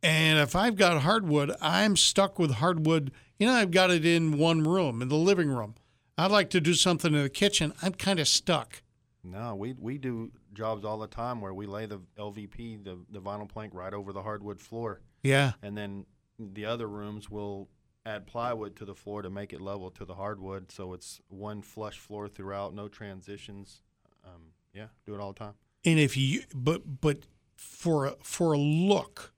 and 0.03 0.39
if 0.39 0.55
I've 0.55 0.75
got 0.75 1.01
hardwood, 1.01 1.51
I'm 1.61 1.95
stuck 1.95 2.39
with 2.39 2.51
hardwood. 2.51 3.11
You 3.37 3.47
know, 3.47 3.53
I've 3.53 3.71
got 3.71 3.89
it 3.91 4.05
in 4.05 4.37
one 4.37 4.63
room 4.63 5.01
in 5.01 5.09
the 5.09 5.15
living 5.15 5.49
room. 5.49 5.75
I'd 6.17 6.31
like 6.31 6.49
to 6.51 6.61
do 6.61 6.73
something 6.73 7.13
in 7.15 7.23
the 7.23 7.29
kitchen. 7.29 7.73
I'm 7.81 7.93
kind 7.93 8.19
of 8.19 8.27
stuck. 8.27 8.83
No, 9.23 9.55
we 9.55 9.73
we 9.73 9.97
do 9.97 10.31
jobs 10.53 10.83
all 10.83 10.97
the 10.99 11.07
time 11.07 11.41
where 11.41 11.53
we 11.53 11.65
lay 11.65 11.85
the 11.85 12.01
LVP, 12.17 12.83
the 12.83 12.99
the 13.09 13.19
vinyl 13.21 13.47
plank, 13.47 13.73
right 13.73 13.93
over 13.93 14.11
the 14.13 14.21
hardwood 14.21 14.59
floor, 14.59 15.01
Yeah, 15.23 15.53
and 15.61 15.77
then 15.77 16.05
the 16.39 16.65
other 16.65 16.87
rooms 16.87 17.29
will 17.29 17.69
add 18.05 18.25
plywood 18.25 18.75
to 18.77 18.85
the 18.85 18.95
floor 18.95 19.21
to 19.21 19.29
make 19.29 19.53
it 19.53 19.61
level 19.61 19.91
to 19.91 20.05
the 20.05 20.15
hardwood, 20.15 20.71
so 20.71 20.93
it's 20.93 21.21
one 21.27 21.61
flush 21.61 21.99
floor 21.99 22.27
throughout, 22.27 22.73
no 22.73 22.87
transitions. 22.87 23.81
Um, 24.25 24.41
yeah, 24.73 24.87
do 25.05 25.13
it 25.13 25.19
all 25.19 25.33
the 25.33 25.39
time. 25.39 25.53
and 25.85 25.99
if 25.99 26.15
you 26.17 26.43
but 26.55 27.01
but 27.01 27.19
for 27.55 28.05
a, 28.07 28.15
for 28.23 28.53
a 28.53 28.57
look, 28.57 29.33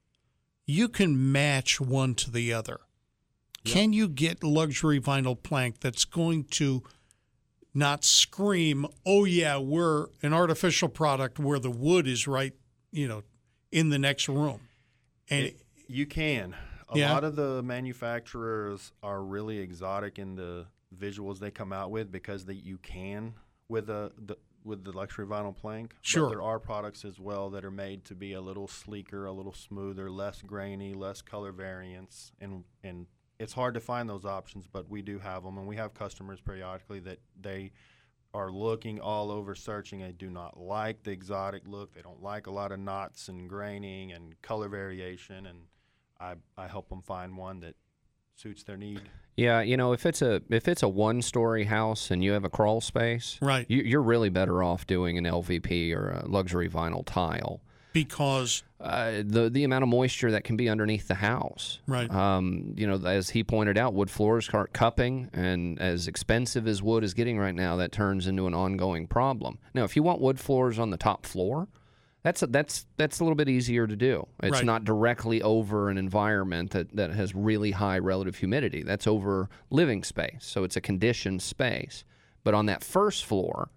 you 0.66 0.88
can 0.88 1.32
match 1.32 1.82
one 1.82 2.16
to 2.16 2.32
the 2.32 2.54
other. 2.54 2.80
Can 3.66 3.94
you 3.94 4.10
get 4.10 4.44
luxury 4.44 5.00
vinyl 5.00 5.42
plank 5.42 5.80
that's 5.80 6.04
going 6.06 6.44
to 6.46 6.84
not 7.74 8.04
scream, 8.04 8.86
"Oh 9.06 9.24
yeah, 9.26 9.58
we're 9.58 10.08
an 10.22 10.34
artificial 10.34 10.90
product 10.90 11.40
where 11.40 11.60
the 11.60 11.72
wood 11.72 12.06
is 12.08 12.28
right, 12.28 12.54
you 12.92 13.08
know, 13.08 13.24
in 13.72 13.90
the 13.90 13.98
next 14.00 14.28
room." 14.30 14.62
And 15.30 15.48
It- 15.48 15.60
you 15.88 16.06
can. 16.06 16.56
A 16.94 16.98
Yeah. 17.00 17.14
lot 17.14 17.24
of 17.24 17.36
the 17.36 17.62
manufacturers 17.64 18.92
are 19.02 19.24
really 19.24 19.60
exotic 19.60 20.20
in 20.20 20.36
the 20.36 20.68
visuals 20.98 21.40
they 21.40 21.52
come 21.52 21.74
out 21.74 21.92
with 21.92 22.12
because 22.12 22.46
they, 22.46 22.54
you 22.54 22.78
can 22.78 23.34
with 23.68 23.88
the, 23.88 24.12
the 24.18 24.38
with 24.64 24.86
the 24.86 24.94
luxury 24.94 25.26
vinyl 25.26 25.54
plank. 25.56 25.94
Sure. 26.02 26.24
But 26.24 26.30
there 26.30 26.42
are 26.42 26.58
products 26.58 27.04
as 27.04 27.20
well 27.20 27.50
that 27.50 27.66
are 27.66 27.72
made 27.72 28.06
to 28.06 28.16
be 28.16 28.32
a 28.32 28.40
little 28.40 28.68
sleeker, 28.68 29.26
a 29.26 29.32
little 29.34 29.52
smoother, 29.54 30.10
less 30.10 30.42
grainy, 30.42 30.94
less 30.94 31.22
color 31.22 31.52
variance, 31.52 32.32
and 32.40 32.64
and 32.84 33.08
it's 33.40 33.52
hard 33.54 33.74
to 33.74 33.82
find 33.82 34.08
those 34.10 34.24
options, 34.24 34.66
but 34.68 34.90
we 34.90 35.02
do 35.02 35.20
have 35.20 35.44
them, 35.44 35.58
and 35.58 35.68
we 35.68 35.76
have 35.76 35.94
customers 35.94 36.40
periodically 36.40 37.00
that 37.02 37.20
they 37.42 37.72
are 38.34 38.50
looking 38.52 39.00
all 39.02 39.32
over 39.32 39.54
searching 39.54 40.02
and 40.02 40.18
do 40.18 40.30
not 40.30 40.58
like 40.58 41.04
the 41.04 41.12
exotic 41.12 41.64
look. 41.68 41.94
They 41.94 42.02
don't 42.02 42.24
like 42.24 42.48
a 42.48 42.52
lot 42.52 42.72
of 42.72 42.80
knots 42.80 43.28
and 43.28 43.50
graining 43.50 44.14
and 44.14 44.42
color 44.42 44.70
variation, 44.70 45.46
and 45.46 45.60
I 46.24 46.36
I 46.58 46.68
help 46.68 46.90
them 46.90 47.02
find 47.02 47.38
one 47.38 47.60
that 47.62 47.76
suits 48.36 48.64
their 48.64 48.78
need. 48.78 49.02
Yeah, 49.36 49.62
you 49.62 49.78
know, 49.78 49.94
if 49.94 50.06
it's 50.06 50.22
a 50.22 50.42
if 50.50 50.68
it's 50.68 50.84
a 50.84 50.88
one 50.90 51.22
story 51.22 51.66
house 51.66 52.12
and 52.12 52.24
you 52.24 52.32
have 52.34 52.44
a 52.46 52.50
crawl 52.50 52.82
space, 52.82 53.38
Right. 53.42 53.66
you, 53.70 53.82
you're 53.82 54.02
really 54.02 54.30
better 54.30 54.64
off 54.64 54.86
doing 54.88 55.18
an 55.18 55.26
LVP 55.26 55.94
or 55.96 56.10
a 56.24 56.28
luxury 56.28 56.70
vinyl 56.70 57.04
tile. 57.06 57.62
because 57.94 58.64
Uh, 58.80 59.22
the 59.26 59.50
the 59.50 59.64
amount 59.64 59.84
of 59.84 59.90
moisture 59.90 60.30
that 60.32 60.44
can 60.44 60.56
be 60.58 60.68
underneath 60.70 61.08
the 61.08 61.16
house, 61.16 61.80
Right. 61.88 62.10
Um, 62.12 62.74
you 62.76 62.86
know, 62.88 62.98
as 63.08 63.30
he 63.32 63.44
pointed 63.44 63.78
out, 63.78 63.94
wood 63.94 64.10
floors 64.12 64.46
start 64.46 64.74
cupping, 64.74 65.30
and 65.34 65.80
as 65.80 66.08
expensive 66.08 66.68
as 66.68 66.82
wood 66.84 67.04
is 67.04 67.14
getting 67.14 67.38
right 67.40 67.56
now, 67.56 67.76
that 67.78 67.92
turns 67.92 68.28
into 68.28 68.46
an 68.48 68.54
ongoing 68.54 69.08
problem. 69.08 69.58
Now, 69.74 69.84
if 69.84 69.96
you 69.96 70.04
want 70.04 70.22
wood 70.22 70.40
floors 70.40 70.78
on 70.80 70.90
the 70.90 70.98
top 70.98 71.26
floor, 71.26 71.68
that's 72.24 72.42
a, 72.42 72.48
that's 72.48 72.86
that's 72.98 73.20
a 73.20 73.24
little 73.24 73.36
bit 73.36 73.50
easier 73.50 73.86
to 73.86 73.96
do. 73.96 74.28
It's 74.42 74.54
Right. 74.54 74.66
not 74.66 74.84
directly 74.86 75.42
over 75.42 75.90
an 75.90 75.98
environment 75.98 76.72
that, 76.72 76.96
that 76.96 77.12
has 77.12 77.36
really 77.36 77.72
high 77.72 78.00
relative 78.00 78.38
humidity. 78.38 78.82
That's 78.84 79.06
over 79.08 79.50
living 79.70 80.04
space, 80.04 80.40
so 80.42 80.64
it's 80.64 80.76
a 80.76 80.82
conditioned 80.82 81.42
space. 81.42 82.04
But 82.44 82.54
on 82.54 82.66
that 82.68 82.84
first 82.84 83.26
floor, 83.26 83.70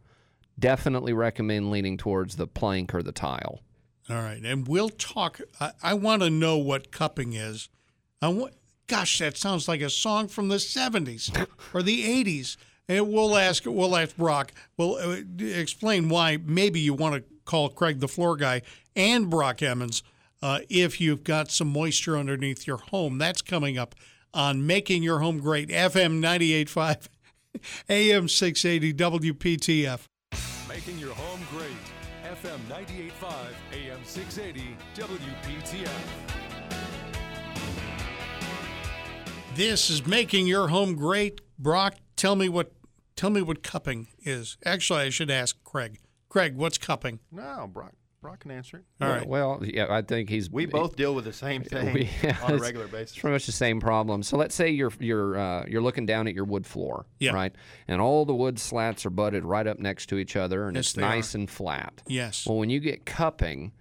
definitely 0.59 1.13
recommend 1.13 1.71
leaning 1.71 1.97
towards 1.97 2.37
the 2.37 2.47
plank 2.47 2.95
or 2.95 3.03
the 3.03 3.13
tile. 3.13 3.61
All 4.09 4.17
right, 4.23 4.41
and 4.45 4.67
we'll 4.69 4.91
talk. 4.91 5.41
I, 5.61 5.73
I 5.83 5.95
want 5.95 6.23
to 6.23 6.31
know 6.31 6.57
what 6.59 6.93
cupping 6.93 7.33
is. 7.33 7.69
I 8.23 8.29
want, 8.29 8.55
gosh, 8.87 9.19
that 9.19 9.37
sounds 9.37 9.67
like 9.69 9.81
a 9.81 9.91
song 9.91 10.29
from 10.29 10.49
the 10.49 10.57
'70s 10.57 11.47
or 11.75 11.83
the 11.83 12.05
'80s. 12.25 12.57
And 12.89 13.13
we'll 13.13 13.37
ask. 13.37 13.65
We'll 13.67 13.97
ask 13.97 14.17
Brock. 14.17 14.53
We'll 14.77 14.95
uh, 14.95 15.17
explain 15.41 16.09
why. 16.09 16.39
Maybe 16.45 16.79
you 16.79 16.95
want 16.95 17.17
to 17.17 17.25
call 17.47 17.71
Craig 17.71 18.01
the 18.01 18.09
floor 18.09 18.37
guy 18.37 18.61
and 18.95 19.31
Brock 19.31 19.63
Emmons 19.63 20.03
uh, 20.43 20.61
if 20.69 21.01
you've 21.01 21.25
got 21.25 21.51
some 21.51 21.69
moisture 21.69 22.19
underneath 22.19 22.67
your 22.67 22.77
home. 22.77 23.19
That's 23.19 23.41
coming 23.41 23.79
up 23.79 23.95
on 24.35 24.67
Making 24.67 25.03
Your 25.03 25.21
Home 25.21 25.39
Great, 25.39 25.71
FM 25.71 26.21
98.5, 26.21 27.09
AM 27.89 28.29
680, 28.29 28.93
WPTF. 28.93 30.01
Making 30.69 30.99
your 30.99 31.15
home 31.15 31.41
great. 31.51 31.71
FM 32.25 32.59
98.5, 32.69 33.33
AM 33.73 34.05
680, 34.05 34.77
WPTF. 34.95 35.89
This 39.55 39.89
is 39.89 40.07
making 40.07 40.47
your 40.47 40.69
home 40.69 40.97
great. 40.97 41.41
Brock, 41.59 41.95
tell 42.15 42.37
me 42.37 42.51
what 42.51 42.73
tell 43.17 43.31
me 43.31 43.41
what 43.41 43.63
cupping 43.63 44.09
is. 44.21 44.59
Actually, 44.67 45.01
I 45.01 45.09
should 45.09 45.31
ask 45.31 45.57
Craig. 45.65 45.99
Craig, 46.37 46.55
what's 46.57 46.77
cupping? 46.77 47.19
No, 47.33 47.67
Brock. 47.73 47.93
Brock 48.21 48.41
can 48.41 48.51
answer 48.51 48.77
it. 48.77 48.85
All 49.03 49.09
right. 49.09 49.27
Well, 49.27 49.63
yeah, 49.65 49.87
I 49.89 50.03
think 50.03 50.29
he's. 50.29 50.51
We 50.51 50.67
both 50.67 50.95
deal 50.95 51.15
with 51.15 51.25
the 51.25 51.33
same 51.33 51.63
thing 51.65 51.95
we- 51.95 52.11
yeah, 52.23 52.37
on 52.43 52.53
a 52.53 52.59
regular 52.59 52.87
basis. 52.89 53.13
It's 53.13 53.21
pretty 53.21 53.33
much 53.33 53.47
the 53.47 53.53
same 53.53 53.81
problem. 53.81 54.23
So 54.23 54.37
let's 54.37 54.55
say 54.55 54.69
you're 54.69 54.93
you're 55.01 55.39
uh, 55.39 55.65
you're 55.67 55.81
looking 55.81 56.05
down 56.05 56.29
at 56.29 56.35
your 56.35 56.45
wood 56.45 56.67
floor, 56.67 57.07
Yeah. 57.21 57.33
right? 57.33 57.55
And 57.89 58.03
all 58.03 58.27
the 58.27 58.35
wood 58.35 58.59
slats 58.59 59.07
are 59.07 59.11
butted 59.11 59.47
right 59.47 59.67
up 59.67 59.79
next 59.79 60.11
to 60.11 60.19
each 60.19 60.37
other, 60.37 60.67
and 60.67 60.77
Yes, 60.77 60.87
it's 60.89 60.93
they 60.93 61.01
nice 61.01 61.35
and 61.35 61.49
flat. 61.49 62.03
Yes. 62.07 62.47
Well, 62.47 62.59
when 62.59 62.69
you 62.69 62.81
get 62.81 63.07
cupping, 63.07 63.73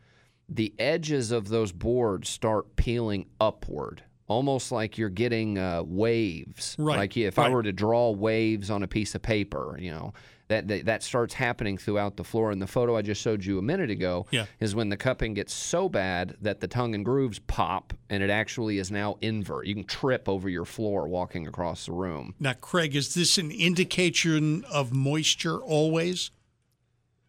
the 0.47 0.73
edges 0.79 1.31
of 1.31 1.49
those 1.49 1.73
boards 1.73 2.29
start 2.29 2.77
peeling 2.77 3.25
upward, 3.41 4.01
almost 4.27 4.71
like 4.71 4.97
you're 4.97 5.09
getting 5.09 5.57
uh, 5.57 5.83
waves. 5.83 6.77
Right, 6.79 6.97
Like 6.99 7.17
if 7.17 7.37
I 7.37 7.49
were 7.49 7.63
to 7.63 7.73
draw 7.73 8.11
waves 8.11 8.69
on 8.71 8.81
a 8.81 8.87
piece 8.87 9.13
of 9.13 9.21
paper, 9.21 9.75
you 9.77 9.91
know, 9.91 10.13
that, 10.47 10.67
that 10.67 10.85
that 10.85 11.03
starts 11.03 11.33
happening 11.33 11.77
throughout 11.77 12.17
the 12.17 12.23
floor. 12.23 12.51
And 12.51 12.61
the 12.61 12.67
photo 12.67 12.95
I 12.95 13.01
just 13.01 13.21
showed 13.21 13.43
you 13.43 13.57
a 13.57 13.61
minute 13.61 13.89
ago 13.89 14.25
Yeah. 14.31 14.45
is 14.59 14.75
when 14.75 14.89
the 14.89 14.97
cupping 14.97 15.33
gets 15.33 15.53
so 15.53 15.89
bad 15.89 16.35
that 16.41 16.59
the 16.59 16.67
tongue 16.67 16.93
and 16.95 17.03
grooves 17.03 17.39
pop, 17.39 17.93
and 18.09 18.21
it 18.21 18.29
actually 18.29 18.77
is 18.77 18.91
now 18.91 19.17
invert. 19.21 19.65
You 19.65 19.75
can 19.75 19.83
trip 19.85 20.29
over 20.29 20.47
your 20.49 20.65
floor 20.65 21.07
walking 21.07 21.47
across 21.47 21.87
the 21.87 21.93
room. 21.93 22.35
Now, 22.39 22.53
Craig, 22.53 22.95
is 22.95 23.13
this 23.13 23.37
an 23.37 23.51
indication 23.51 24.63
of 24.65 24.93
moisture 24.93 25.57
always? 25.57 26.31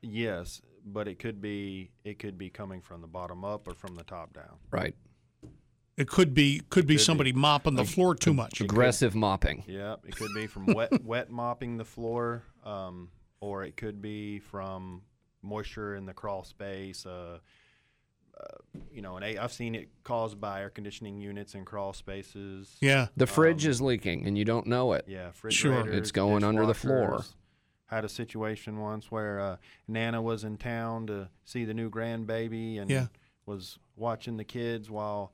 Yes, 0.02 0.60
but 0.84 1.08
it 1.08 1.18
could 1.18 1.40
be 1.40 1.90
it 2.04 2.18
could 2.18 2.38
be 2.38 2.50
coming 2.50 2.80
from 2.80 3.00
the 3.00 3.06
bottom 3.08 3.44
up 3.44 3.66
or 3.66 3.74
from 3.74 3.94
the 3.96 4.04
top 4.04 4.32
down. 4.34 4.58
Right. 4.70 4.94
It 5.96 6.08
could 6.08 6.34
be 6.34 6.60
could 6.68 6.86
be 6.86 6.94
be. 6.96 6.98
somebody 6.98 7.32
mopping 7.32 7.74
the 7.74 7.84
floor 7.84 8.14
too 8.14 8.34
much. 8.34 8.60
Aggressive 8.60 9.14
mopping. 9.14 9.64
Yeah, 9.66 9.96
it 10.06 10.14
could 10.16 10.34
be 10.34 10.46
from 10.46 10.66
wet 10.66 11.02
wet 11.04 11.30
mopping 11.30 11.78
the 11.78 11.84
floor, 11.86 12.42
um, 12.64 13.08
or 13.40 13.64
it 13.64 13.76
could 13.76 14.02
be 14.02 14.38
from 14.40 15.02
moisture 15.42 15.94
in 15.94 16.04
the 16.04 16.12
crawl 16.12 16.44
space. 16.44 17.06
Uh, 17.06 17.38
uh, 18.38 18.44
you 18.92 19.00
know, 19.00 19.16
and 19.16 19.24
I- 19.24 19.42
I've 19.42 19.52
seen 19.52 19.74
it 19.74 19.88
caused 20.04 20.38
by 20.38 20.60
air 20.60 20.68
conditioning 20.68 21.18
units 21.18 21.54
in 21.54 21.64
crawl 21.64 21.94
spaces. 21.94 22.76
Yeah. 22.82 23.06
The 23.16 23.26
fridge 23.26 23.64
is 23.64 23.80
leaking, 23.80 24.26
and 24.26 24.36
you 24.36 24.44
don't 24.44 24.66
know 24.66 24.92
it. 24.92 25.06
Yeah, 25.08 25.30
Sure. 25.48 25.88
It's 25.90 26.10
going 26.12 26.44
under 26.44 26.66
the 26.66 26.74
floor. 26.74 27.20
dishwashers. 27.20 27.34
Had 27.86 28.04
a 28.04 28.08
situation 28.10 28.78
once 28.80 29.10
where 29.10 29.40
uh, 29.40 29.56
Nana 29.88 30.20
was 30.20 30.44
in 30.44 30.58
town 30.58 31.06
to 31.06 31.30
see 31.46 31.64
the 31.64 31.72
new 31.72 31.88
grandbaby 31.88 32.78
and 32.78 32.90
Yeah. 32.90 33.06
was 33.46 33.78
watching 33.94 34.36
the 34.36 34.44
kids 34.44 34.90
while 34.90 35.32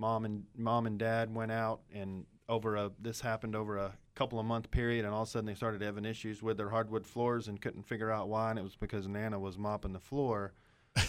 mom 0.00 0.24
and 0.24 0.44
mom 0.56 0.86
and 0.86 0.98
dad 0.98 1.32
went 1.34 1.52
out 1.52 1.80
and 1.94 2.24
over 2.48 2.74
a 2.76 2.90
this 3.00 3.20
happened 3.20 3.54
over 3.54 3.76
a 3.76 3.92
couple 4.14 4.40
of 4.40 4.46
month 4.46 4.70
period 4.70 5.04
and 5.04 5.14
all 5.14 5.22
of 5.22 5.28
a 5.28 5.30
sudden 5.30 5.46
they 5.46 5.54
started 5.54 5.80
having 5.82 6.04
issues 6.04 6.42
with 6.42 6.56
their 6.56 6.70
hardwood 6.70 7.06
floors 7.06 7.46
and 7.48 7.60
couldn't 7.60 7.82
figure 7.84 8.10
out 8.10 8.28
why 8.28 8.50
and 8.50 8.58
it 8.58 8.62
was 8.62 8.74
because 8.76 9.06
Nana 9.06 9.38
was 9.38 9.56
mopping 9.58 9.92
the 9.92 10.00
floor 10.00 10.52